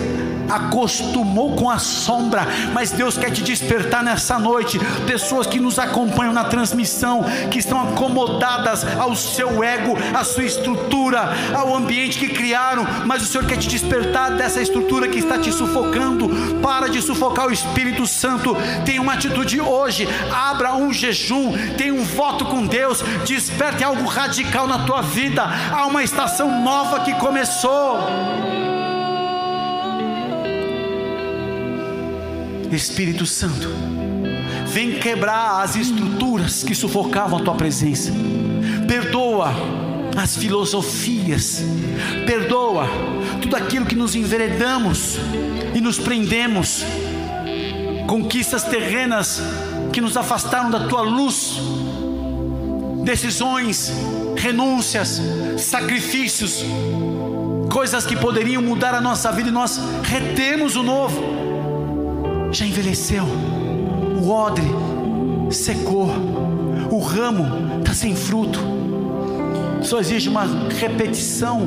acostumou 0.48 1.54
com 1.54 1.70
a 1.70 1.78
sombra, 1.78 2.46
mas 2.72 2.90
Deus 2.90 3.16
quer 3.16 3.30
te 3.30 3.40
despertar 3.40 4.02
nessa 4.02 4.36
noite. 4.36 4.80
Pessoas 5.06 5.46
que 5.46 5.60
nos 5.60 5.78
acompanham 5.78 6.32
na 6.32 6.44
transmissão, 6.44 7.24
que 7.52 7.60
estão 7.60 7.80
acomodadas 7.80 8.84
ao 8.98 9.14
seu 9.14 9.62
ego, 9.62 9.96
à 10.12 10.24
sua 10.24 10.44
estrutura, 10.44 11.32
ao 11.54 11.76
ambiente 11.76 12.18
que 12.18 12.28
criaram, 12.28 12.84
mas 13.06 13.22
o 13.22 13.26
Senhor 13.26 13.46
quer 13.46 13.58
te 13.58 13.68
despertar 13.68 14.36
dessa 14.36 14.60
estrutura 14.60 15.06
que 15.06 15.20
está 15.20 15.38
te 15.38 15.52
sufocando. 15.52 16.28
Para 16.60 16.88
de 16.88 17.00
sufocar 17.00 17.46
o 17.46 17.52
espírito 17.52 17.98
Espírito 17.98 18.06
Santo, 18.08 18.56
tem 18.84 18.98
uma 18.98 19.14
atitude 19.14 19.60
hoje, 19.60 20.08
abra 20.32 20.74
um 20.74 20.92
jejum, 20.92 21.52
tem 21.76 21.92
um 21.92 22.04
voto 22.04 22.44
com 22.44 22.66
Deus, 22.66 23.02
desperte 23.24 23.84
algo 23.84 24.04
radical 24.06 24.66
na 24.66 24.84
tua 24.84 25.02
vida. 25.02 25.44
Há 25.44 25.86
uma 25.86 26.02
estação 26.02 26.62
nova 26.62 27.00
que 27.00 27.14
começou. 27.14 27.98
Espírito 32.72 33.24
Santo, 33.24 33.68
vem 34.66 34.98
quebrar 34.98 35.62
as 35.62 35.74
estruturas 35.74 36.62
que 36.62 36.74
sufocavam 36.74 37.38
a 37.38 37.42
tua 37.42 37.54
presença. 37.54 38.12
Perdoa 38.86 39.52
as 40.16 40.36
filosofias, 40.36 41.62
perdoa 42.26 42.88
tudo 43.40 43.56
aquilo 43.56 43.86
que 43.86 43.94
nos 43.94 44.14
enveredamos 44.14 45.16
e 45.74 45.80
nos 45.80 45.98
prendemos 45.98 46.84
conquistas 48.08 48.64
terrenas 48.64 49.42
que 49.92 50.00
nos 50.00 50.16
afastaram 50.16 50.70
da 50.70 50.88
tua 50.88 51.02
luz, 51.02 51.60
decisões, 53.04 53.92
renúncias, 54.34 55.20
sacrifícios, 55.58 56.64
coisas 57.70 58.06
que 58.06 58.16
poderiam 58.16 58.62
mudar 58.62 58.94
a 58.94 59.00
nossa 59.00 59.30
vida 59.30 59.50
e 59.50 59.52
nós 59.52 59.78
retemos 60.02 60.74
o 60.74 60.82
novo. 60.82 61.22
Já 62.50 62.64
envelheceu, 62.64 63.24
o 63.24 64.30
odre 64.30 64.64
secou, 65.50 66.08
o 66.90 66.98
ramo 67.00 67.80
está 67.80 67.92
sem 67.92 68.16
fruto, 68.16 68.58
só 69.82 70.00
exige 70.00 70.30
uma 70.30 70.46
repetição, 70.80 71.60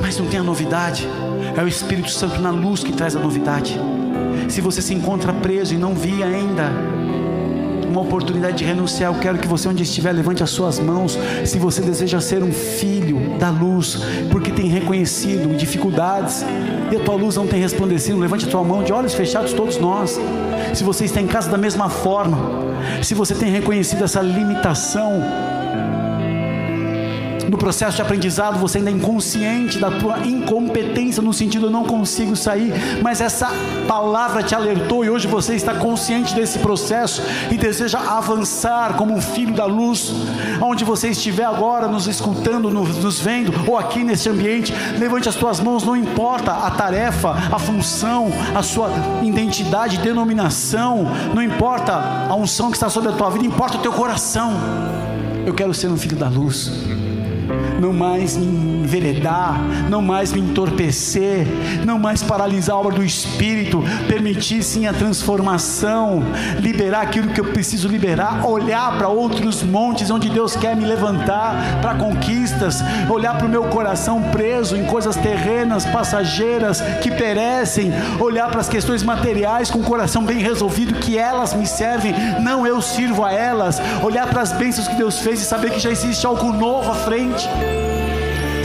mas 0.00 0.16
não 0.16 0.26
tem 0.26 0.38
a 0.38 0.44
novidade. 0.44 1.08
É 1.56 1.62
o 1.62 1.66
Espírito 1.66 2.10
Santo 2.10 2.40
na 2.40 2.50
luz 2.50 2.84
que 2.84 2.92
traz 2.92 3.16
a 3.16 3.18
novidade. 3.18 3.80
Se 4.48 4.60
você 4.60 4.80
se 4.80 4.94
encontra 4.94 5.32
preso 5.32 5.74
e 5.74 5.78
não 5.78 5.94
via 5.94 6.26
ainda 6.26 6.70
uma 7.96 8.00
oportunidade 8.02 8.58
de 8.58 8.64
renunciar, 8.64 9.12
eu 9.12 9.18
quero 9.18 9.38
que 9.38 9.48
você, 9.48 9.68
onde 9.68 9.82
estiver, 9.82 10.12
levante 10.12 10.42
as 10.42 10.50
suas 10.50 10.78
mãos. 10.78 11.18
Se 11.46 11.58
você 11.58 11.80
deseja 11.80 12.20
ser 12.20 12.42
um 12.42 12.52
filho 12.52 13.38
da 13.38 13.48
luz, 13.48 13.98
porque 14.30 14.50
tem 14.50 14.66
reconhecido 14.66 15.56
dificuldades 15.56 16.44
e 16.92 16.96
a 16.96 17.00
tua 17.00 17.14
luz 17.14 17.36
não 17.36 17.46
tem 17.46 17.60
resplandecido, 17.60 18.18
levante 18.18 18.44
a 18.46 18.48
tua 18.50 18.62
mão 18.62 18.84
de 18.84 18.92
olhos 18.92 19.14
fechados, 19.14 19.52
todos 19.54 19.78
nós. 19.78 20.20
Se 20.74 20.84
você 20.84 21.06
está 21.06 21.20
em 21.20 21.26
casa 21.26 21.50
da 21.50 21.56
mesma 21.56 21.88
forma, 21.88 22.38
se 23.02 23.14
você 23.14 23.34
tem 23.34 23.50
reconhecido 23.50 24.04
essa 24.04 24.20
limitação, 24.20 25.22
no 27.48 27.56
processo 27.56 27.96
de 27.96 28.02
aprendizado 28.02 28.58
você 28.58 28.78
ainda 28.78 28.90
é 28.90 28.92
inconsciente 28.92 29.78
da 29.78 29.90
tua 29.90 30.26
incompetência 30.26 31.22
no 31.22 31.32
sentido 31.32 31.66
eu 31.66 31.70
não 31.70 31.84
consigo 31.84 32.36
sair, 32.36 32.72
mas 33.02 33.20
essa 33.20 33.50
palavra 33.86 34.42
te 34.42 34.54
alertou 34.54 35.04
e 35.04 35.10
hoje 35.10 35.26
você 35.26 35.54
está 35.54 35.74
consciente 35.74 36.34
desse 36.34 36.58
processo 36.58 37.22
e 37.50 37.56
deseja 37.56 37.98
avançar 37.98 38.94
como 38.94 39.14
um 39.14 39.20
filho 39.20 39.54
da 39.54 39.64
luz, 39.64 40.12
onde 40.60 40.84
você 40.84 41.10
estiver 41.10 41.44
agora 41.44 41.88
nos 41.88 42.06
escutando, 42.06 42.70
nos 42.70 43.20
vendo 43.20 43.52
ou 43.68 43.78
aqui 43.78 44.02
nesse 44.02 44.28
ambiente, 44.28 44.72
levante 44.98 45.28
as 45.28 45.34
tuas 45.34 45.60
mãos, 45.60 45.84
não 45.84 45.96
importa 45.96 46.52
a 46.52 46.70
tarefa, 46.70 47.30
a 47.30 47.58
função, 47.58 48.28
a 48.54 48.62
sua 48.62 48.90
identidade, 49.22 49.98
denominação, 49.98 51.06
não 51.34 51.42
importa 51.42 51.92
a 52.28 52.34
unção 52.34 52.70
que 52.70 52.76
está 52.76 52.88
sobre 52.88 53.10
a 53.10 53.12
tua 53.12 53.30
vida, 53.30 53.44
importa 53.44 53.76
o 53.76 53.80
teu 53.80 53.92
coração. 53.92 54.52
Eu 55.44 55.54
quero 55.54 55.72
ser 55.72 55.88
um 55.88 55.96
filho 55.96 56.16
da 56.16 56.28
luz 56.28 57.05
não 57.80 57.92
mais 57.92 58.36
me 58.36 58.46
enveredar, 58.46 59.60
não 59.88 60.00
mais 60.00 60.32
me 60.32 60.40
entorpecer, 60.40 61.46
não 61.84 61.98
mais 61.98 62.22
paralisar 62.22 62.76
a 62.76 62.78
obra 62.78 62.94
do 62.94 63.04
Espírito, 63.04 63.82
permitir 64.08 64.62
sim 64.62 64.86
a 64.86 64.92
transformação, 64.92 66.22
liberar 66.60 67.02
aquilo 67.02 67.28
que 67.28 67.40
eu 67.40 67.46
preciso 67.46 67.88
liberar, 67.88 68.46
olhar 68.46 68.96
para 68.96 69.08
outros 69.08 69.62
montes 69.62 70.10
onde 70.10 70.28
Deus 70.30 70.56
quer 70.56 70.76
me 70.76 70.84
levantar 70.84 71.80
para 71.80 71.94
conquistas, 71.94 72.82
olhar 73.10 73.36
para 73.36 73.46
o 73.46 73.50
meu 73.50 73.64
coração 73.64 74.22
preso 74.30 74.76
em 74.76 74.84
coisas 74.84 75.16
terrenas, 75.16 75.84
passageiras, 75.84 76.80
que 77.02 77.10
perecem, 77.10 77.92
olhar 78.20 78.48
para 78.48 78.60
as 78.60 78.68
questões 78.68 79.02
materiais 79.02 79.70
com 79.70 79.80
o 79.80 79.84
coração 79.84 80.24
bem 80.24 80.38
resolvido, 80.38 80.94
que 80.94 81.18
elas 81.18 81.54
me 81.54 81.66
servem, 81.66 82.14
não 82.40 82.66
eu 82.66 82.80
sirvo 82.80 83.24
a 83.24 83.32
elas, 83.32 83.80
olhar 84.02 84.28
para 84.28 84.42
as 84.42 84.52
bênçãos 84.52 84.88
que 84.88 84.94
Deus 84.94 85.18
fez 85.18 85.40
e 85.40 85.44
saber 85.44 85.70
que 85.70 85.80
já 85.80 85.90
existe 85.90 86.26
algo 86.26 86.52
novo 86.52 86.90
à 86.90 86.94
frente 86.94 87.48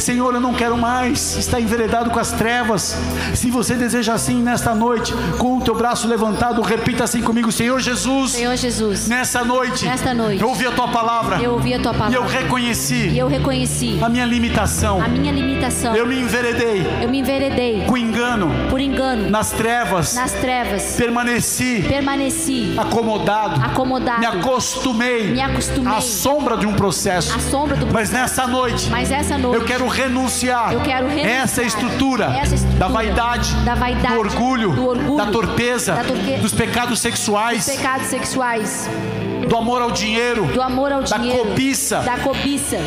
Senhor, 0.02 0.34
eu 0.34 0.42
não 0.42 0.54
quero 0.54 0.76
mais 0.76 1.38
estar 1.38 1.62
enveredado 1.62 2.10
com 2.10 2.20
as 2.20 2.32
trevas. 2.32 2.98
Se 3.36 3.52
você 3.52 3.76
deseja 3.76 4.14
assim 4.14 4.42
nesta 4.42 4.74
noite, 4.74 5.14
com 5.38 5.58
o 5.58 5.62
teu 5.62 5.76
braço 5.76 6.08
levantado, 6.08 6.62
repita 6.62 7.04
assim 7.04 7.22
comigo: 7.22 7.52
Senhor 7.52 7.80
Jesus. 7.80 8.32
Senhor 8.32 8.56
Jesus. 8.56 9.08
Nessa 9.08 9.44
noite. 9.44 9.86
Nesta 9.86 10.14
noite. 10.14 10.42
Eu 10.42 10.50
ouvi 10.50 10.66
a 10.66 10.72
tua 10.72 10.88
palavra. 10.88 11.40
Eu 11.40 11.54
ouvi 11.54 11.74
a 11.74 11.80
tua 11.80 11.94
palavra. 11.94 12.14
E 12.14 12.16
eu 12.16 12.26
reconheci. 12.26 13.10
E 13.10 13.20
eu 13.20 13.28
reconheci. 13.28 14.00
A 14.02 14.10
minha 14.10 14.26
limitação. 14.26 15.02
A 15.02 15.08
minha 15.08 15.32
limitação. 15.32 15.96
Eu 15.96 16.08
me 16.08 16.20
enveredei. 16.20 16.86
Eu 17.02 17.10
me 17.10 17.20
enveredei. 17.20 17.86
Com 17.86 17.96
engano. 17.96 18.50
Por 18.70 18.82
engano. 18.82 19.30
Nas 19.30 19.52
trevas. 19.52 20.16
Nas 20.16 20.32
trevas. 20.32 20.96
Permaneci. 20.98 21.86
Permaneci. 21.88 22.74
Acomodado. 22.76 23.62
Acomodado. 23.64 24.20
Me 24.20 24.26
acostumei. 24.26 25.32
Me 25.32 25.42
acostumei. 25.42 25.94
À 25.94 26.02
sombra 26.02 26.58
de 26.58 26.66
um 26.66 26.74
processo. 26.74 27.36
À 27.36 27.40
sombra 27.40 27.78
do 27.78 27.86
Mas 27.94 28.10
nessa 28.10 28.48
noite. 28.48 28.90
Mas 28.90 29.12
essa 29.12 29.38
noite. 29.38 29.60
Eu 29.60 29.66
quero 29.66 29.91
renunciar. 29.92 30.74
Eu 30.74 30.82
quero 30.82 31.08
renunciar. 31.08 31.44
Essa 31.44 31.64
estrutura. 31.64 32.26
Essa 32.26 32.56
estrutura. 32.56 32.80
Da 32.80 32.88
vaidade. 32.88 33.56
Da 33.66 33.76
vaidade. 33.76 34.14
Do 34.14 34.20
orgulho. 34.20 34.72
Do 34.72 34.88
orgulho. 34.88 35.18
Da 35.18 35.28
torpeza. 35.28 35.94
Da 35.94 36.04
torpe... 36.04 36.38
Dos 36.38 36.54
pecados 36.54 37.00
sexuais. 37.00 37.66
Dos 37.66 37.76
pecados 37.76 38.08
sexuais. 38.08 38.90
Do 39.48 39.58
amor 39.58 39.82
ao 39.82 39.92
dinheiro. 39.92 40.46
Do 40.46 40.62
amor 40.62 40.92
ao 40.92 41.04
dinheiro. 41.04 41.44
Da 41.44 41.50
cobiça. 41.50 42.00
Da 42.00 42.18
cobiça 42.18 42.78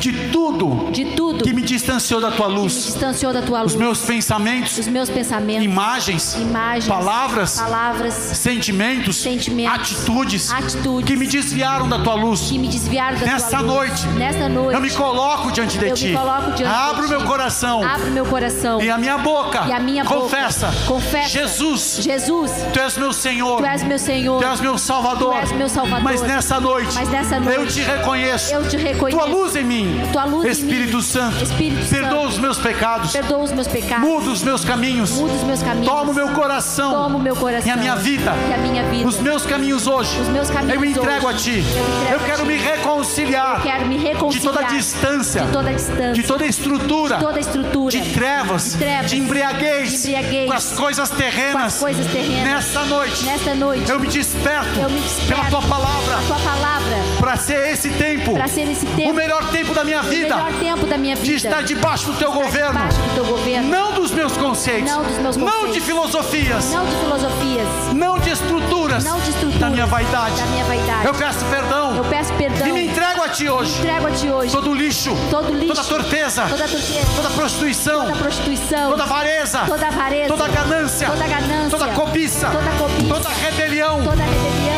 de 0.00 0.28
tudo, 0.30 0.90
de 0.90 1.04
tudo 1.16 1.44
que 1.44 1.52
me 1.52 1.62
distanciou 1.62 2.20
da 2.20 2.30
tua 2.30 2.46
luz, 2.46 2.72
distanciou 2.86 3.32
da 3.32 3.42
tua 3.42 3.62
luz, 3.62 3.72
os 3.72 3.78
meus 3.78 4.00
pensamentos, 4.00 4.78
os 4.78 4.88
meus 4.88 5.10
pensamentos, 5.10 5.64
imagens, 5.64 6.34
imagens, 6.34 6.86
palavras, 6.88 7.60
palavras, 7.60 8.14
sentimentos, 8.14 9.16
sentimentos, 9.16 9.74
atitudes, 9.92 10.52
atitudes, 10.52 11.04
que 11.06 11.16
me 11.16 11.26
desviaram 11.26 11.88
da 11.88 11.98
tua 11.98 12.14
luz, 12.14 12.48
que 12.48 12.58
me 12.58 12.68
desviaram 12.68 13.18
da 13.18 13.26
nessa 13.26 13.58
tua 13.58 13.62
noite, 13.62 14.06
luz. 14.06 14.16
nesta 14.18 14.48
noite, 14.48 14.74
eu 14.74 14.80
me 14.80 14.90
coloco 14.90 15.52
diante 15.52 15.78
de 15.78 15.88
eu 15.88 15.94
ti, 15.94 16.08
me 16.08 16.16
coloco 16.16 16.50
diante 16.52 16.74
abro 16.74 17.02
de 17.02 17.08
meu 17.10 17.20
ti. 17.20 17.26
coração, 17.26 17.82
abro 17.84 18.10
meu 18.10 18.24
coração, 18.26 18.80
e 18.80 18.90
a 18.90 18.98
minha 18.98 19.18
boca, 19.18 19.66
e 19.68 19.72
a 19.72 19.80
minha 19.80 20.04
confessa, 20.04 20.68
boca, 20.68 20.84
confessa, 20.86 21.28
Jesus, 21.28 21.98
Jesus, 22.00 22.50
tu 22.72 22.80
és 22.80 22.96
meu 22.96 23.12
Senhor, 23.12 23.58
tu 23.58 23.66
és 23.66 23.82
meu 23.82 23.98
Senhor, 23.98 24.40
tu 24.40 24.46
és 24.46 24.60
meu 24.60 24.78
Salvador, 24.78 25.34
tu 25.34 25.38
és 25.38 25.52
meu 25.52 25.68
Salvador, 25.68 26.02
mas 26.02 26.22
nessa 26.22 26.58
noite, 26.60 26.94
mas 26.94 27.08
nessa 27.08 27.38
noite, 27.38 27.58
eu 27.58 27.66
te 27.66 27.80
reconheço, 27.82 28.54
eu 28.54 28.68
te 28.68 28.76
reconheço, 28.76 29.18
tua 29.18 29.26
luz 29.28 29.56
em 29.56 29.64
mim, 29.64 29.89
tua 30.12 30.24
luz 30.24 30.58
Espírito. 30.58 31.00
Santo, 31.00 31.42
Espírito 31.42 31.88
perdoa 31.88 32.10
Santo. 32.10 32.28
os 32.28 32.38
meus 32.38 32.58
pecados, 32.58 33.12
perdoa 33.12 33.38
os 33.38 33.52
meus 33.52 33.68
pecados, 33.68 34.08
muda 34.08 34.30
os 34.30 34.42
meus 34.42 34.64
caminhos, 34.64 35.12
muda 35.12 35.34
os 35.34 35.42
meus 35.42 35.62
caminhos, 35.62 35.88
toma 35.88 36.10
o 36.10 36.14
meu 36.14 36.28
coração, 36.28 36.90
toma 36.90 37.16
o 37.16 37.20
meu 37.20 37.36
coração, 37.36 37.68
e 37.68 37.70
a 37.70 37.76
minha 37.76 37.96
vida, 37.96 38.32
e 38.48 38.54
a 38.54 38.58
minha 38.58 38.84
vida, 38.84 39.08
os 39.08 39.18
meus 39.18 39.46
caminhos 39.46 39.86
hoje, 39.86 40.20
os 40.20 40.28
meus 40.28 40.50
caminhos 40.50 40.74
eu 40.74 40.84
entrego 40.84 41.26
hoje, 41.26 41.36
a 41.36 41.38
ti, 41.38 41.50
eu, 41.50 41.84
entrego 41.84 42.12
eu 42.12 42.20
quero 42.20 42.42
a 42.42 42.44
ti. 42.44 42.46
me 42.46 42.56
reconciliar, 42.56 43.56
eu 43.56 43.62
quero 43.62 43.86
me 43.86 43.96
reconciliar 43.96 44.52
de 44.52 44.58
toda 44.58 44.74
distância, 44.74 45.42
de 45.42 45.52
toda 45.52 45.72
distância, 45.72 46.12
de 46.12 46.22
toda 46.22 46.46
estrutura, 46.46 47.16
de 47.16 47.24
toda 47.24 47.40
estrutura, 47.40 47.90
de 47.90 48.12
trevas, 48.12 48.72
de, 48.72 48.78
trevas, 48.78 49.10
de 49.10 49.16
embriaguez, 49.18 49.90
de 49.90 50.10
embriaguez, 50.10 50.46
com 50.46 50.52
as 50.52 50.72
coisas 50.72 51.10
terrenas, 51.10 51.52
com 51.52 51.58
as 51.58 51.78
coisas 51.78 52.06
terrenas, 52.06 52.44
nessa 52.44 52.84
noite, 52.84 53.24
nesta 53.24 53.54
noite, 53.54 53.90
eu 53.90 54.00
me 54.00 54.08
desperto, 54.08 54.80
eu 54.80 54.90
me 54.90 55.00
desperto 55.00 55.30
pela 55.30 55.44
tua 55.50 55.62
palavra, 55.62 56.18
a 56.18 56.22
tua 56.22 56.38
palavra, 56.38 56.96
para 57.18 57.36
ser 57.36 57.72
esse 57.72 57.88
tempo, 57.90 58.34
para 58.34 58.48
ser 58.48 58.70
esse 58.70 58.86
tempo, 58.86 59.10
o 59.10 59.14
melhor 59.14 59.50
tempo 59.50 59.74
da 59.74 59.79
minha 59.84 60.02
vida, 60.02 60.36
o 60.36 60.44
melhor 60.44 60.60
tempo 60.60 60.86
da 60.86 60.98
minha 60.98 61.16
vida, 61.16 61.26
de 61.26 61.34
estar 61.34 61.62
debaixo 61.62 62.06
do 62.06 62.14
teu 62.14 62.32
governo, 62.32 62.72
debaixo 62.72 62.98
do 62.98 63.14
teu 63.14 63.24
governo, 63.24 63.68
não 63.68 63.92
dos 63.92 64.10
meus 64.10 64.36
conceitos, 64.36 64.90
não 64.90 65.02
dos 65.02 65.18
meus 65.18 65.36
conceitos, 65.36 65.62
não 65.64 65.72
de 65.72 65.80
filosofias, 65.80 66.70
não 66.70 66.86
de 66.86 66.96
filosofias, 66.96 67.68
não 67.94 68.18
de 68.18 68.30
estruturas, 68.30 69.04
não 69.04 69.18
de 69.20 69.30
estruturas 69.30 69.60
da 69.60 69.70
minha 69.70 69.86
vaidade. 69.86 70.36
da 70.36 70.46
minha 70.46 70.64
vaidade. 70.64 71.06
Eu 71.06 71.14
peço 71.14 71.44
perdão. 71.46 71.96
Eu 71.96 72.04
peço 72.04 72.32
perdão. 72.34 72.66
E 72.66 72.72
me 72.72 72.86
entrego 72.86 73.22
a 73.22 73.28
ti 73.28 73.48
hoje. 73.48 73.78
Entrego 73.78 74.06
a 74.06 74.10
ti 74.10 74.28
hoje. 74.30 74.52
Todo 74.52 74.74
lixo, 74.74 75.16
todo 75.30 75.52
lixo, 75.52 75.74
toda 75.74 75.84
torpeza, 75.84 76.42
toda 76.48 76.68
torpeza, 76.68 77.06
toda 77.16 77.30
prostituição, 77.30 78.00
toda 78.06 78.16
prostituição, 78.16 78.90
toda 78.90 79.02
avareza, 79.02 79.60
toda 79.66 79.86
avareza, 79.88 80.28
toda 80.28 80.48
ganância, 80.48 81.08
toda 81.08 81.26
ganância, 81.26 81.70
toda 81.70 81.88
cobiça, 81.92 82.50
toda 82.50 82.70
cobiça, 82.78 83.14
toda 83.14 83.28
rebelião, 83.28 84.02
toda 84.02 84.22
rebelião, 84.22 84.69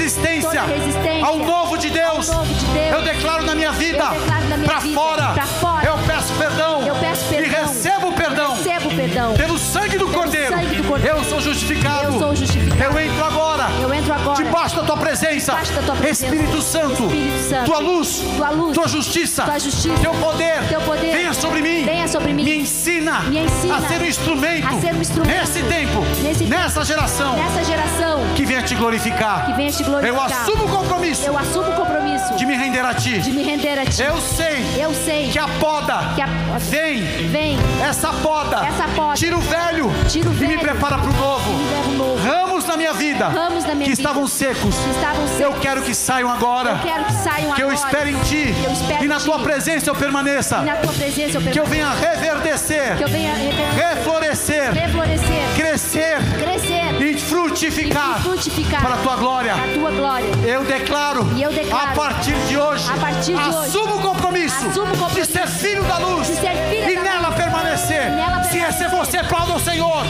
resistência, 0.00 0.62
resistência 0.62 1.26
ao 1.26 1.36
novo 1.38 1.76
de 1.76 1.90
Deus. 1.90 2.30
ao 2.30 2.38
novo 2.38 2.54
de 2.54 2.66
Deus. 2.66 2.92
Eu 2.92 3.02
declaro 3.02 3.44
na 3.44 3.54
minha 3.54 3.72
vida, 3.72 4.08
vida, 4.10 4.94
fora, 4.94 5.34
fora. 5.60 5.86
eu 5.86 5.98
peço 6.06 6.32
perdão, 6.34 6.82
Eu 6.86 6.94
peço 6.96 7.24
e 7.34 7.36
perdão. 7.36 7.66
recebo 7.66 8.12
perdão. 8.12 8.54
Recebo 8.56 8.90
perdão. 8.96 9.34
Pelo 9.34 9.58
sangue 9.58 9.98
do 9.98 10.08
Cordeiro, 10.08 10.54
sangue 10.54 10.76
do 10.76 10.84
Cordeiro. 10.84 11.18
eu 11.18 11.24
sou 11.24 11.40
justificado. 11.40 12.04
Eu 12.14 12.18
sou 12.18 12.34
justificado. 12.34 12.82
Eu 12.82 12.98
entro 13.00 13.24
agora, 13.24 13.49
Eu 13.80 13.92
entro 13.94 14.12
agora. 14.12 14.42
debaixo 14.42 14.76
da 14.76 14.82
tua 14.82 14.96
presença, 14.96 15.52
da 15.52 15.82
tua 15.82 15.96
presença. 15.96 16.24
Espírito 16.26 16.62
Santo, 16.62 17.04
Espírito 17.04 17.48
Santo. 17.48 17.64
tua 17.66 17.78
luz, 17.78 18.22
Tua 18.36 18.50
luz. 18.50 18.74
tua 18.74 18.88
justiça, 18.88 19.42
Tua 19.44 19.58
justiça. 19.58 19.98
teu 20.00 20.12
poder, 20.14 20.62
Teu 20.68 20.80
poder. 20.80 21.12
venha 21.12 21.32
sobre 21.34 21.62
mim, 21.62 21.84
Venha 21.84 22.08
sobre 22.08 22.32
mim. 22.32 22.44
me 22.44 22.58
ensina, 22.60 23.20
Me 23.22 23.38
ensina 23.44 23.76
a 23.76 23.80
ser 23.82 24.00
um 24.00 24.06
instrumento, 24.06 24.66
a 24.66 24.80
ser 24.80 24.94
um 24.94 25.00
instrumento. 25.00 25.36
nesse 25.38 25.62
tempo, 25.62 26.00
Nesse 26.22 26.44
nessa 26.44 26.84
geração, 26.84 27.36
Nessa 27.36 27.64
geração 27.64 28.20
que 28.36 28.44
venha 28.44 28.62
te 28.62 28.74
glorificar. 28.74 29.46
que 29.46 29.52
venha 29.54 29.70
te 29.70 29.82
glorificar. 29.82 30.16
Eu 30.16 30.22
assumo 30.22 30.64
o 30.64 30.68
compromisso 30.68 31.26
Eu 31.26 31.36
assumo 31.38 31.70
o 31.70 31.74
compromisso 31.74 32.34
de 32.36 32.46
me 32.46 32.54
render 32.56 32.84
a 32.84 32.94
ti. 32.94 33.18
de 33.18 33.32
me 33.32 33.42
render 33.42 33.78
a 33.78 33.84
ti. 33.86 34.02
Eu 34.02 34.20
sei 34.20 34.64
Eu 34.78 34.94
sei 34.94 35.28
que 35.30 35.38
a 35.38 35.46
poda 35.48 36.12
que 36.14 36.22
a 36.22 36.26
vem, 36.58 37.02
vem 37.28 37.58
essa 37.82 38.08
poda, 38.12 38.64
Essa 38.66 38.84
poda. 38.94 39.14
tira 39.14 39.36
o 39.36 39.40
velho, 39.40 39.90
Tira 40.08 40.28
o 40.28 40.32
e 40.32 40.36
me 40.36 40.46
velho. 40.46 40.60
prepara 40.60 40.98
para 40.98 41.10
o 41.10 41.12
novo. 41.12 41.50
me 41.50 41.64
leva 41.70 41.88
novo. 41.92 42.22
Ramos 42.28 42.49
na 42.70 42.76
minha 42.76 42.92
vida, 42.92 43.28
Ramos 43.28 43.64
na 43.64 43.74
minha 43.74 43.84
que 43.90 43.96
vida. 43.96 44.02
estavam 44.02 44.26
secos, 44.28 44.74
Que 44.76 44.90
estavam 44.90 45.26
secos. 45.26 45.40
eu 45.40 45.52
quero 45.54 45.82
que 45.82 45.94
saiam 45.94 46.30
agora. 46.30 46.70
Eu 46.70 46.78
quero 46.78 47.04
que 47.04 47.12
saiam 47.12 47.52
que 47.54 47.62
eu 47.62 47.70
agora. 47.70 47.74
espere 47.86 48.10
em 48.12 48.18
ti 48.20 48.54
eu 48.98 49.04
e 49.04 49.08
na 49.08 49.18
tua 49.18 49.38
ti. 49.38 49.42
presença 49.44 49.90
eu 49.90 49.94
permaneça. 49.96 50.64
Presença 50.96 51.38
eu 51.38 51.42
Que 51.50 51.58
eu 51.58 51.66
venha 51.66 51.90
reverdecer, 51.90 52.96
Que 52.96 53.02
eu 53.04 53.08
venha 53.08 53.34
rever- 53.34 53.74
reflorescer, 53.74 54.72
reflorescer, 54.72 55.54
crescer 55.56 56.18
crescer 56.38 57.02
e 57.02 57.18
frutificar 57.18 58.18
e 58.18 58.22
frutificar 58.22 58.82
para 58.82 58.94
a 58.94 58.98
tua 58.98 59.16
glória. 59.16 59.54
a 59.54 59.74
tua 59.74 59.90
glória. 59.90 60.28
Eu 60.44 60.64
declaro, 60.64 61.26
E 61.36 61.42
eu 61.42 61.52
declaro, 61.52 61.90
a 61.90 61.92
partir 61.94 62.34
de 62.48 62.56
hoje, 62.56 62.88
a 62.90 62.96
partir 62.96 63.32
de 63.32 63.32
hoje, 63.34 63.48
assumo 63.68 63.96
o 63.96 64.00
compromisso, 64.00 64.68
assumo 64.68 64.92
o 64.94 64.98
compromisso 64.98 65.32
de 65.32 65.38
ser 65.38 65.46
filho 65.48 65.82
da 65.84 65.98
luz 65.98 66.26
ser 66.28 66.54
filha 66.70 66.90
e 66.92 66.94
da 66.94 67.02
nela 67.02 67.32
permanecer. 67.32 68.06
E 68.06 68.10
nela 68.10 68.42
Se 68.44 68.58
esse 68.58 68.84
é 68.84 68.88
permanecer. 68.88 68.90
você, 68.90 69.16
aplauda 69.18 69.52
o 69.54 69.60
Senhor. 69.60 70.02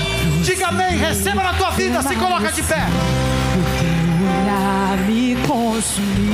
Diga 0.42 0.68
amém, 0.68 0.96
receba 0.96 1.42
na 1.42 1.52
tua 1.52 1.70
vida, 1.70 2.02
se 2.02 2.16
coloca 2.16 2.50
de 2.50 2.62
pé. 2.62 2.86
olhar 4.40 4.96
me 5.06 5.36
consumiu. 5.46 6.30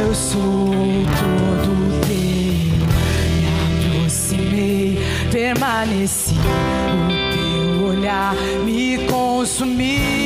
Eu 0.00 0.14
sou 0.14 0.70
todo 1.20 2.00
teu, 2.06 2.78
me 3.36 3.98
aproximei, 3.98 4.98
permaneci. 5.30 6.34
O 6.34 7.76
teu 7.76 7.86
olhar 7.88 8.34
me 8.64 9.06
consumiu. 9.06 10.21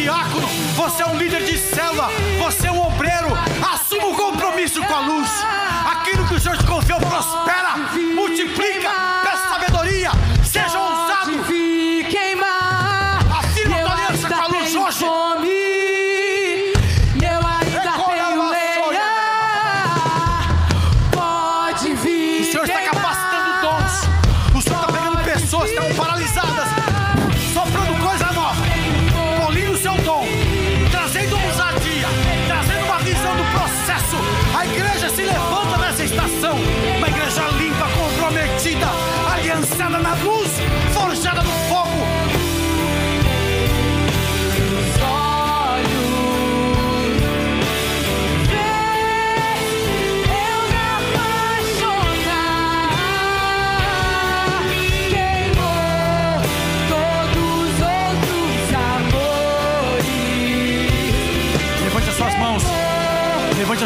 Diácono, 0.00 0.48
você 0.76 1.02
é 1.02 1.06
um 1.06 1.16
líder 1.16 1.44
de 1.44 1.58
célula, 1.58 2.08
você 2.38 2.68
é 2.68 2.72
um 2.72 2.80
obreiro. 2.86 3.28
Assuma 3.72 4.06
o 4.06 4.16
compromisso 4.16 4.82
com 4.82 4.94
a 4.94 5.00
luz. 5.00 5.28
Aquilo 5.92 6.26
que 6.26 6.34
o 6.36 6.40
Senhor 6.40 6.56
te 6.56 6.64
confiou 6.64 6.98
prospera, 6.98 7.76
multiplica, 8.14 8.89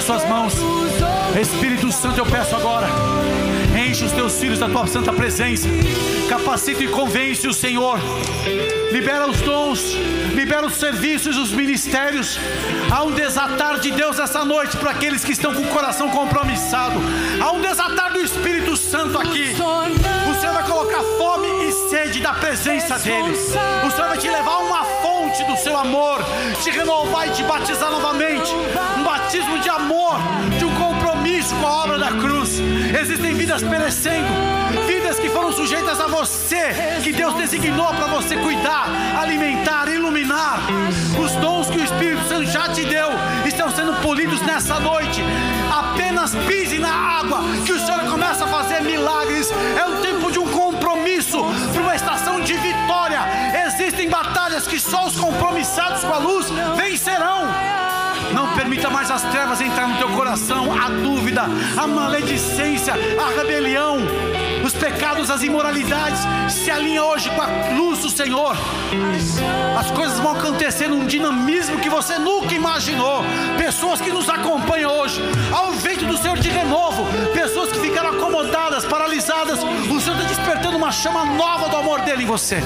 suas 0.04 0.28
mãos. 0.28 0.54
Espírito 1.40 1.90
Santo, 1.90 2.18
eu 2.18 2.26
peço 2.26 2.54
agora, 2.54 2.86
enche 3.88 4.04
os 4.04 4.12
teus 4.12 4.38
filhos 4.38 4.58
da 4.58 4.68
tua 4.68 4.86
santa 4.86 5.12
presença, 5.12 5.66
capacita 6.28 6.82
e 6.82 6.88
convence 6.88 7.48
o 7.48 7.54
Senhor, 7.54 7.98
libera 8.92 9.26
os 9.28 9.40
dons, 9.40 9.96
libera 10.34 10.66
os 10.66 10.74
serviços, 10.74 11.36
os 11.38 11.50
ministérios. 11.50 12.38
Há 12.90 13.02
um 13.02 13.12
desatar 13.12 13.80
de 13.80 13.90
Deus 13.90 14.18
essa 14.18 14.44
noite 14.44 14.76
para 14.76 14.90
aqueles 14.90 15.24
que 15.24 15.32
estão 15.32 15.54
com 15.54 15.62
o 15.62 15.68
coração 15.68 16.10
compromissado. 16.10 17.00
Há 17.40 17.50
um 17.52 17.60
desatar 17.62 18.12
do 18.12 18.20
Espírito 18.20 18.76
Santo 18.76 19.18
aqui. 19.18 19.54
O 20.30 20.40
Senhor 20.40 20.52
vai 20.52 20.64
colocar 20.64 21.02
fome 21.16 21.48
e 21.66 21.72
sede 21.88 22.20
da 22.20 22.34
presença 22.34 22.98
dEle. 22.98 23.32
O 23.32 23.90
Senhor 23.90 24.08
vai 24.08 24.18
te 24.18 24.28
levar 24.28 24.52
a 24.52 24.58
uma 24.58 24.84
fonte 25.34 25.44
do 25.44 25.56
seu 25.56 25.76
amor, 25.76 26.18
te 26.62 26.70
renovar 26.70 27.26
e 27.26 27.30
te 27.30 27.42
batizar 27.42 27.90
novamente. 27.90 28.54
Um 28.98 29.02
batismo 29.02 29.58
de 29.58 29.68
amor, 29.68 30.16
de 30.58 30.64
um 30.64 30.74
compromisso 30.76 31.54
com 31.56 31.66
a 31.66 31.82
obra 31.82 31.98
da 31.98 32.12
cruz. 32.12 32.60
Existem 33.00 33.34
vidas 33.34 33.62
perecendo, 33.62 34.28
vidas 34.86 35.18
que 35.18 35.28
foram 35.28 35.50
sujeitas 35.50 36.00
a 36.00 36.06
você, 36.06 37.00
que 37.02 37.12
Deus 37.12 37.34
designou 37.34 37.88
para 37.94 38.06
você 38.06 38.36
cuidar, 38.36 38.86
alimentar, 39.20 39.88
iluminar. 39.88 40.60
Os 41.18 41.32
dons 41.36 41.68
que 41.68 41.78
o 41.78 41.84
Espírito 41.84 42.28
Santo 42.28 42.46
já 42.46 42.68
te 42.68 42.84
deu 42.84 43.08
estão 43.44 43.70
sendo 43.70 43.94
polidos 44.02 44.40
nessa 44.42 44.78
noite. 44.78 45.20
Apenas 45.72 46.34
pise 46.46 46.78
na 46.78 46.94
água, 46.94 47.40
que 47.66 47.72
o 47.72 47.80
Senhor 47.80 48.04
começa 48.08 48.44
a 48.44 48.48
fazer 48.48 48.82
milagres. 48.82 49.50
É 49.50 49.84
um 49.84 50.00
tempo 50.00 50.30
de 50.30 50.38
um 50.38 50.46
compromisso, 50.46 50.83
só 54.94 55.06
os 55.06 55.18
compromissados 55.18 56.04
com 56.04 56.12
a 56.12 56.18
luz 56.18 56.46
vencerão. 56.76 57.42
Não 58.32 58.54
permita 58.54 58.88
mais 58.88 59.10
as 59.10 59.22
trevas 59.22 59.60
entrar 59.60 59.88
no 59.88 59.96
teu 59.96 60.08
coração, 60.10 60.72
a 60.72 60.88
dúvida, 60.88 61.42
a 61.76 61.86
maledicência, 61.86 62.94
a 62.94 63.40
rebelião, 63.40 63.98
os 64.64 64.72
pecados, 64.72 65.30
as 65.30 65.42
imoralidades. 65.42 66.20
Se 66.48 66.70
alinha 66.70 67.04
hoje 67.04 67.30
com 67.30 67.42
a 67.42 67.46
luz 67.76 68.00
do 68.00 68.10
Senhor. 68.10 68.56
As 69.78 69.90
coisas 69.90 70.18
vão 70.20 70.32
acontecer 70.32 70.88
num 70.88 71.06
dinamismo 71.06 71.78
que 71.78 71.88
você 71.88 72.18
nunca 72.18 72.54
imaginou. 72.54 73.24
Pessoas 73.58 74.00
que 74.00 74.10
nos 74.10 74.28
acompanham 74.28 74.90
hoje, 74.90 75.20
ao 75.52 75.72
vento 75.72 76.06
do 76.06 76.16
Senhor 76.16 76.38
de 76.38 76.48
renovo, 76.48 77.04
pessoas 77.32 77.70
que 77.72 77.80
ficaram 77.80 78.10
acomodadas, 78.10 78.84
paralisadas. 78.84 79.62
O 79.62 80.00
Senhor 80.00 80.16
está 80.16 80.28
despertando 80.28 80.76
uma 80.76 80.92
chama 80.92 81.24
nova 81.24 81.68
do 81.68 81.76
amor 81.76 82.00
dele 82.02 82.24
em 82.24 82.26
você. 82.26 82.62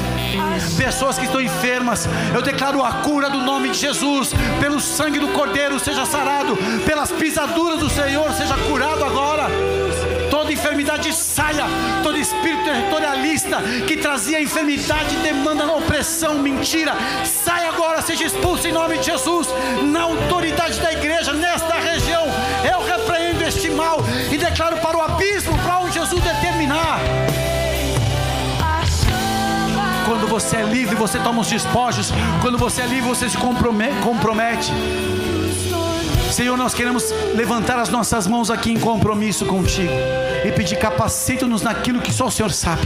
Pessoas 0.77 1.19
que 1.19 1.25
estão 1.25 1.41
enfermas, 1.41 2.09
eu 2.35 2.43
declaro 2.43 2.85
a 2.85 2.93
cura 2.93 3.31
do 3.31 3.39
nome 3.39 3.71
de 3.71 3.79
Jesus, 3.79 4.33
pelo 4.61 4.81
sangue 4.81 5.19
do 5.19 5.29
Cordeiro, 5.29 5.79
seja 5.79 6.05
sarado, 6.05 6.57
pelas 6.87 7.11
pisaduras 7.11 7.81
do 7.81 7.89
Senhor, 7.89 8.33
seja 8.33 8.57
curado 8.69 9.05
agora. 9.05 9.78
Toda 10.49 10.59
enfermidade 10.59 11.13
saia, 11.13 11.67
todo 12.03 12.17
espírito 12.17 12.65
territorialista 12.65 13.61
que 13.87 13.99
trazia 13.99 14.41
enfermidade, 14.41 15.15
demanda, 15.17 15.71
opressão, 15.71 16.37
mentira, 16.39 16.95
saia 17.23 17.69
agora, 17.69 18.01
seja 18.01 18.25
expulso 18.25 18.67
em 18.67 18.73
nome 18.73 18.97
de 18.97 19.05
Jesus, 19.05 19.47
na 19.83 20.05
autoridade 20.05 20.81
da 20.81 20.91
igreja, 20.91 21.35
nesta 21.35 21.75
região. 21.75 22.25
Eu 22.65 22.83
repreendo 22.83 23.45
este 23.45 23.69
mal 23.69 23.99
e 24.33 24.39
declaro 24.39 24.79
para 24.79 24.97
o 24.97 25.03
abismo, 25.03 25.59
para 25.59 25.81
onde 25.81 25.93
Jesus 25.99 26.23
determinar. 26.25 26.99
Quando 30.07 30.27
você 30.29 30.57
é 30.57 30.63
livre, 30.63 30.97
você 30.97 31.19
toma 31.19 31.43
os 31.43 31.49
despojos. 31.49 32.11
Quando 32.41 32.57
você 32.57 32.81
é 32.81 32.87
livre, 32.87 33.07
você 33.07 33.29
se 33.29 33.37
comprome- 33.37 33.93
compromete. 34.03 34.73
Senhor, 36.39 36.57
nós 36.57 36.73
queremos 36.73 37.11
levantar 37.35 37.81
as 37.81 37.89
nossas 37.89 38.29
mãos 38.29 38.49
aqui 38.49 38.71
em 38.71 38.79
compromisso 38.79 39.45
contigo 39.45 39.91
e 40.47 40.53
pedir 40.53 40.77
capacita-nos 40.77 41.63
naquilo 41.63 42.01
que 42.01 42.13
só 42.13 42.27
o 42.27 42.31
Senhor 42.31 42.53
sabe. 42.53 42.83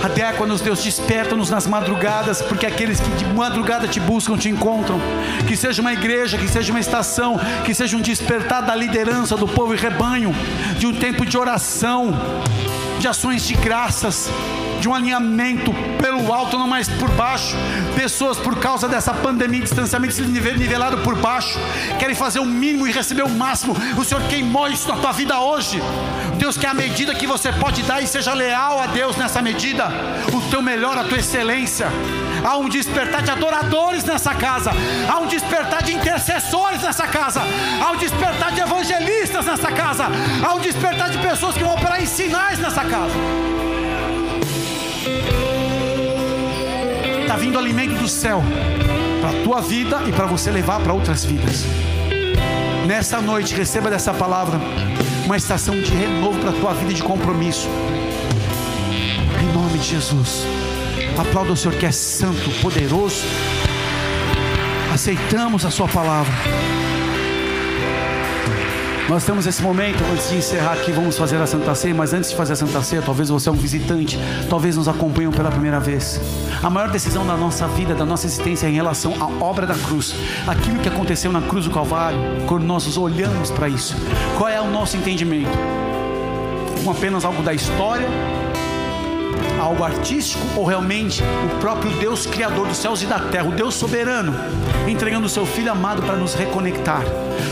Adequa-nos, 0.00 0.60
Deus, 0.60 0.80
desperta-nos 0.80 1.50
nas 1.50 1.66
madrugadas, 1.66 2.40
porque 2.40 2.64
aqueles 2.64 3.00
que 3.00 3.10
de 3.16 3.24
madrugada 3.24 3.88
te 3.88 3.98
buscam 3.98 4.36
te 4.36 4.48
encontram. 4.48 5.00
Que 5.48 5.56
seja 5.56 5.82
uma 5.82 5.92
igreja, 5.92 6.38
que 6.38 6.46
seja 6.46 6.72
uma 6.72 6.78
estação, 6.78 7.36
que 7.64 7.74
seja 7.74 7.96
um 7.96 8.00
despertar 8.00 8.62
da 8.62 8.76
liderança 8.76 9.36
do 9.36 9.48
povo 9.48 9.74
e 9.74 9.76
rebanho, 9.76 10.32
de 10.78 10.86
um 10.86 10.94
tempo 10.94 11.26
de 11.26 11.36
oração, 11.36 12.14
de 13.00 13.08
ações 13.08 13.44
de 13.44 13.54
graças, 13.54 14.30
de 14.82 14.88
um 14.88 14.94
alinhamento 14.94 15.72
pelo 16.00 16.32
alto, 16.32 16.58
não 16.58 16.66
mais 16.66 16.88
por 16.88 17.08
baixo. 17.12 17.56
Pessoas, 17.94 18.36
por 18.36 18.58
causa 18.58 18.88
dessa 18.88 19.14
pandemia, 19.14 19.60
distanciamento 19.60 20.20
nivelado 20.20 20.98
por 20.98 21.14
baixo, 21.14 21.56
querem 22.00 22.16
fazer 22.16 22.40
o 22.40 22.44
mínimo 22.44 22.88
e 22.88 22.90
receber 22.90 23.22
o 23.22 23.28
máximo. 23.28 23.76
O 23.96 24.04
Senhor 24.04 24.20
queimou 24.24 24.66
isso 24.68 24.88
na 24.88 24.96
tua 24.96 25.12
vida 25.12 25.38
hoje. 25.38 25.80
Deus 26.36 26.56
quer 26.56 26.66
a 26.66 26.74
medida 26.74 27.14
que 27.14 27.28
você 27.28 27.52
pode 27.52 27.82
dar 27.84 28.02
e 28.02 28.08
seja 28.08 28.34
leal 28.34 28.80
a 28.80 28.86
Deus 28.88 29.16
nessa 29.16 29.40
medida. 29.40 29.88
O 30.32 30.40
teu 30.50 30.60
melhor, 30.60 30.98
a 30.98 31.04
tua 31.04 31.18
excelência. 31.18 31.86
Há 32.44 32.56
um 32.56 32.68
despertar 32.68 33.22
de 33.22 33.30
adoradores 33.30 34.02
nessa 34.02 34.34
casa. 34.34 34.72
Há 35.08 35.18
um 35.20 35.28
despertar 35.28 35.84
de 35.84 35.94
intercessores 35.94 36.82
nessa 36.82 37.06
casa. 37.06 37.40
Há 37.80 37.92
um 37.92 37.96
despertar 37.96 38.50
de 38.50 38.60
evangelistas 38.60 39.46
nessa 39.46 39.70
casa. 39.70 40.06
Há 40.44 40.54
um 40.54 40.58
despertar 40.58 41.08
de 41.08 41.18
pessoas 41.18 41.54
que 41.54 41.62
vão 41.62 41.74
operar 41.74 42.02
em 42.02 42.06
sinais 42.06 42.58
nessa 42.58 42.84
casa. 42.84 43.14
Está 47.32 47.40
vindo 47.40 47.58
alimento 47.58 47.94
do 47.94 48.06
céu 48.06 48.42
para 49.22 49.30
a 49.30 49.42
tua 49.42 49.62
vida 49.62 50.02
e 50.06 50.12
para 50.12 50.26
você 50.26 50.50
levar 50.50 50.80
para 50.80 50.92
outras 50.92 51.24
vidas. 51.24 51.64
Nessa 52.86 53.22
noite, 53.22 53.54
receba 53.54 53.88
dessa 53.88 54.12
palavra 54.12 54.60
uma 55.24 55.34
estação 55.34 55.80
de 55.80 55.90
renovo 55.92 56.38
para 56.40 56.50
a 56.50 56.52
tua 56.52 56.74
vida 56.74 56.92
e 56.92 56.94
de 56.94 57.02
compromisso. 57.02 57.70
Em 59.40 59.50
nome 59.50 59.78
de 59.78 59.88
Jesus. 59.88 60.44
Aplauda 61.16 61.52
o 61.52 61.56
Senhor 61.56 61.74
que 61.78 61.86
é 61.86 61.90
santo, 61.90 62.50
poderoso. 62.60 63.24
Aceitamos 64.92 65.64
a 65.64 65.70
Sua 65.70 65.88
palavra. 65.88 66.34
Nós 69.08 69.24
temos 69.24 69.46
esse 69.46 69.60
momento, 69.60 70.02
antes 70.12 70.30
de 70.30 70.36
encerrar 70.36 70.74
aqui, 70.74 70.92
vamos 70.92 71.18
fazer 71.18 71.36
a 71.36 71.46
Santa 71.46 71.74
Ceia, 71.74 71.94
mas 71.94 72.14
antes 72.14 72.30
de 72.30 72.36
fazer 72.36 72.52
a 72.52 72.56
Santa 72.56 72.80
Ceia, 72.82 73.02
talvez 73.02 73.28
você 73.28 73.48
é 73.48 73.52
um 73.52 73.56
visitante, 73.56 74.18
talvez 74.48 74.76
nos 74.76 74.86
acompanham 74.86 75.32
pela 75.32 75.50
primeira 75.50 75.80
vez. 75.80 76.20
A 76.62 76.70
maior 76.70 76.88
decisão 76.88 77.26
da 77.26 77.36
nossa 77.36 77.66
vida, 77.66 77.94
da 77.94 78.06
nossa 78.06 78.26
existência 78.26 78.66
é 78.66 78.70
em 78.70 78.74
relação 78.74 79.14
à 79.20 79.44
obra 79.44 79.66
da 79.66 79.74
cruz, 79.74 80.14
aquilo 80.46 80.78
que 80.78 80.88
aconteceu 80.88 81.32
na 81.32 81.42
cruz 81.42 81.64
do 81.64 81.70
Calvário, 81.72 82.18
quando 82.46 82.62
nós 82.62 82.96
olhamos 82.96 83.50
para 83.50 83.68
isso. 83.68 83.96
Qual 84.38 84.48
é 84.48 84.60
o 84.60 84.70
nosso 84.70 84.96
entendimento? 84.96 85.50
Como 86.78 86.92
apenas 86.92 87.24
algo 87.24 87.42
da 87.42 87.52
história, 87.52 88.08
algo 89.60 89.84
artístico 89.84 90.44
ou 90.56 90.64
realmente 90.64 91.22
o 91.22 91.60
próprio 91.60 91.90
Deus 91.98 92.26
criador 92.26 92.66
dos 92.66 92.76
céus 92.76 93.02
e 93.02 93.06
da 93.06 93.18
terra, 93.18 93.48
o 93.48 93.52
Deus 93.52 93.74
soberano, 93.74 94.34
entregando 94.88 95.26
o 95.26 95.28
seu 95.28 95.46
filho 95.46 95.70
amado 95.70 96.02
para 96.02 96.16
nos 96.16 96.34
reconectar, 96.34 97.02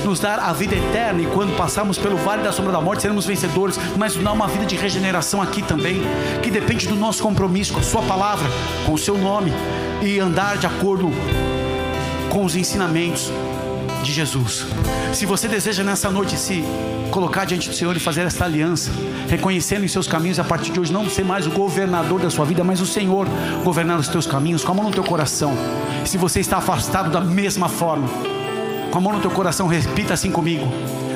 nos 0.04 0.20
dar 0.20 0.38
a 0.38 0.52
vida 0.52 0.74
eterna 0.74 1.22
e 1.22 1.26
quando 1.26 1.56
passarmos 1.56 1.98
pelo 1.98 2.16
vale 2.16 2.42
da 2.42 2.52
sombra 2.52 2.72
da 2.72 2.80
morte 2.80 3.02
seremos 3.02 3.26
vencedores, 3.26 3.78
mas 3.96 4.14
nos 4.14 4.24
dar 4.24 4.32
uma 4.32 4.48
vida 4.48 4.66
de 4.66 4.76
regeneração 4.76 5.40
aqui 5.40 5.62
também, 5.62 6.02
que 6.42 6.50
depende 6.50 6.86
do 6.86 6.96
nosso 6.96 7.22
compromisso 7.22 7.72
com 7.72 7.80
a 7.80 7.82
sua 7.84 8.02
palavra, 8.02 8.48
com 8.86 8.92
o 8.92 8.98
seu 8.98 9.16
nome, 9.16 9.52
e 10.02 10.18
andar 10.18 10.56
de 10.56 10.66
acordo 10.66 11.10
com 12.30 12.44
os 12.44 12.56
ensinamentos 12.56 13.30
de 14.02 14.12
Jesus. 14.12 14.66
Se 15.12 15.26
você 15.26 15.48
deseja 15.48 15.82
nessa 15.82 16.10
noite 16.10 16.38
se 16.38 16.64
colocar 17.10 17.44
diante 17.44 17.68
do 17.68 17.74
Senhor 17.74 17.96
e 17.96 18.00
fazer 18.00 18.22
esta 18.22 18.44
aliança, 18.44 18.90
reconhecendo 19.28 19.84
em 19.84 19.88
seus 19.88 20.06
caminhos 20.06 20.38
a 20.38 20.44
partir 20.44 20.70
de 20.70 20.78
hoje 20.78 20.92
não 20.92 21.08
ser 21.10 21.24
mais 21.24 21.46
o 21.46 21.50
governador 21.50 22.20
da 22.20 22.30
sua 22.30 22.44
vida, 22.44 22.62
mas 22.62 22.80
o 22.80 22.86
Senhor 22.86 23.26
governando 23.64 24.00
os 24.00 24.08
teus 24.08 24.26
caminhos, 24.26 24.64
com 24.64 24.72
a 24.72 24.74
mão 24.74 24.84
no 24.84 24.92
teu 24.92 25.02
coração. 25.02 25.52
Se 26.04 26.16
você 26.16 26.40
está 26.40 26.58
afastado 26.58 27.10
da 27.10 27.20
mesma 27.20 27.68
forma, 27.68 28.08
com 28.90 28.98
a 28.98 29.00
mão 29.00 29.12
no 29.12 29.20
teu 29.20 29.30
coração, 29.30 29.66
repita 29.66 30.14
assim 30.14 30.30
comigo: 30.30 30.66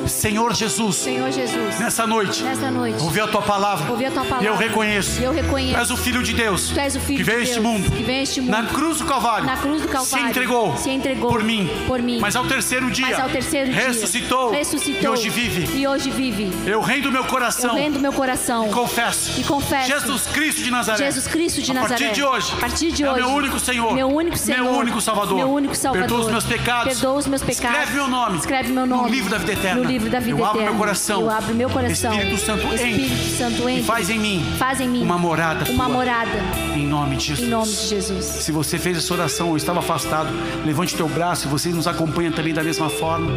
Senhor 0.09 0.55
Jesus, 0.55 0.97
Senhor 0.97 1.31
Jesus, 1.31 1.79
nessa 1.79 2.07
noite, 2.07 2.43
nessa 2.43 2.71
noite, 2.71 3.03
ouvi 3.03 3.21
a 3.21 3.27
tua 3.27 3.43
palavra, 3.43 3.91
ouvi 3.91 4.05
a 4.07 4.11
tua 4.11 4.25
palavra 4.25 4.45
e 4.45 4.47
eu 4.49 4.57
reconheço, 4.57 5.21
e 5.21 5.25
eu 5.25 5.33
reconheço 5.33 5.75
tu 5.75 5.81
és 5.81 5.91
o 5.91 5.97
Filho 5.97 6.23
de 6.23 6.33
Deus, 6.35 6.71
Tu 6.71 6.81
és 6.81 6.97
o 6.97 7.01
Filho 7.01 7.19
que 7.19 7.25
veio 7.25 7.39
a 7.39 7.43
de 7.43 7.49
este 7.49 7.61
Deus, 7.61 7.73
mundo, 7.73 7.91
que 7.91 8.03
veio 8.03 8.19
a 8.21 8.23
este 8.23 8.41
mundo, 8.41 8.51
na 8.51 8.63
cruz 8.65 8.99
do 8.99 9.05
Calvário, 9.05 9.47
na 9.47 9.57
cruz 9.57 9.83
do 9.83 9.89
Calvário, 9.89 10.25
se 10.25 10.31
entregou, 10.31 10.77
se 10.77 10.91
entregou 10.91 11.31
por 11.31 11.43
mim, 11.43 11.69
por 11.87 12.01
mim, 12.01 12.19
mas 12.21 12.37
ao 12.37 12.45
terceiro 12.47 12.91
dia, 12.91 13.07
mas 13.07 13.21
ao 13.21 13.29
terceiro 13.29 13.71
dia 13.73 13.87
ressuscitou, 13.87 14.51
ressuscitou 14.51 15.03
e 15.03 15.09
hoje 15.09 15.29
vive. 15.31 15.79
e 15.79 15.87
hoje 15.87 16.11
vive. 16.11 16.51
Eu 16.67 16.81
rendo 16.81 17.11
meu 17.11 17.25
coração, 17.25 17.71
Eu 17.71 17.77
rendo 17.77 18.01
meu 18.01 18.13
coração 18.13 18.69
e 18.69 18.71
confesso, 18.73 19.41
e 19.41 19.45
confesso 19.45 19.89
Jesus 19.89 20.27
Cristo 20.27 20.63
de 20.63 20.71
Nazaré, 20.71 21.05
Jesus 21.05 21.27
Cristo 21.27 21.63
de 21.63 21.71
a 21.71 21.75
Nazaré. 21.75 21.99
partir 21.99 22.15
de 22.15 22.25
hoje, 22.25 22.53
a 22.53 22.61
partir 22.61 22.93
de 22.93 23.03
é 23.03 23.11
hoje, 23.11 23.21
meu 23.21 23.31
único 23.31 23.59
Senhor, 23.59 23.95
meu 23.95 24.09
único 24.09 24.37
Senhor, 24.37 24.63
meu 24.63 24.73
único 24.73 25.01
Salvador, 25.01 25.37
meu 25.37 25.51
único 25.51 25.75
Salvador. 25.75 26.07
perdoa 26.09 26.25
os 26.27 26.31
meus 26.31 26.45
pecados, 26.45 26.93
perdoa 26.93 27.15
os 27.19 27.27
meus 27.27 27.43
pecados, 27.43 27.79
escreve 27.79 27.93
meu 27.95 28.09
nome, 28.09 28.39
escreve 28.39 28.73
meu 28.73 28.87
nome 28.87 29.03
no 29.03 29.09
livro 29.09 29.31
da 29.31 29.39
vida 29.39 29.53
eterna, 29.53 29.94
livro 29.95 30.11
da 30.11 30.19
vida 30.19 30.39
eu 30.39 30.45
abro 30.45 30.59
eterna. 30.59 30.71
meu 30.71 30.79
coração, 30.79 31.21
eu 31.21 31.31
abro 31.31 31.55
meu 31.55 31.71
coração, 31.71 32.13
Espírito 32.13 32.39
Santo 32.39 32.75
Espírito 32.75 33.37
Santo 33.37 33.69
entre, 33.69 33.85
faz 33.85 34.11
em 34.11 34.19
mim, 34.19 34.45
faz 34.59 34.81
em 34.81 34.89
mim 34.89 35.03
uma 35.03 35.17
morada, 35.17 35.71
uma 35.71 35.85
tua. 35.85 35.95
morada, 35.95 36.39
em 36.75 36.87
nome 36.87 37.17
de 37.17 37.27
Jesus. 37.27 37.47
em 37.47 37.51
nome 37.51 37.71
de 37.71 37.87
Jesus. 37.87 38.25
Se 38.25 38.51
você 38.51 38.79
fez 38.79 38.99
essa 38.99 39.15
oração 39.15 39.51
ou 39.51 39.57
estava 39.57 39.79
afastado, 39.79 40.29
levante 40.65 40.97
teu 40.97 41.09
braço. 41.09 41.47
E 41.47 41.51
você 41.51 41.69
nos 41.69 41.87
acompanha 41.87 42.33
também 42.33 42.53
da 42.53 42.63
mesma 42.63 42.91
forma. 42.91 43.31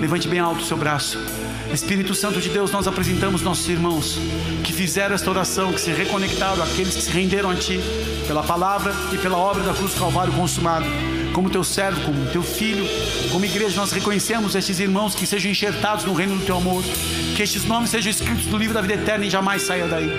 Levante 0.00 0.26
bem 0.26 0.38
alto 0.38 0.62
o 0.62 0.64
seu 0.64 0.76
braço. 0.76 1.18
Espírito 1.72 2.14
Santo 2.14 2.40
de 2.40 2.48
Deus, 2.48 2.72
nós 2.72 2.86
apresentamos 2.88 3.42
nossos 3.42 3.68
irmãos 3.68 4.18
que 4.64 4.72
fizeram 4.72 5.14
esta 5.14 5.30
oração, 5.30 5.72
que 5.72 5.80
se 5.80 5.92
reconectaram, 5.92 6.62
aqueles 6.62 6.96
que 6.96 7.02
se 7.02 7.10
renderam 7.10 7.50
a 7.50 7.54
Ti 7.54 7.78
pela 8.26 8.42
palavra 8.42 8.92
e 9.12 9.18
pela 9.18 9.36
obra 9.36 9.62
da 9.62 9.74
cruz 9.74 9.92
do 9.92 10.00
Calvário 10.00 10.32
consumado. 10.32 10.86
Como 11.32 11.48
teu 11.48 11.62
servo, 11.64 12.00
como 12.02 12.26
teu 12.26 12.42
filho, 12.42 12.86
como 13.30 13.44
igreja, 13.44 13.76
nós 13.76 13.92
reconhecemos 13.92 14.54
estes 14.54 14.80
irmãos 14.80 15.14
que 15.14 15.26
sejam 15.26 15.50
enxertados 15.50 16.04
no 16.04 16.12
reino 16.12 16.36
do 16.36 16.44
teu 16.44 16.56
amor, 16.56 16.82
que 17.36 17.42
estes 17.42 17.64
nomes 17.64 17.90
sejam 17.90 18.10
escritos 18.10 18.46
no 18.46 18.58
livro 18.58 18.74
da 18.74 18.80
vida 18.80 18.94
eterna 18.94 19.24
e 19.24 19.30
jamais 19.30 19.62
saia 19.62 19.86
daí. 19.86 20.10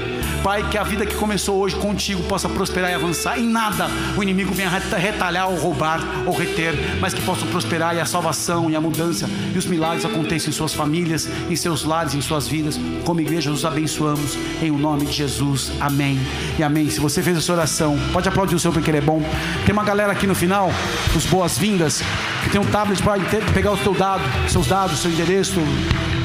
Pai, 0.43 0.67
que 0.69 0.77
a 0.77 0.81
vida 0.81 1.05
que 1.05 1.13
começou 1.13 1.59
hoje 1.59 1.75
contigo 1.75 2.23
possa 2.23 2.49
prosperar 2.49 2.89
e 2.89 2.95
avançar. 2.95 3.37
Em 3.37 3.47
nada 3.47 3.87
o 4.17 4.23
inimigo 4.23 4.51
venha 4.51 4.69
reta- 4.69 4.97
retalhar 4.97 5.47
ou 5.47 5.55
roubar 5.55 5.99
ou 6.25 6.35
reter, 6.35 6.73
mas 6.99 7.13
que 7.13 7.21
possam 7.21 7.47
prosperar 7.49 7.95
e 7.95 7.99
a 7.99 8.05
salvação 8.07 8.67
e 8.67 8.75
a 8.75 8.81
mudança 8.81 9.29
e 9.53 9.57
os 9.57 9.67
milagres 9.67 10.03
aconteçam 10.03 10.49
em 10.49 10.51
suas 10.51 10.73
famílias, 10.73 11.29
em 11.47 11.55
seus 11.55 11.83
lares, 11.83 12.15
em 12.15 12.21
suas 12.21 12.47
vidas. 12.47 12.79
Como 13.05 13.21
igreja, 13.21 13.51
nos 13.51 13.65
abençoamos 13.65 14.35
em 14.63 14.71
o 14.71 14.79
nome 14.79 15.05
de 15.05 15.11
Jesus. 15.11 15.71
Amém 15.79 16.19
e 16.57 16.63
amém. 16.63 16.89
Se 16.89 16.99
você 16.99 17.21
fez 17.21 17.37
essa 17.37 17.53
oração, 17.53 17.95
pode 18.11 18.27
aplaudir 18.27 18.55
o 18.55 18.59
Senhor 18.59 18.73
porque 18.73 18.89
Ele 18.89 18.97
é 18.97 19.01
bom. 19.01 19.21
Tem 19.63 19.73
uma 19.73 19.83
galera 19.83 20.11
aqui 20.11 20.25
no 20.25 20.33
final, 20.33 20.73
os 21.15 21.25
boas-vindas, 21.25 22.01
que 22.43 22.49
tem 22.49 22.61
um 22.61 22.65
tablet 22.65 23.01
para 23.03 23.19
pegar 23.53 23.71
o 23.71 23.77
teu 23.77 23.93
dado, 23.93 24.23
seus 24.49 24.67
dados, 24.67 24.99
seu 24.99 25.11
endereço, 25.11 25.59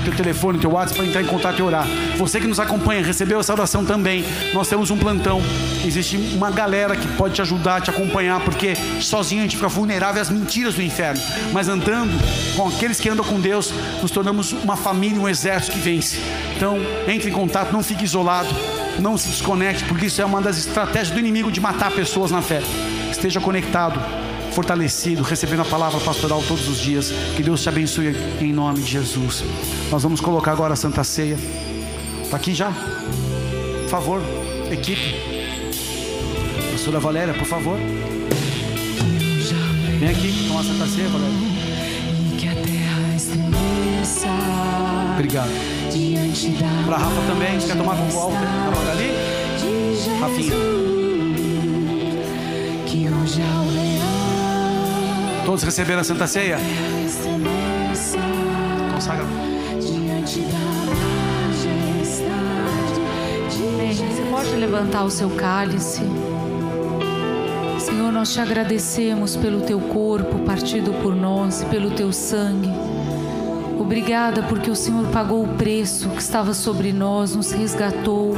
teu 0.04 0.14
telefone, 0.14 0.58
teu 0.58 0.70
WhatsApp 0.70 0.96
para 0.96 1.06
entrar 1.06 1.22
em 1.22 1.26
contato 1.26 1.58
e 1.58 1.62
orar. 1.62 1.86
Você 2.16 2.40
que 2.40 2.46
nos 2.46 2.60
acompanha, 2.60 3.02
recebeu 3.02 3.40
essa 3.40 3.52
oração 3.52 3.84
também. 3.84 4.24
Nós 4.54 4.68
temos 4.68 4.90
um 4.90 4.96
plantão. 4.96 5.42
Existe 5.84 6.16
uma 6.34 6.50
galera 6.50 6.94
que 6.94 7.08
pode 7.16 7.34
te 7.34 7.42
ajudar, 7.42 7.80
te 7.80 7.90
acompanhar, 7.90 8.40
porque 8.40 8.74
sozinho 9.00 9.40
a 9.40 9.42
gente 9.42 9.56
fica 9.56 9.68
vulnerável 9.68 10.22
às 10.22 10.30
mentiras 10.30 10.74
do 10.74 10.82
inferno. 10.82 11.20
Mas 11.52 11.68
andando 11.68 12.12
com 12.54 12.68
aqueles 12.68 13.00
que 13.00 13.08
andam 13.08 13.24
com 13.24 13.40
Deus, 13.40 13.72
nos 14.00 14.10
tornamos 14.10 14.52
uma 14.52 14.76
família, 14.76 15.20
um 15.20 15.28
exército 15.28 15.72
que 15.72 15.80
vence. 15.80 16.18
Então, 16.56 16.78
entre 17.08 17.28
em 17.28 17.32
contato, 17.32 17.72
não 17.72 17.82
fique 17.82 18.04
isolado, 18.04 18.48
não 19.00 19.18
se 19.18 19.28
desconecte, 19.28 19.84
porque 19.84 20.06
isso 20.06 20.22
é 20.22 20.24
uma 20.24 20.40
das 20.40 20.56
estratégias 20.56 21.10
do 21.10 21.18
inimigo 21.18 21.50
de 21.50 21.60
matar 21.60 21.90
pessoas 21.90 22.30
na 22.30 22.40
fé. 22.40 22.62
Esteja 23.10 23.40
conectado 23.40 24.25
fortalecido, 24.56 25.22
recebendo 25.22 25.60
a 25.60 25.64
palavra 25.66 26.00
pastoral 26.00 26.42
todos 26.48 26.66
os 26.66 26.78
dias. 26.78 27.12
Que 27.36 27.42
Deus 27.42 27.62
te 27.62 27.68
abençoe 27.68 28.16
em 28.40 28.54
nome 28.54 28.80
de 28.80 28.90
Jesus. 28.90 29.44
Nós 29.90 30.02
vamos 30.02 30.18
colocar 30.18 30.52
agora 30.52 30.72
a 30.72 30.76
Santa 30.76 31.04
Ceia. 31.04 31.36
Está 32.22 32.38
aqui 32.38 32.54
já? 32.54 32.72
Por 33.82 33.90
favor, 33.90 34.22
equipe. 34.72 35.14
Pastora 36.72 36.98
Valéria, 36.98 37.34
por 37.34 37.44
favor. 37.44 37.78
Vem 40.00 40.08
aqui 40.08 40.48
com 40.48 40.58
a 40.58 40.64
Santa 40.64 40.86
Ceia, 40.86 41.08
Valéria. 41.08 41.36
Obrigado. 45.12 45.50
Para 46.86 46.96
Rafa 46.96 47.20
também, 47.26 47.58
quer 47.58 47.76
tomar 47.76 47.96
com 47.96 48.04
o 48.04 48.10
Walter? 48.10 48.48
Agora 48.68 48.90
ali? 48.92 49.10
de 49.58 49.96
Jesus, 49.96 50.18
Rafinha. 50.18 50.52
que 52.86 53.08
hoje 53.08 53.42
ao 53.42 53.75
Todos 55.46 55.62
receberam 55.62 56.00
a 56.00 56.04
Santa 56.04 56.26
Ceia? 56.26 56.58
Consagra. 58.92 59.24
você 63.94 64.22
pode 64.28 64.56
levantar 64.56 65.04
o 65.04 65.10
seu 65.10 65.30
cálice. 65.30 66.02
Senhor, 67.78 68.10
nós 68.10 68.32
te 68.32 68.40
agradecemos 68.40 69.36
pelo 69.36 69.60
teu 69.60 69.78
corpo 69.78 70.40
partido 70.40 70.92
por 70.94 71.14
nós, 71.14 71.62
pelo 71.70 71.92
teu 71.92 72.12
sangue. 72.12 72.70
Obrigada 73.78 74.42
porque 74.42 74.68
o 74.68 74.74
Senhor 74.74 75.06
pagou 75.12 75.44
o 75.44 75.54
preço 75.54 76.08
que 76.08 76.20
estava 76.20 76.54
sobre 76.54 76.92
nós, 76.92 77.36
nos 77.36 77.52
resgatou. 77.52 78.34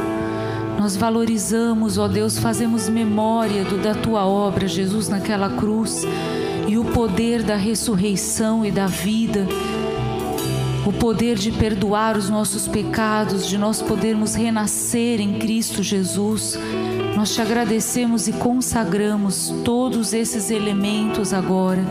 Nós 0.79 0.95
valorizamos, 0.95 1.97
ó 1.97 2.07
Deus, 2.07 2.39
fazemos 2.39 2.87
memória 2.87 3.65
do, 3.65 3.79
da 3.79 3.95
tua 3.95 4.27
obra, 4.27 4.69
Jesus, 4.69 5.09
naquela 5.09 5.49
cruz, 5.49 6.07
e 6.69 6.79
o 6.79 6.85
poder 6.85 7.43
da 7.43 7.57
ressurreição 7.57 8.65
e 8.65 8.71
da 8.71 8.87
vida 8.87 9.47
o 10.89 10.93
poder 10.93 11.37
de 11.37 11.53
perdoar 11.53 12.17
os 12.17 12.31
nossos 12.31 12.67
pecados, 12.67 13.47
de 13.47 13.59
nós 13.59 13.83
podermos 13.83 14.35
renascer 14.35 15.21
em 15.21 15.39
Cristo 15.39 15.83
Jesus. 15.83 16.59
Nós 17.15 17.35
te 17.35 17.43
agradecemos 17.43 18.27
e 18.27 18.33
consagramos 18.33 19.53
todos 19.67 20.15
esses 20.15 20.51
elementos 20.51 21.35
agora. 21.35 21.85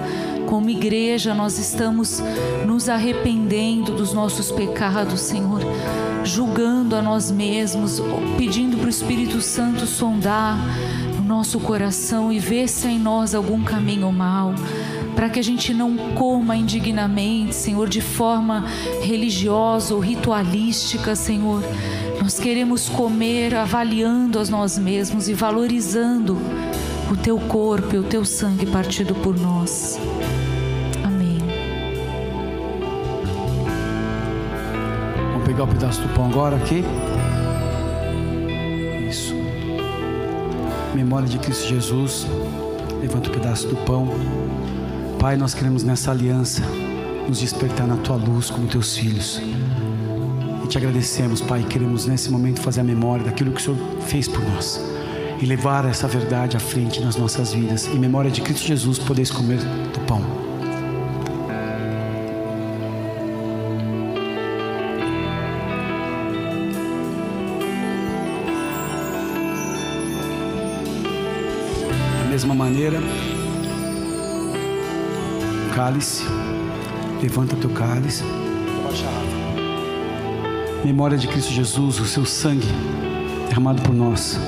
Como 0.48 0.72
igreja, 0.72 1.36
nós 1.36 1.60
estamos 1.60 2.24
nos 2.66 2.90
arrependendo 2.90 3.92
dos 3.92 4.14
nossos 4.14 4.52
pecados, 4.52 5.22
Senhor, 5.22 5.62
julgando 6.24 6.96
a 6.96 7.02
nós 7.02 7.30
mesmos, 7.30 8.02
pedindo 8.36 8.78
para 8.78 8.88
o 8.88 8.90
Espírito 8.90 9.42
Santo 9.42 9.86
sondar 9.86 10.58
nosso 11.28 11.60
coração 11.60 12.32
e 12.32 12.40
ver 12.40 12.68
se 12.68 12.88
há 12.88 12.92
em 12.92 12.98
nós 12.98 13.36
algum 13.36 13.62
caminho 13.64 14.12
mal 14.12 14.56
para 15.14 15.30
que 15.30 15.40
a 15.40 15.44
gente 15.44 15.74
não 15.74 15.98
coma 16.14 16.56
indignamente, 16.56 17.56
Senhor, 17.56 17.90
de 17.90 18.02
forma 18.02 18.66
religiosa 19.02 19.94
ou 19.94 20.00
ritualística, 20.00 21.16
Senhor. 21.16 21.64
Nós 22.22 22.40
queremos 22.40 22.88
comer 22.88 23.56
avaliando 23.56 24.40
a 24.40 24.46
nós 24.46 24.78
mesmos 24.78 25.28
e 25.28 25.34
valorizando 25.34 26.38
o 27.12 27.18
teu 27.18 27.40
corpo 27.40 27.96
e 27.96 27.98
o 27.98 28.04
teu 28.04 28.24
sangue 28.24 28.68
partido 28.68 29.16
por 29.16 29.36
nós. 29.40 30.00
Amém. 31.04 31.40
Vamos 35.32 35.48
pegar 35.48 35.64
o 35.64 35.68
pedaço 35.68 36.02
do 36.02 36.10
pão 36.14 36.28
agora 36.28 36.58
aqui. 36.58 36.84
Memória 40.98 41.28
de 41.28 41.38
Cristo 41.38 41.68
Jesus. 41.68 42.26
Levanta 43.00 43.30
o 43.30 43.32
pedaço 43.32 43.68
do 43.68 43.76
pão. 43.86 44.10
Pai, 45.20 45.38
nós 45.38 45.54
queremos 45.54 45.84
nessa 45.84 46.10
aliança 46.10 46.64
nos 47.30 47.40
despertar 47.40 47.86
na 47.86 47.98
tua 47.98 48.16
luz 48.16 48.50
como 48.50 48.66
teus 48.68 48.98
filhos. 48.98 49.40
E 50.64 50.68
te 50.68 50.76
agradecemos, 50.76 51.40
Pai. 51.40 51.64
Queremos 51.70 52.08
nesse 52.08 52.32
momento 52.32 52.62
fazer 52.62 52.82
a 52.82 52.84
memória 52.84 53.24
daquilo 53.24 53.52
que 53.52 53.62
o 53.62 53.64
Senhor 53.64 53.78
fez 54.08 54.28
por 54.28 54.42
nós. 54.50 54.82
E 55.40 55.46
levar 55.46 55.86
essa 55.86 56.08
verdade 56.08 56.58
à 56.58 56.60
frente 56.60 57.00
nas 57.00 57.16
nossas 57.16 57.54
vidas. 57.54 57.86
Em 57.86 58.00
memória 58.00 58.32
de 58.32 58.42
Cristo 58.42 58.66
Jesus, 58.66 58.98
podeis 58.98 59.30
comer 59.30 59.60
do 59.60 60.00
pão. 60.08 60.47
Maneira, 72.58 73.00
cálice, 75.76 76.24
levanta 77.22 77.56
teu 77.56 77.70
cálice. 77.70 78.24
Memória 80.84 81.18
de 81.18 81.28
Cristo 81.28 81.52
Jesus, 81.52 82.00
o 82.00 82.06
seu 82.06 82.26
sangue 82.26 82.68
derramado 83.48 83.82
por 83.84 83.94
nós. 83.94 84.40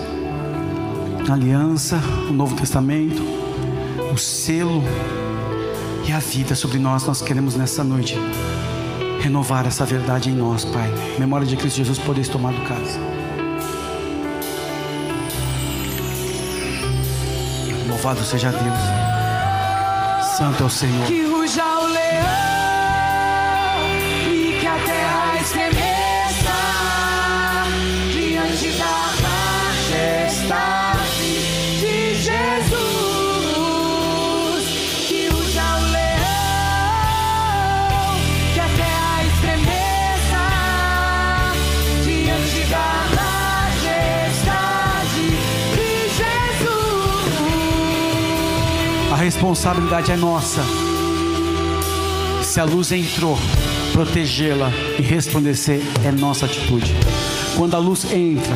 A 1.30 1.34
aliança, 1.34 2.02
o 2.28 2.34
Novo 2.34 2.56
Testamento, 2.56 3.22
o 4.12 4.18
selo 4.18 4.84
e 6.08 6.12
a 6.12 6.18
vida 6.18 6.56
sobre 6.56 6.80
nós. 6.80 7.06
Nós 7.06 7.22
queremos 7.22 7.56
nessa 7.56 7.84
noite 7.84 8.18
renovar 9.22 9.68
essa 9.68 9.86
verdade 9.86 10.32
em 10.32 10.34
nós, 10.34 10.66
Pai. 10.66 10.90
Memória 11.20 11.46
de 11.46 11.56
Cristo 11.56 11.78
Jesus, 11.78 12.00
podeis 12.00 12.28
tomar 12.28 12.54
do 12.54 12.62
caso. 12.62 13.19
Louvado 18.02 18.24
seja 18.24 18.50
Deus. 18.50 18.80
Santo 20.38 20.64
é 20.64 20.66
o 20.66 20.70
Senhor. 20.70 21.06
Que 21.06 21.26
ruja 21.26 21.66
o 21.66 21.88
leão 21.88 22.24
e 24.32 24.58
que 24.58 24.66
a 24.66 24.76
terra 24.86 25.34
diante 28.14 28.72
da 28.78 29.12
majestade 30.48 30.89
responsabilidade 49.30 50.12
é 50.12 50.16
nossa. 50.16 50.60
Se 52.42 52.60
a 52.60 52.64
luz 52.64 52.92
entrou, 52.92 53.38
protegê-la 53.92 54.72
e 54.98 55.04
resplandecer 55.04 55.82
é 56.04 56.12
nossa 56.12 56.48
atitude. 56.48 56.96
Quando 57.56 57.76
a 57.76 57.78
luz 57.78 58.12
entra, 58.12 58.56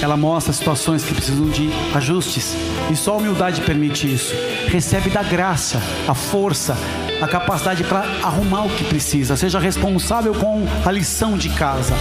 ela 0.00 0.16
mostra 0.16 0.52
situações 0.52 1.02
que 1.02 1.12
precisam 1.12 1.48
de 1.48 1.70
ajustes 1.92 2.54
e 2.88 2.94
só 2.94 3.14
a 3.14 3.16
humildade 3.16 3.62
permite 3.62 4.14
isso. 4.14 4.32
Recebe 4.68 5.10
da 5.10 5.24
graça, 5.24 5.82
a 6.06 6.14
força, 6.14 6.76
a 7.20 7.26
capacidade 7.26 7.82
para 7.82 8.04
arrumar 8.22 8.62
o 8.66 8.70
que 8.70 8.84
precisa. 8.84 9.36
Seja 9.36 9.58
responsável 9.58 10.34
com 10.34 10.64
a 10.86 10.92
lição 10.92 11.36
de 11.36 11.48
casa 11.48 11.94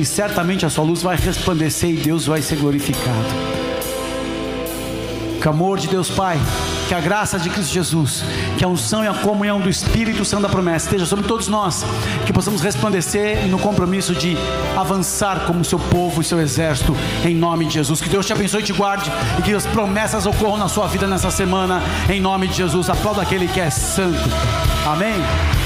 e 0.00 0.04
certamente 0.04 0.66
a 0.66 0.68
sua 0.68 0.82
luz 0.82 1.00
vai 1.00 1.16
resplandecer 1.16 1.90
e 1.90 1.96
Deus 1.96 2.26
vai 2.26 2.42
ser 2.42 2.56
glorificado. 2.56 3.28
Que 5.40 5.46
amor 5.46 5.78
de 5.78 5.86
Deus 5.86 6.10
Pai, 6.10 6.36
que 6.88 6.94
a 6.94 7.00
graça 7.00 7.38
de 7.38 7.50
Cristo 7.50 7.70
Jesus, 7.70 8.24
que 8.56 8.64
a 8.64 8.68
unção 8.68 9.04
e 9.04 9.06
a 9.06 9.12
comunhão 9.12 9.60
do 9.60 9.68
Espírito 9.68 10.24
Santo 10.24 10.44
da 10.44 10.48
promessa 10.48 10.86
esteja 10.86 11.04
sobre 11.04 11.26
todos 11.26 11.46
nós, 11.46 11.84
que 12.24 12.32
possamos 12.32 12.62
resplandecer 12.62 13.46
no 13.46 13.58
compromisso 13.58 14.14
de 14.14 14.38
avançar 14.74 15.40
como 15.40 15.62
seu 15.62 15.78
povo 15.78 16.22
e 16.22 16.24
seu 16.24 16.40
exército, 16.40 16.96
em 17.26 17.34
nome 17.34 17.66
de 17.66 17.74
Jesus. 17.74 18.00
Que 18.00 18.08
Deus 18.08 18.24
te 18.24 18.32
abençoe 18.32 18.62
e 18.62 18.64
te 18.64 18.72
guarde, 18.72 19.12
e 19.38 19.42
que 19.42 19.52
as 19.52 19.66
promessas 19.66 20.24
ocorram 20.24 20.56
na 20.56 20.68
sua 20.68 20.86
vida 20.86 21.06
nessa 21.06 21.30
semana, 21.30 21.82
em 22.08 22.22
nome 22.22 22.48
de 22.48 22.54
Jesus. 22.54 22.88
Aplauda 22.88 23.20
aquele 23.20 23.48
que 23.48 23.60
é 23.60 23.68
santo. 23.68 24.30
Amém. 24.86 25.57